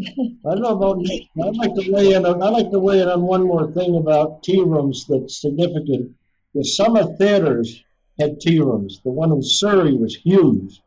I 0.00 0.10
don't 0.44 0.62
know 0.62 0.76
about 0.76 0.98
I'd 0.98 1.54
like 1.54 1.76
to 1.76 1.92
weigh 1.92 2.14
in. 2.14 2.26
On, 2.26 2.42
I'd 2.42 2.48
like 2.48 2.72
to 2.72 2.80
weigh 2.80 3.00
in 3.00 3.08
on 3.08 3.22
one 3.22 3.44
more 3.44 3.70
thing 3.70 3.94
about 3.94 4.42
tea 4.42 4.62
rooms 4.62 5.06
that's 5.08 5.40
significant. 5.40 6.10
The 6.56 6.64
summer 6.64 7.04
theaters 7.18 7.84
had 8.18 8.40
tea 8.40 8.58
rooms. 8.58 9.00
The 9.04 9.10
one 9.10 9.30
in 9.30 9.44
Surry 9.44 9.94
was 9.96 10.16
huge, 10.16 10.82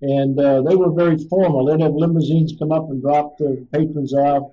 and 0.00 0.38
uh, 0.38 0.62
they 0.62 0.76
were 0.76 0.92
very 0.92 1.18
formal. 1.28 1.66
They'd 1.66 1.82
have 1.82 1.94
limousines 1.94 2.54
come 2.58 2.72
up 2.72 2.88
and 2.90 3.02
drop 3.02 3.36
the 3.38 3.66
patrons 3.72 4.14
off. 4.14 4.52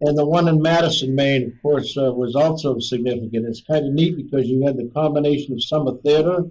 And 0.00 0.18
the 0.18 0.26
one 0.26 0.48
in 0.48 0.60
Madison, 0.60 1.14
Maine, 1.14 1.52
of 1.52 1.62
course, 1.62 1.96
uh, 1.96 2.12
was 2.12 2.34
also 2.36 2.78
significant. 2.78 3.46
It's 3.46 3.62
kind 3.62 3.86
of 3.86 3.94
neat 3.94 4.16
because 4.16 4.46
you 4.46 4.64
had 4.64 4.76
the 4.76 4.90
combination 4.94 5.54
of 5.54 5.62
summer 5.62 5.92
theater 6.04 6.44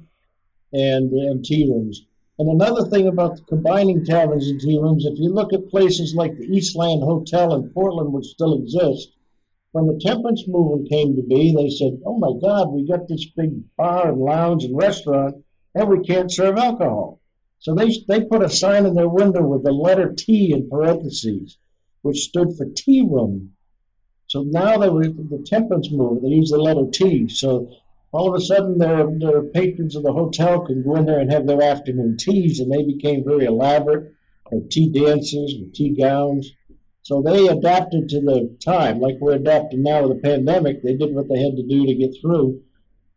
and, 0.71 1.11
and 1.11 1.43
tea 1.43 1.69
rooms. 1.69 2.05
And 2.39 2.49
another 2.49 2.89
thing 2.89 3.07
about 3.07 3.45
combining 3.47 4.03
taverns 4.03 4.47
and 4.47 4.59
tea 4.59 4.79
rooms, 4.79 5.05
if 5.05 5.19
you 5.19 5.29
look 5.31 5.53
at 5.53 5.69
places 5.69 6.15
like 6.15 6.35
the 6.37 6.45
Eastland 6.45 7.03
Hotel 7.03 7.53
in 7.53 7.69
Portland, 7.69 8.11
which 8.11 8.25
still 8.25 8.55
exists, 8.55 9.11
when 9.71 9.87
the 9.87 9.99
temperance 9.99 10.47
movement 10.47 10.89
came 10.89 11.15
to 11.15 11.23
be, 11.23 11.53
they 11.53 11.69
said, 11.69 11.99
oh 12.05 12.17
my 12.17 12.31
God, 12.41 12.71
we 12.71 12.87
got 12.87 13.07
this 13.07 13.25
big 13.37 13.51
bar 13.75 14.09
and 14.09 14.19
lounge 14.19 14.63
and 14.63 14.75
restaurant, 14.75 15.43
and 15.75 15.89
we 15.89 16.03
can't 16.03 16.31
serve 16.31 16.57
alcohol. 16.57 17.19
So 17.63 17.73
they, 17.73 17.89
they 18.09 18.25
put 18.25 18.43
a 18.43 18.49
sign 18.49 18.85
in 18.85 18.93
their 18.93 19.07
window 19.07 19.41
with 19.41 19.63
the 19.63 19.71
letter 19.71 20.13
T 20.13 20.51
in 20.51 20.69
parentheses, 20.69 21.57
which 22.01 22.17
stood 22.17 22.57
for 22.57 22.65
tea 22.65 23.07
room. 23.09 23.53
So 24.27 24.43
now 24.43 24.77
they 24.77 24.89
were 24.89 25.07
the 25.07 25.41
temperance 25.45 25.89
movement, 25.89 26.23
they 26.23 26.35
used 26.35 26.53
the 26.53 26.57
letter 26.57 26.91
T. 26.91 27.29
So 27.29 27.71
all 28.11 28.27
of 28.27 28.35
a 28.35 28.43
sudden 28.43 28.79
their, 28.79 29.07
their 29.17 29.43
patrons 29.43 29.95
of 29.95 30.03
the 30.03 30.11
hotel 30.11 30.65
could 30.65 30.83
go 30.83 30.97
in 30.97 31.05
there 31.05 31.21
and 31.21 31.31
have 31.31 31.47
their 31.47 31.61
afternoon 31.61 32.17
teas, 32.17 32.59
and 32.59 32.69
they 32.69 32.83
became 32.83 33.23
very 33.23 33.45
elaborate, 33.45 34.13
had 34.51 34.69
tea 34.69 34.89
dances 34.89 35.55
with 35.57 35.73
tea 35.73 35.95
gowns. 35.95 36.51
So 37.03 37.21
they 37.21 37.47
adapted 37.47 38.09
to 38.09 38.19
the 38.19 38.57
time, 38.59 38.99
like 38.99 39.15
we're 39.21 39.35
adapting 39.35 39.83
now 39.83 40.05
with 40.05 40.17
the 40.17 40.27
pandemic. 40.27 40.83
They 40.83 40.97
did 40.97 41.15
what 41.15 41.29
they 41.29 41.39
had 41.39 41.55
to 41.55 41.63
do 41.63 41.85
to 41.85 41.95
get 41.95 42.11
through. 42.19 42.61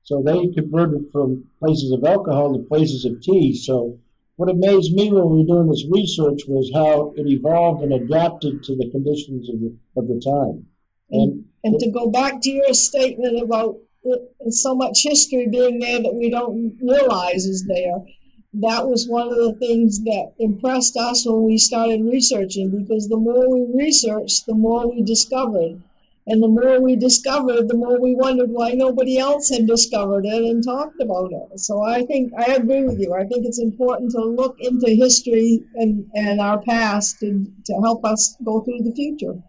So 0.05 0.23
they 0.23 0.47
converted 0.55 1.07
from 1.11 1.47
places 1.59 1.91
of 1.91 2.05
alcohol 2.05 2.53
to 2.53 2.61
places 2.61 3.05
of 3.05 3.21
tea. 3.21 3.53
So 3.53 3.99
what 4.37 4.51
amazed 4.51 4.93
me 4.93 5.11
when 5.11 5.31
we 5.31 5.39
were 5.39 5.47
doing 5.47 5.69
this 5.69 5.87
research 5.91 6.43
was 6.47 6.71
how 6.75 7.13
it 7.17 7.27
evolved 7.27 7.83
and 7.83 7.93
adapted 7.93 8.63
to 8.63 8.77
the 8.77 8.91
conditions 8.91 9.49
of 9.49 9.61
the, 9.61 9.77
of 9.97 10.09
the 10.09 10.21
time. 10.21 10.67
And, 11.11 11.45
and 11.65 11.79
to 11.81 11.91
go 11.91 12.11
back 12.11 12.41
to 12.43 12.51
your 12.51 12.75
statement 12.75 13.43
about 13.43 13.77
so 14.51 14.75
much 14.75 15.03
history 15.03 15.49
being 15.49 15.79
there 15.79 16.03
that 16.03 16.15
we 16.15 16.31
don't 16.31 16.77
realize 16.83 17.47
is 17.47 17.65
there. 17.67 18.05
That 18.55 18.89
was 18.89 19.09
one 19.09 19.29
of 19.29 19.37
the 19.37 19.55
things 19.59 20.03
that 20.05 20.33
impressed 20.39 20.97
us 20.97 21.27
when 21.27 21.45
we 21.45 21.59
started 21.59 22.03
researching 22.05 22.71
because 22.71 23.09
the 23.09 23.17
more 23.17 23.51
we 23.51 23.67
researched, 23.75 24.47
the 24.47 24.55
more 24.55 24.91
we 24.91 25.03
discovered. 25.03 25.83
And 26.29 26.43
the 26.43 26.49
more 26.49 26.81
we 26.81 26.97
discovered, 26.97 27.69
the 27.69 27.77
more 27.77 28.01
we 28.01 28.17
wondered 28.17 28.51
why 28.51 28.73
nobody 28.73 29.17
else 29.17 29.49
had 29.49 29.67
discovered 29.67 30.27
it 30.27 30.43
and 30.43 30.63
talked 30.65 31.01
about 31.01 31.31
it. 31.33 31.61
So 31.61 31.83
I 31.83 32.05
think 32.05 32.33
I 32.37 32.55
agree 32.55 32.83
with 32.83 32.99
you. 32.99 33.15
I 33.15 33.25
think 33.25 33.47
it's 33.47 33.61
important 33.61 34.11
to 34.13 34.25
look 34.25 34.57
into 34.59 34.91
history 34.91 35.63
and, 35.77 36.05
and 36.15 36.41
our 36.41 36.61
past 36.63 37.21
to, 37.21 37.47
to 37.67 37.73
help 37.81 38.05
us 38.05 38.37
go 38.45 38.61
through 38.63 38.81
the 38.81 38.93
future. 38.93 39.41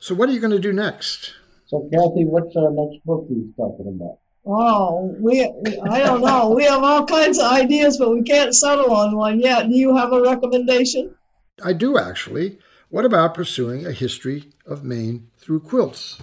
So, 0.00 0.14
what 0.14 0.28
are 0.28 0.32
you 0.32 0.40
going 0.40 0.52
to 0.52 0.58
do 0.58 0.72
next? 0.72 1.34
So, 1.66 1.88
Kathy, 1.92 2.24
what's 2.24 2.56
our 2.56 2.70
next 2.70 3.04
book 3.04 3.26
he's 3.28 3.54
talking 3.56 3.88
about? 3.88 4.18
Oh, 4.46 5.14
we, 5.20 5.42
I 5.42 6.00
don't 6.00 6.22
know. 6.22 6.50
we 6.50 6.64
have 6.64 6.82
all 6.82 7.04
kinds 7.04 7.38
of 7.38 7.52
ideas, 7.52 7.98
but 7.98 8.12
we 8.12 8.22
can't 8.22 8.54
settle 8.54 8.92
on 8.92 9.16
one 9.16 9.40
yet. 9.40 9.68
Do 9.68 9.76
you 9.76 9.94
have 9.94 10.12
a 10.12 10.22
recommendation? 10.22 11.14
I 11.62 11.74
do, 11.74 11.98
actually. 11.98 12.58
What 12.90 13.04
about 13.04 13.34
pursuing 13.34 13.84
a 13.84 13.92
history 13.92 14.52
of 14.64 14.82
Maine 14.82 15.28
through 15.36 15.60
quilts? 15.60 16.22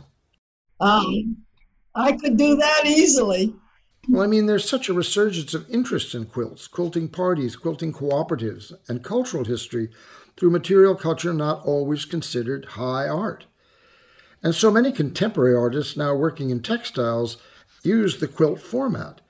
Um, 0.80 1.38
I 1.94 2.14
could 2.14 2.38
do 2.38 2.56
that 2.56 2.84
easily. 2.86 3.54
Well, 4.10 4.24
I 4.24 4.28
mean, 4.28 4.48
there's 4.48 4.68
such 4.68 4.90
a 4.90 4.94
resurgence 4.94 5.54
of 5.54 5.70
interest 5.70 6.16
in 6.16 6.26
quilts, 6.26 6.68
quilting 6.68 7.10
parties, 7.10 7.56
quilting 7.56 7.94
cooperatives, 7.94 8.74
and 8.88 9.04
cultural 9.04 9.46
history 9.46 9.90
through 10.38 10.50
material 10.50 10.96
culture 10.96 11.34
not 11.34 11.64
always 11.66 12.04
considered 12.04 12.66
high 12.66 13.08
art. 13.08 13.46
And 14.42 14.54
so 14.54 14.72
many 14.72 14.92
contemporary 14.92 15.56
artists 15.56 15.96
now 15.96 16.16
working 16.16 16.50
in 16.50 16.62
textiles 16.62 17.38
use 17.84 18.20
the 18.20 18.28
quilt 18.28 18.60
format. 18.60 19.22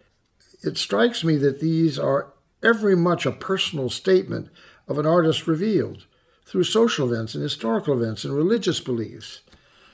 It 0.63 0.77
strikes 0.77 1.23
me 1.23 1.35
that 1.37 1.59
these 1.59 1.99
are 1.99 2.33
every 2.63 2.95
much 2.95 3.25
a 3.25 3.31
personal 3.31 3.89
statement 3.89 4.49
of 4.87 4.97
an 4.97 5.05
artist 5.05 5.47
revealed 5.47 6.05
through 6.45 6.63
social 6.63 7.11
events 7.11 7.33
and 7.33 7.43
historical 7.43 8.01
events 8.01 8.23
and 8.23 8.35
religious 8.35 8.79
beliefs, 8.79 9.41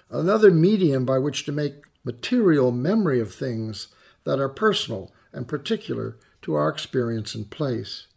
another 0.10 0.52
medium 0.52 1.06
by 1.06 1.18
which 1.18 1.46
to 1.46 1.52
make 1.52 1.76
material 2.04 2.72
memory 2.72 3.20
of 3.20 3.34
things 3.34 3.88
that 4.24 4.40
are 4.40 4.50
personal 4.50 5.12
and 5.34 5.48
particular 5.48 6.18
to 6.42 6.54
our 6.56 6.70
experience 6.70 7.36
and 7.36 7.50
place. 7.50 8.08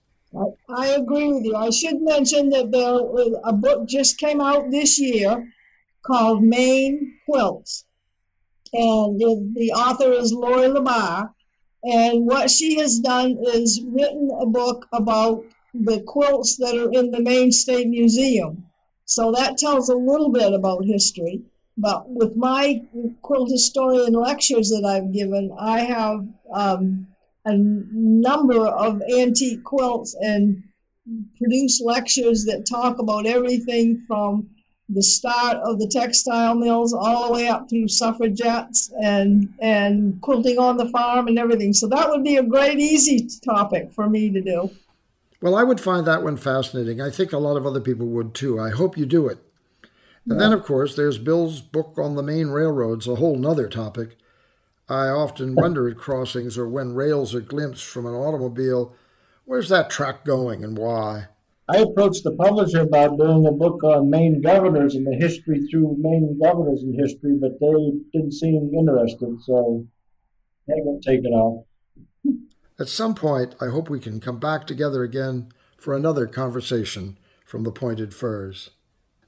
I 0.68 0.88
agree 0.88 1.32
with 1.32 1.44
you. 1.44 1.54
I 1.54 1.70
should 1.70 2.00
mention 2.00 2.48
that 2.50 2.72
there, 2.72 2.98
a 3.44 3.52
book 3.52 3.86
just 3.86 4.18
came 4.18 4.40
out 4.40 4.70
this 4.70 4.98
year 4.98 5.52
called 6.04 6.42
Maine 6.42 7.14
Quilts. 7.24 7.84
And 8.72 9.20
the, 9.20 9.72
author 9.72 10.12
is 10.12 10.32
Laurie 10.32 10.68
LaBar. 10.68 11.30
And 11.84 12.26
what 12.26 12.50
she 12.50 12.78
has 12.80 12.98
done 12.98 13.36
is 13.52 13.80
written 13.86 14.30
a 14.40 14.46
book 14.46 14.86
about 14.92 15.44
the 15.74 16.00
quilts 16.06 16.56
that 16.56 16.76
are 16.76 16.92
in 16.92 17.10
the 17.10 17.20
Maine 17.20 17.52
State 17.52 17.88
Museum. 17.88 18.64
So 19.04 19.32
that 19.32 19.58
tells 19.58 19.88
a 19.88 19.96
little 19.96 20.30
bit 20.30 20.52
about 20.52 20.84
history. 20.84 21.42
But 21.76 22.08
with 22.08 22.36
my 22.36 22.82
quilt 23.22 23.50
historian 23.50 24.12
lectures 24.12 24.70
that 24.70 24.84
I've 24.86 25.12
given, 25.12 25.52
I 25.58 25.80
have 25.80 26.26
um, 26.52 27.08
a 27.44 27.54
number 27.56 28.66
of 28.66 29.02
antique 29.12 29.64
quilts 29.64 30.14
and 30.20 30.62
produce 31.36 31.80
lectures 31.80 32.44
that 32.44 32.66
talk 32.66 32.98
about 32.98 33.26
everything 33.26 33.98
from 34.06 34.48
the 34.88 35.02
start 35.02 35.56
of 35.58 35.78
the 35.78 35.88
textile 35.88 36.54
mills 36.54 36.92
all 36.92 37.26
the 37.26 37.32
way 37.32 37.48
up 37.48 37.68
through 37.68 37.88
suffragettes 37.88 38.92
and 39.02 39.52
and 39.60 40.20
quilting 40.20 40.58
on 40.58 40.76
the 40.76 40.88
farm 40.90 41.26
and 41.26 41.38
everything. 41.38 41.72
So 41.72 41.88
that 41.88 42.08
would 42.08 42.22
be 42.22 42.36
a 42.36 42.42
great 42.42 42.78
easy 42.78 43.28
topic 43.44 43.92
for 43.92 44.08
me 44.08 44.30
to 44.30 44.40
do. 44.40 44.70
Well, 45.44 45.56
I 45.56 45.62
would 45.62 45.78
find 45.78 46.06
that 46.06 46.22
one 46.22 46.38
fascinating. 46.38 47.02
I 47.02 47.10
think 47.10 47.30
a 47.30 47.36
lot 47.36 47.58
of 47.58 47.66
other 47.66 47.82
people 47.82 48.06
would 48.06 48.32
too. 48.32 48.58
I 48.58 48.70
hope 48.70 48.96
you 48.96 49.04
do 49.04 49.28
it. 49.28 49.36
And 50.24 50.32
yeah. 50.32 50.38
then, 50.38 50.52
of 50.54 50.64
course, 50.64 50.96
there's 50.96 51.18
Bill's 51.18 51.60
book 51.60 51.98
on 51.98 52.14
the 52.14 52.22
Maine 52.22 52.48
railroads, 52.48 53.06
a 53.06 53.16
whole 53.16 53.36
nother 53.36 53.68
topic. 53.68 54.16
I 54.88 55.08
often 55.08 55.54
wonder 55.54 55.86
at 55.86 55.98
crossings 55.98 56.56
or 56.56 56.66
when 56.66 56.94
rails 56.94 57.34
are 57.34 57.42
glimpsed 57.42 57.84
from 57.84 58.06
an 58.06 58.14
automobile, 58.14 58.94
where's 59.44 59.68
that 59.68 59.90
track 59.90 60.24
going 60.24 60.64
and 60.64 60.78
why? 60.78 61.26
I 61.68 61.76
approached 61.76 62.24
the 62.24 62.36
publisher 62.36 62.80
about 62.80 63.18
doing 63.18 63.46
a 63.46 63.52
book 63.52 63.84
on 63.84 64.08
Maine 64.08 64.40
governors 64.40 64.94
and 64.94 65.06
the 65.06 65.14
history 65.14 65.66
through 65.70 65.98
Maine 65.98 66.38
governors 66.42 66.82
in 66.82 66.98
history, 66.98 67.36
but 67.38 67.60
they 67.60 67.92
didn't 68.14 68.32
seem 68.32 68.72
interested, 68.72 69.36
so 69.42 69.86
they 70.66 70.80
got 70.80 71.02
taken 71.02 71.34
off. 71.34 71.66
At 72.78 72.88
some 72.88 73.14
point, 73.14 73.54
I 73.60 73.66
hope 73.66 73.88
we 73.88 74.00
can 74.00 74.20
come 74.20 74.38
back 74.38 74.66
together 74.66 75.02
again 75.02 75.52
for 75.76 75.94
another 75.94 76.26
conversation 76.26 77.18
from 77.44 77.62
the 77.62 77.70
Pointed 77.70 78.12
Firs. 78.14 78.70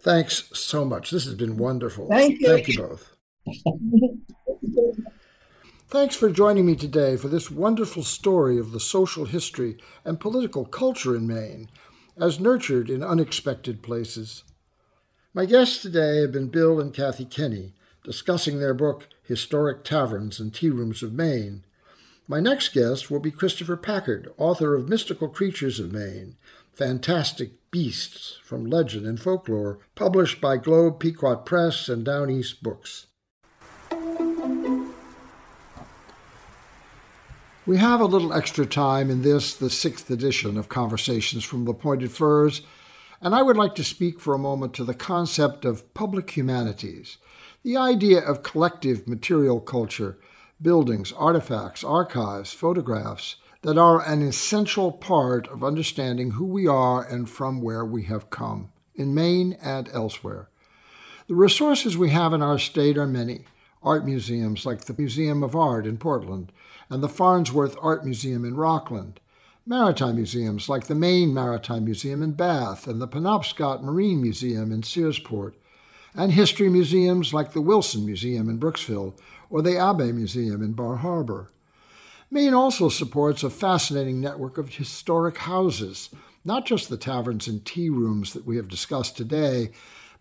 Thanks 0.00 0.50
so 0.52 0.84
much. 0.84 1.10
This 1.10 1.24
has 1.26 1.34
been 1.34 1.56
wonderful. 1.56 2.08
Thank 2.08 2.40
you. 2.40 2.48
Thank 2.48 2.68
you 2.68 2.78
both. 2.78 3.16
Thanks 5.88 6.16
for 6.16 6.30
joining 6.30 6.66
me 6.66 6.74
today 6.74 7.16
for 7.16 7.28
this 7.28 7.50
wonderful 7.50 8.02
story 8.02 8.58
of 8.58 8.72
the 8.72 8.80
social 8.80 9.24
history 9.24 9.76
and 10.04 10.18
political 10.18 10.64
culture 10.64 11.14
in 11.14 11.28
Maine 11.28 11.70
as 12.20 12.40
nurtured 12.40 12.90
in 12.90 13.04
unexpected 13.04 13.82
places. 13.82 14.42
My 15.32 15.44
guests 15.44 15.82
today 15.82 16.22
have 16.22 16.32
been 16.32 16.48
Bill 16.48 16.80
and 16.80 16.92
Kathy 16.92 17.24
Kinney, 17.24 17.74
discussing 18.02 18.58
their 18.58 18.74
book 18.74 19.06
Historic 19.22 19.84
Taverns 19.84 20.40
and 20.40 20.52
Tea 20.52 20.70
Rooms 20.70 21.02
of 21.02 21.12
Maine. 21.12 21.62
My 22.28 22.40
next 22.40 22.70
guest 22.70 23.08
will 23.08 23.20
be 23.20 23.30
Christopher 23.30 23.76
Packard, 23.76 24.32
author 24.36 24.74
of 24.74 24.88
Mystical 24.88 25.28
Creatures 25.28 25.78
of 25.78 25.92
Maine, 25.92 26.34
Fantastic 26.74 27.52
Beasts 27.70 28.38
from 28.42 28.66
Legend 28.66 29.06
and 29.06 29.20
Folklore, 29.20 29.78
published 29.94 30.40
by 30.40 30.56
Globe 30.56 30.98
Pequot 30.98 31.36
Press 31.44 31.88
and 31.88 32.04
Down 32.04 32.28
East 32.28 32.64
Books. 32.64 33.06
We 37.64 37.76
have 37.76 38.00
a 38.00 38.06
little 38.06 38.32
extra 38.32 38.66
time 38.66 39.08
in 39.08 39.22
this, 39.22 39.54
the 39.54 39.70
sixth 39.70 40.10
edition 40.10 40.56
of 40.56 40.68
Conversations 40.68 41.44
from 41.44 41.64
the 41.64 41.74
Pointed 41.74 42.10
Firs, 42.10 42.62
and 43.20 43.36
I 43.36 43.42
would 43.42 43.56
like 43.56 43.76
to 43.76 43.84
speak 43.84 44.18
for 44.18 44.34
a 44.34 44.38
moment 44.38 44.74
to 44.74 44.84
the 44.84 44.94
concept 44.94 45.64
of 45.64 45.94
public 45.94 46.36
humanities, 46.36 47.18
the 47.62 47.76
idea 47.76 48.18
of 48.18 48.42
collective 48.42 49.06
material 49.06 49.60
culture, 49.60 50.18
buildings, 50.60 51.12
artifacts, 51.12 51.84
archives, 51.84 52.52
photographs 52.52 53.36
that 53.62 53.76
are 53.76 54.06
an 54.06 54.22
essential 54.22 54.92
part 54.92 55.48
of 55.48 55.64
understanding 55.64 56.32
who 56.32 56.44
we 56.44 56.66
are 56.66 57.02
and 57.04 57.28
from 57.28 57.60
where 57.60 57.84
we 57.84 58.04
have 58.04 58.30
come, 58.30 58.70
in 58.94 59.14
Maine 59.14 59.56
and 59.62 59.88
elsewhere. 59.92 60.48
The 61.28 61.34
resources 61.34 61.96
we 61.96 62.10
have 62.10 62.32
in 62.32 62.42
our 62.42 62.58
state 62.58 62.96
are 62.96 63.06
many. 63.06 63.44
Art 63.82 64.04
museums 64.04 64.64
like 64.64 64.84
the 64.84 64.94
Museum 64.96 65.42
of 65.42 65.54
Art 65.54 65.86
in 65.86 65.98
Portland 65.98 66.52
and 66.88 67.02
the 67.02 67.08
Farnsworth 67.08 67.76
Art 67.80 68.04
Museum 68.04 68.44
in 68.44 68.54
Rockland, 68.54 69.20
maritime 69.66 70.14
museums 70.14 70.68
like 70.68 70.86
the 70.86 70.94
Maine 70.94 71.34
Maritime 71.34 71.84
Museum 71.84 72.22
in 72.22 72.32
Bath 72.32 72.86
and 72.86 73.00
the 73.00 73.08
Penobscot 73.08 73.82
Marine 73.82 74.22
Museum 74.22 74.70
in 74.70 74.82
Searsport, 74.82 75.54
and 76.14 76.32
history 76.32 76.68
museums 76.68 77.34
like 77.34 77.52
the 77.52 77.60
Wilson 77.60 78.06
Museum 78.06 78.48
in 78.48 78.58
Brooksville 78.58 79.14
or 79.50 79.62
the 79.62 79.78
Abbe 79.78 80.12
Museum 80.12 80.62
in 80.62 80.72
Bar 80.72 80.96
Harbor. 80.96 81.50
Maine 82.30 82.54
also 82.54 82.88
supports 82.88 83.42
a 83.42 83.50
fascinating 83.50 84.20
network 84.20 84.58
of 84.58 84.74
historic 84.74 85.38
houses, 85.38 86.10
not 86.44 86.66
just 86.66 86.88
the 86.88 86.96
taverns 86.96 87.46
and 87.46 87.64
tea 87.64 87.88
rooms 87.88 88.32
that 88.32 88.44
we 88.44 88.56
have 88.56 88.68
discussed 88.68 89.16
today, 89.16 89.70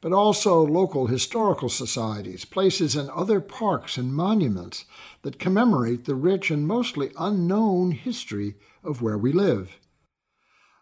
but 0.02 0.14
also 0.14 0.62
local 0.62 1.08
historical 1.08 1.70
societies, 1.70 2.46
places, 2.46 2.96
and 2.96 3.10
other 3.10 3.40
parks 3.40 3.98
and 3.98 4.14
monuments 4.14 4.86
that 5.24 5.40
commemorate 5.40 6.06
the 6.06 6.14
rich 6.14 6.52
and 6.52 6.68
mostly 6.68 7.12
unknown 7.18 7.92
history 7.92 8.54
of 8.84 9.02
where 9.02 9.18
we 9.18 9.32
live. 9.32 9.80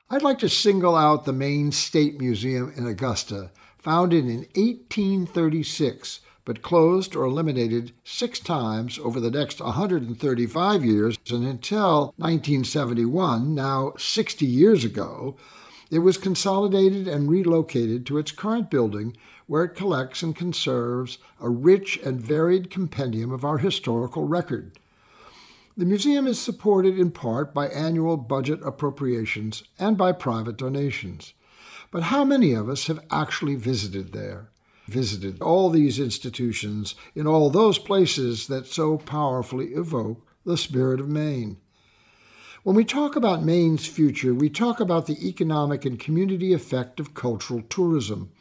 I'd 0.09 0.23
like 0.23 0.39
to 0.39 0.49
single 0.49 0.95
out 0.95 1.23
the 1.23 1.31
Maine 1.31 1.71
State 1.71 2.19
Museum 2.19 2.73
in 2.75 2.85
Augusta, 2.85 3.51
founded 3.77 4.25
in 4.25 4.45
1836 4.55 6.19
but 6.45 6.61
closed 6.61 7.15
or 7.15 7.23
eliminated 7.23 7.93
six 8.03 8.39
times 8.39 8.99
over 8.99 9.19
the 9.19 9.31
next 9.31 9.61
135 9.61 10.83
years, 10.83 11.17
and 11.29 11.45
until 11.45 12.13
1971, 12.17 13.55
now 13.55 13.93
60 13.97 14.45
years 14.45 14.83
ago, 14.83 15.37
it 15.89 15.99
was 15.99 16.17
consolidated 16.17 17.07
and 17.07 17.29
relocated 17.29 18.05
to 18.05 18.17
its 18.17 18.31
current 18.31 18.69
building, 18.69 19.15
where 19.47 19.63
it 19.63 19.75
collects 19.75 20.23
and 20.23 20.35
conserves 20.35 21.17
a 21.39 21.49
rich 21.49 21.97
and 22.03 22.19
varied 22.19 22.69
compendium 22.69 23.31
of 23.31 23.45
our 23.45 23.59
historical 23.59 24.27
record. 24.27 24.79
The 25.75 25.85
museum 25.85 26.27
is 26.27 26.39
supported 26.39 26.99
in 26.99 27.11
part 27.11 27.53
by 27.53 27.67
annual 27.67 28.15
budget 28.15 28.59
appropriations 28.63 29.63
and 29.79 29.97
by 29.97 30.11
private 30.11 30.57
donations. 30.57 31.33
But 31.89 32.03
how 32.03 32.23
many 32.23 32.53
of 32.53 32.69
us 32.69 32.87
have 32.87 33.03
actually 33.09 33.55
visited 33.55 34.13
there? 34.13 34.49
Visited 34.87 35.41
all 35.41 35.69
these 35.69 35.99
institutions 35.99 36.95
in 37.15 37.25
all 37.25 37.49
those 37.49 37.77
places 37.77 38.47
that 38.47 38.67
so 38.67 38.97
powerfully 38.97 39.67
evoke 39.67 40.27
the 40.45 40.57
spirit 40.57 40.99
of 40.99 41.07
Maine? 41.07 41.57
When 42.63 42.75
we 42.75 42.85
talk 42.85 43.15
about 43.15 43.43
Maine's 43.43 43.85
future, 43.85 44.33
we 44.33 44.49
talk 44.49 44.79
about 44.79 45.05
the 45.05 45.27
economic 45.27 45.85
and 45.85 45.99
community 45.99 46.53
effect 46.53 46.99
of 46.99 47.13
cultural 47.13 47.61
tourism. 47.61 48.31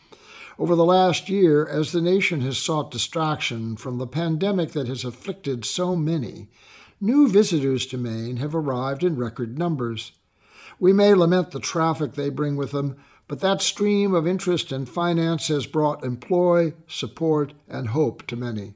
Over 0.58 0.76
the 0.76 0.84
last 0.84 1.28
year, 1.28 1.66
as 1.66 1.90
the 1.90 2.00
nation 2.00 2.40
has 2.42 2.58
sought 2.58 2.90
distraction 2.90 3.76
from 3.76 3.98
the 3.98 4.06
pandemic 4.06 4.72
that 4.72 4.86
has 4.86 5.04
afflicted 5.04 5.64
so 5.64 5.96
many, 5.96 6.48
new 7.00 7.28
visitors 7.28 7.84
to 7.86 7.98
Maine 7.98 8.36
have 8.36 8.54
arrived 8.54 9.02
in 9.02 9.16
record 9.16 9.58
numbers. 9.58 10.12
We 10.78 10.92
may 10.92 11.14
lament 11.14 11.50
the 11.50 11.58
traffic 11.58 12.12
they 12.12 12.28
bring 12.28 12.54
with 12.54 12.70
them, 12.70 12.96
but 13.32 13.40
that 13.40 13.62
stream 13.62 14.14
of 14.14 14.26
interest 14.26 14.70
and 14.72 14.86
finance 14.86 15.48
has 15.48 15.66
brought 15.66 16.04
employ, 16.04 16.74
support, 16.86 17.54
and 17.66 17.88
hope 17.88 18.26
to 18.26 18.36
many. 18.36 18.74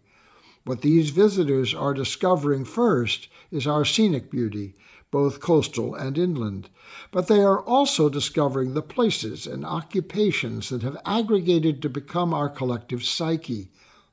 What 0.64 0.80
these 0.80 1.10
visitors 1.10 1.74
are 1.74 1.92
discovering 1.92 2.64
first 2.64 3.28
is 3.50 3.66
our 3.66 3.84
scenic 3.84 4.30
beauty, 4.30 4.74
both 5.10 5.40
coastal 5.40 5.94
and 5.94 6.16
inland, 6.16 6.70
but 7.10 7.28
they 7.28 7.40
are 7.40 7.60
also 7.60 8.08
discovering 8.08 8.72
the 8.72 8.80
places 8.80 9.46
and 9.46 9.62
occupations 9.62 10.70
that 10.70 10.80
have 10.80 10.96
aggregated 11.04 11.82
to 11.82 11.90
become 11.90 12.32
our 12.32 12.48
collective 12.48 13.04
psyche. 13.04 13.68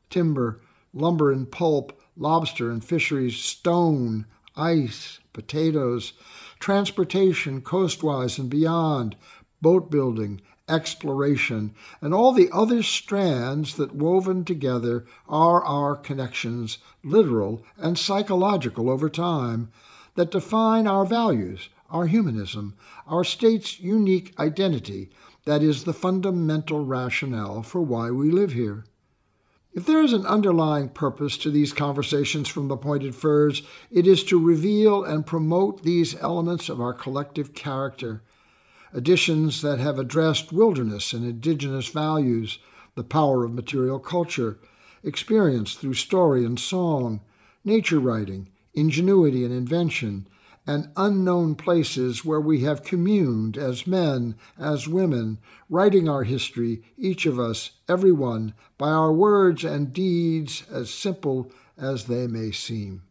Timber, 0.09 0.59
lumber 0.93 1.31
and 1.31 1.49
pulp, 1.49 1.97
lobster 2.17 2.69
and 2.69 2.83
fisheries, 2.83 3.37
stone, 3.37 4.25
ice, 4.57 5.19
potatoes, 5.31 6.11
transportation 6.59 7.61
coastwise 7.61 8.37
and 8.37 8.49
beyond, 8.49 9.15
boat 9.63 9.89
building, 9.89 10.39
exploration, 10.69 11.73
and 12.01 12.13
all 12.13 12.31
the 12.31 12.49
other 12.53 12.83
strands 12.83 13.75
that 13.77 13.95
woven 13.95 14.45
together 14.45 15.05
are 15.27 15.63
our 15.63 15.95
connections, 15.95 16.77
literal 17.03 17.63
and 17.77 17.97
psychological 17.97 18.91
over 18.91 19.09
time, 19.09 19.71
that 20.13 20.29
define 20.29 20.85
our 20.85 21.05
values, 21.05 21.69
our 21.89 22.05
humanism, 22.05 22.75
our 23.07 23.23
state's 23.23 23.79
unique 23.79 24.39
identity, 24.39 25.09
that 25.45 25.63
is 25.63 25.83
the 25.83 25.93
fundamental 25.93 26.85
rationale 26.85 27.61
for 27.63 27.81
why 27.81 28.11
we 28.11 28.29
live 28.29 28.53
here. 28.53 28.85
If 29.73 29.87
there 29.87 30.03
is 30.03 30.13
an 30.13 30.25
underlying 30.27 30.89
purpose 30.89 31.35
to 31.39 31.49
these 31.49 31.73
conversations 31.73 32.47
from 32.47 32.67
the 32.67 32.77
Pointed 32.77 33.15
Firs, 33.15 33.63
it 33.91 34.05
is 34.05 34.23
to 34.25 34.39
reveal 34.39 35.03
and 35.03 35.25
promote 35.25 35.81
these 35.81 36.15
elements 36.21 36.69
of 36.69 36.79
our 36.79 36.93
collective 36.93 37.55
character, 37.55 38.21
editions 38.93 39.61
that 39.61 39.79
have 39.79 39.97
addressed 39.97 40.53
wilderness 40.53 41.13
and 41.13 41.25
indigenous 41.25 41.87
values, 41.87 42.59
the 42.95 43.03
power 43.03 43.43
of 43.43 43.53
material 43.53 43.99
culture, 43.99 44.59
experience 45.03 45.73
through 45.73 45.93
story 45.93 46.45
and 46.45 46.59
song, 46.59 47.21
nature 47.63 47.99
writing, 47.99 48.49
ingenuity 48.73 49.43
and 49.43 49.53
invention, 49.53 50.27
and 50.65 50.89
unknown 50.95 51.55
places 51.55 52.23
where 52.23 52.39
we 52.39 52.61
have 52.61 52.83
communed 52.83 53.57
as 53.57 53.85
men, 53.85 54.35
as 54.57 54.87
women, 54.87 55.37
writing 55.69 56.07
our 56.07 56.23
history, 56.23 56.81
each 56.97 57.25
of 57.25 57.37
us, 57.37 57.71
every 57.89 58.11
one, 58.11 58.53
by 58.77 58.89
our 58.89 59.11
words 59.11 59.63
and 59.63 59.91
deeds 59.91 60.63
as 60.71 60.89
simple 60.89 61.51
as 61.77 62.05
they 62.05 62.27
may 62.27 62.51
seem. 62.51 63.01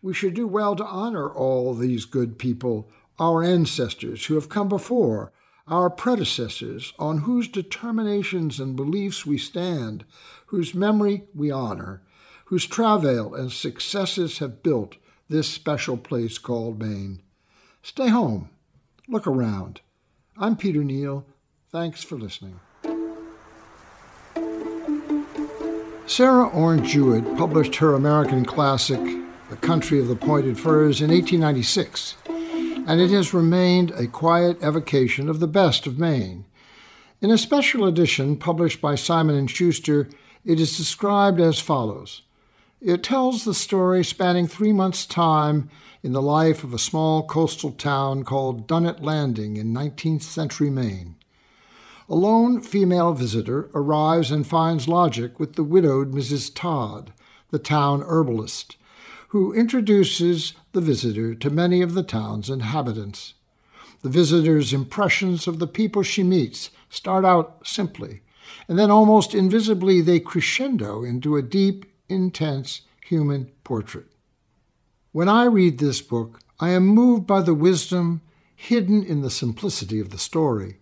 We 0.00 0.14
should 0.14 0.34
do 0.34 0.46
well 0.46 0.76
to 0.76 0.84
honor 0.84 1.28
all 1.28 1.74
these 1.74 2.04
good 2.04 2.38
people, 2.38 2.88
our 3.18 3.42
ancestors 3.42 4.26
who 4.26 4.34
have 4.34 4.48
come 4.48 4.68
before, 4.68 5.32
our 5.68 5.90
predecessors, 5.90 6.92
on 6.98 7.18
whose 7.18 7.48
determinations 7.48 8.60
and 8.60 8.76
beliefs 8.76 9.26
we 9.26 9.38
stand, 9.38 10.04
whose 10.46 10.74
memory 10.74 11.24
we 11.34 11.50
honor, 11.50 12.02
whose 12.46 12.66
travail 12.66 13.34
and 13.34 13.50
successes 13.50 14.38
have 14.38 14.62
built 14.62 14.96
this 15.28 15.48
special 15.48 15.96
place 15.96 16.38
called 16.38 16.80
Maine. 16.80 17.20
Stay 17.82 18.08
home. 18.08 18.50
Look 19.08 19.26
around. 19.26 19.80
I'm 20.38 20.56
Peter 20.56 20.84
Neill. 20.84 21.26
Thanks 21.72 22.04
for 22.04 22.16
listening. 22.16 22.60
Sarah 26.06 26.48
Orne 26.48 26.84
Jewett 26.84 27.36
published 27.36 27.76
her 27.76 27.94
American 27.94 28.44
classic, 28.44 29.00
The 29.50 29.56
Country 29.56 29.98
of 29.98 30.06
the 30.06 30.14
Pointed 30.14 30.56
Firs, 30.56 31.00
in 31.00 31.10
1896, 31.10 32.14
and 32.86 33.00
it 33.00 33.10
has 33.10 33.34
remained 33.34 33.90
a 33.90 34.06
quiet 34.06 34.62
evocation 34.62 35.28
of 35.28 35.40
the 35.40 35.48
best 35.48 35.86
of 35.88 35.98
Maine. 35.98 36.44
In 37.20 37.32
a 37.32 37.36
special 37.36 37.84
edition 37.84 38.36
published 38.36 38.80
by 38.80 38.94
Simon 38.94 39.44
& 39.46 39.48
Schuster, 39.48 40.08
it 40.44 40.60
is 40.60 40.76
described 40.76 41.40
as 41.40 41.58
follows. 41.58 42.22
It 42.80 43.02
tells 43.02 43.44
the 43.44 43.54
story 43.54 44.04
spanning 44.04 44.46
three 44.46 44.72
months' 44.72 45.04
time 45.04 45.68
in 46.04 46.12
the 46.12 46.22
life 46.22 46.62
of 46.62 46.72
a 46.72 46.78
small 46.78 47.26
coastal 47.26 47.72
town 47.72 48.22
called 48.22 48.68
Dunnet 48.68 49.02
Landing 49.02 49.56
in 49.56 49.74
19th 49.74 50.22
century 50.22 50.70
Maine. 50.70 51.16
A 52.08 52.14
lone 52.14 52.60
female 52.60 53.12
visitor 53.14 53.68
arrives 53.74 54.30
and 54.30 54.46
finds 54.46 54.86
logic 54.86 55.40
with 55.40 55.54
the 55.54 55.64
widowed 55.64 56.12
Mrs. 56.12 56.54
Todd, 56.54 57.12
the 57.50 57.58
town 57.58 58.02
herbalist, 58.02 58.76
who 59.28 59.52
introduces 59.52 60.54
the 60.72 60.80
visitor 60.80 61.34
to 61.34 61.50
many 61.50 61.82
of 61.82 61.94
the 61.94 62.02
town's 62.02 62.48
inhabitants. 62.48 63.34
The 64.02 64.08
visitor's 64.08 64.72
impressions 64.72 65.46
of 65.46 65.58
the 65.58 65.66
people 65.66 66.02
she 66.02 66.22
meets 66.22 66.70
start 66.90 67.24
out 67.24 67.66
simply, 67.66 68.22
and 68.68 68.78
then 68.78 68.90
almost 68.90 69.34
invisibly 69.34 70.00
they 70.00 70.20
crescendo 70.20 71.02
into 71.02 71.36
a 71.36 71.42
deep, 71.42 71.86
intense 72.08 72.82
human 73.04 73.50
portrait. 73.64 74.06
When 75.12 75.28
I 75.28 75.44
read 75.44 75.78
this 75.78 76.02
book, 76.02 76.40
I 76.60 76.70
am 76.70 76.86
moved 76.86 77.26
by 77.26 77.42
the 77.42 77.54
wisdom, 77.54 78.20
hidden 78.54 79.02
in 79.02 79.22
the 79.22 79.30
simplicity 79.30 80.00
of 80.00 80.10
the 80.10 80.18
story. 80.18 80.78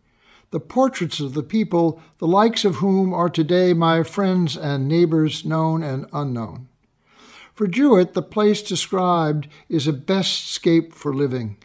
The 0.51 0.61
portraits 0.61 1.19
of 1.19 1.35
the 1.35 1.43
people, 1.43 2.01
the 2.19 2.27
likes 2.27 2.65
of 2.65 2.77
whom 2.77 3.13
are 3.13 3.29
today 3.29 3.73
my 3.73 4.03
friends 4.03 4.57
and 4.57 4.87
neighbors, 4.87 5.45
known 5.45 5.83
and 5.83 6.07
unknown. 6.13 6.69
For 7.55 7.69
Jewett, 7.69 8.15
the 8.15 8.23
place 8.23 8.63
described 8.63 9.47
is 9.69 9.87
a 9.87 9.93
best 9.93 10.49
scape 10.49 10.93
for 10.93 11.15
living, 11.15 11.57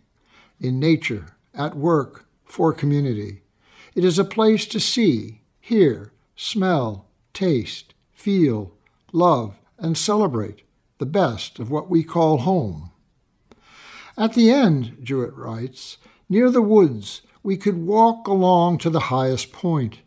in 0.60 0.80
nature, 0.80 1.36
at 1.52 1.76
work, 1.76 2.28
for 2.46 2.74
community. 2.74 3.42
It 3.96 4.06
is 4.06 4.20
a 4.20 4.24
place 4.24 4.68
to 4.68 4.80
see, 4.80 5.42
hear, 5.60 6.14
smell, 6.36 7.08
taste, 7.34 7.96
feel, 8.14 8.72
love, 9.12 9.60
and 9.80 9.98
celebrate 9.98 10.62
the 11.00 11.08
best 11.08 11.58
of 11.58 11.72
what 11.72 11.90
we 11.90 12.04
call 12.04 12.38
home. 12.38 12.92
At 14.16 14.34
the 14.34 14.52
end, 14.52 14.98
Jewett 15.02 15.34
writes, 15.34 15.98
near 16.30 16.52
the 16.52 16.62
woods, 16.62 17.24
we 17.42 17.58
could 17.58 17.78
walk 17.78 18.28
along 18.28 18.78
to 18.80 18.92
the 18.92 19.10
highest 19.10 19.52
point. 19.52 20.02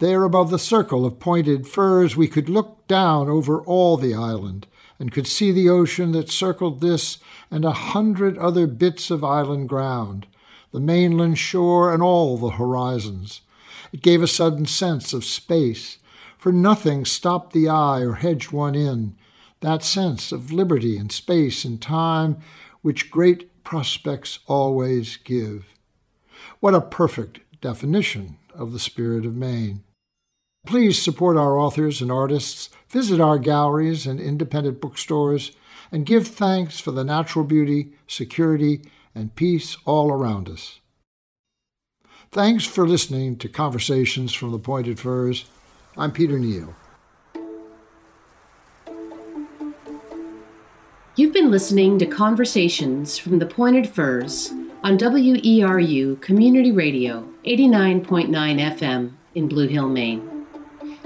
There 0.00 0.24
above 0.24 0.50
the 0.50 0.58
circle 0.58 1.06
of 1.06 1.18
pointed 1.18 1.66
firs, 1.66 2.14
we 2.14 2.28
could 2.28 2.50
look 2.50 2.86
down 2.88 3.30
over 3.30 3.62
all 3.62 3.96
the 3.96 4.12
island 4.12 4.66
and 4.98 5.12
could 5.12 5.26
see 5.26 5.52
the 5.52 5.68
ocean 5.68 6.12
that 6.12 6.30
circled 6.30 6.80
this 6.80 7.18
and 7.50 7.64
a 7.64 7.72
hundred 7.72 8.36
other 8.38 8.66
bits 8.66 9.10
of 9.10 9.22
island 9.24 9.68
ground, 9.68 10.26
the 10.72 10.80
mainland 10.80 11.38
shore 11.38 11.92
and 11.92 12.02
all 12.02 12.36
the 12.36 12.50
horizons. 12.50 13.40
It 13.92 14.02
gave 14.02 14.22
a 14.22 14.26
sudden 14.26 14.66
sense 14.66 15.12
of 15.12 15.24
space, 15.24 15.98
for 16.36 16.50
nothing 16.50 17.04
stopped 17.04 17.52
the 17.52 17.68
eye 17.68 18.00
or 18.00 18.14
hedged 18.14 18.50
one 18.50 18.74
in, 18.74 19.14
that 19.60 19.84
sense 19.84 20.32
of 20.32 20.52
liberty 20.52 20.96
and 20.96 21.12
space 21.12 21.64
and 21.64 21.80
time 21.80 22.38
which 22.82 23.10
great 23.10 23.62
prospects 23.62 24.40
always 24.46 25.16
give. 25.16 25.66
What 26.60 26.74
a 26.74 26.80
perfect 26.80 27.40
definition 27.60 28.36
of 28.52 28.72
the 28.72 28.78
spirit 28.78 29.24
of 29.24 29.36
Maine. 29.36 29.83
Please 30.66 31.00
support 31.00 31.36
our 31.36 31.58
authors 31.58 32.00
and 32.00 32.10
artists, 32.10 32.70
visit 32.88 33.20
our 33.20 33.38
galleries 33.38 34.06
and 34.06 34.18
independent 34.18 34.80
bookstores, 34.80 35.52
and 35.92 36.06
give 36.06 36.26
thanks 36.26 36.80
for 36.80 36.90
the 36.90 37.04
natural 37.04 37.44
beauty, 37.44 37.92
security, 38.06 38.80
and 39.14 39.34
peace 39.34 39.76
all 39.84 40.10
around 40.10 40.48
us. 40.48 40.80
Thanks 42.32 42.64
for 42.64 42.88
listening 42.88 43.36
to 43.36 43.48
Conversations 43.48 44.32
from 44.32 44.52
the 44.52 44.58
Pointed 44.58 44.98
Firs. 44.98 45.44
I'm 45.96 46.10
Peter 46.10 46.38
Neill. 46.38 46.74
You've 51.14 51.32
been 51.32 51.50
listening 51.50 51.98
to 51.98 52.06
Conversations 52.06 53.18
from 53.18 53.38
the 53.38 53.46
Pointed 53.46 53.88
Firs 53.88 54.50
on 54.82 54.98
WERU 54.98 56.20
Community 56.20 56.72
Radio 56.72 57.28
89.9 57.44 58.30
FM 58.32 59.12
in 59.36 59.46
Blue 59.46 59.68
Hill, 59.68 59.88
Maine. 59.88 60.33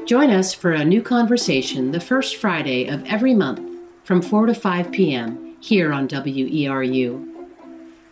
Join 0.09 0.30
us 0.30 0.54
for 0.54 0.72
a 0.72 0.86
new 0.86 1.02
conversation 1.02 1.90
the 1.90 2.00
first 2.00 2.36
Friday 2.36 2.86
of 2.88 3.04
every 3.04 3.34
month 3.34 3.61
from 4.04 4.22
4 4.22 4.46
to 4.46 4.54
5 4.54 4.90
p.m. 4.90 5.54
here 5.61 5.92
on 5.92 6.09
WERU. 6.09 7.28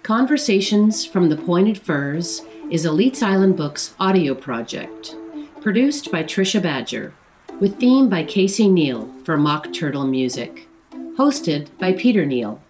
Conversations 0.03 1.07
from 1.07 1.31
the 1.31 1.39
Pointed 1.39 1.79
Firs 1.79 2.43
is 2.71 2.85
Elites 2.85 3.23
Island 3.23 3.57
Books 3.57 3.95
audio 3.99 4.35
project, 4.35 5.17
produced 5.63 6.13
by 6.13 6.23
Trisha 6.23 6.63
Badger, 6.63 7.15
with 7.61 7.81
theme 7.81 8.11
by 8.11 8.25
Casey 8.25 8.69
Neill 8.69 9.11
for 9.25 9.39
Mock 9.39 9.73
Turtle 9.73 10.07
Music, 10.07 10.69
hosted 11.17 11.69
by 11.79 11.95
Peter 11.95 12.27
Neill. 12.27 12.61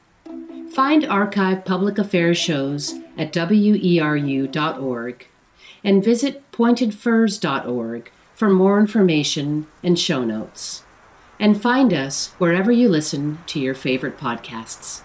Find 0.72 1.04
archive 1.04 1.64
public 1.64 1.98
affairs 1.98 2.38
shows 2.38 2.94
at 3.18 3.32
weru.org 3.32 5.26
and 5.82 6.04
visit 6.04 6.52
pointedfirs.org 6.52 8.10
for 8.36 8.50
more 8.50 8.78
information 8.78 9.66
and 9.82 9.98
show 9.98 10.22
notes. 10.22 10.84
And 11.40 11.60
find 11.60 11.92
us 11.92 12.34
wherever 12.38 12.70
you 12.70 12.88
listen 12.88 13.38
to 13.46 13.58
your 13.58 13.74
favorite 13.74 14.18
podcasts. 14.18 15.00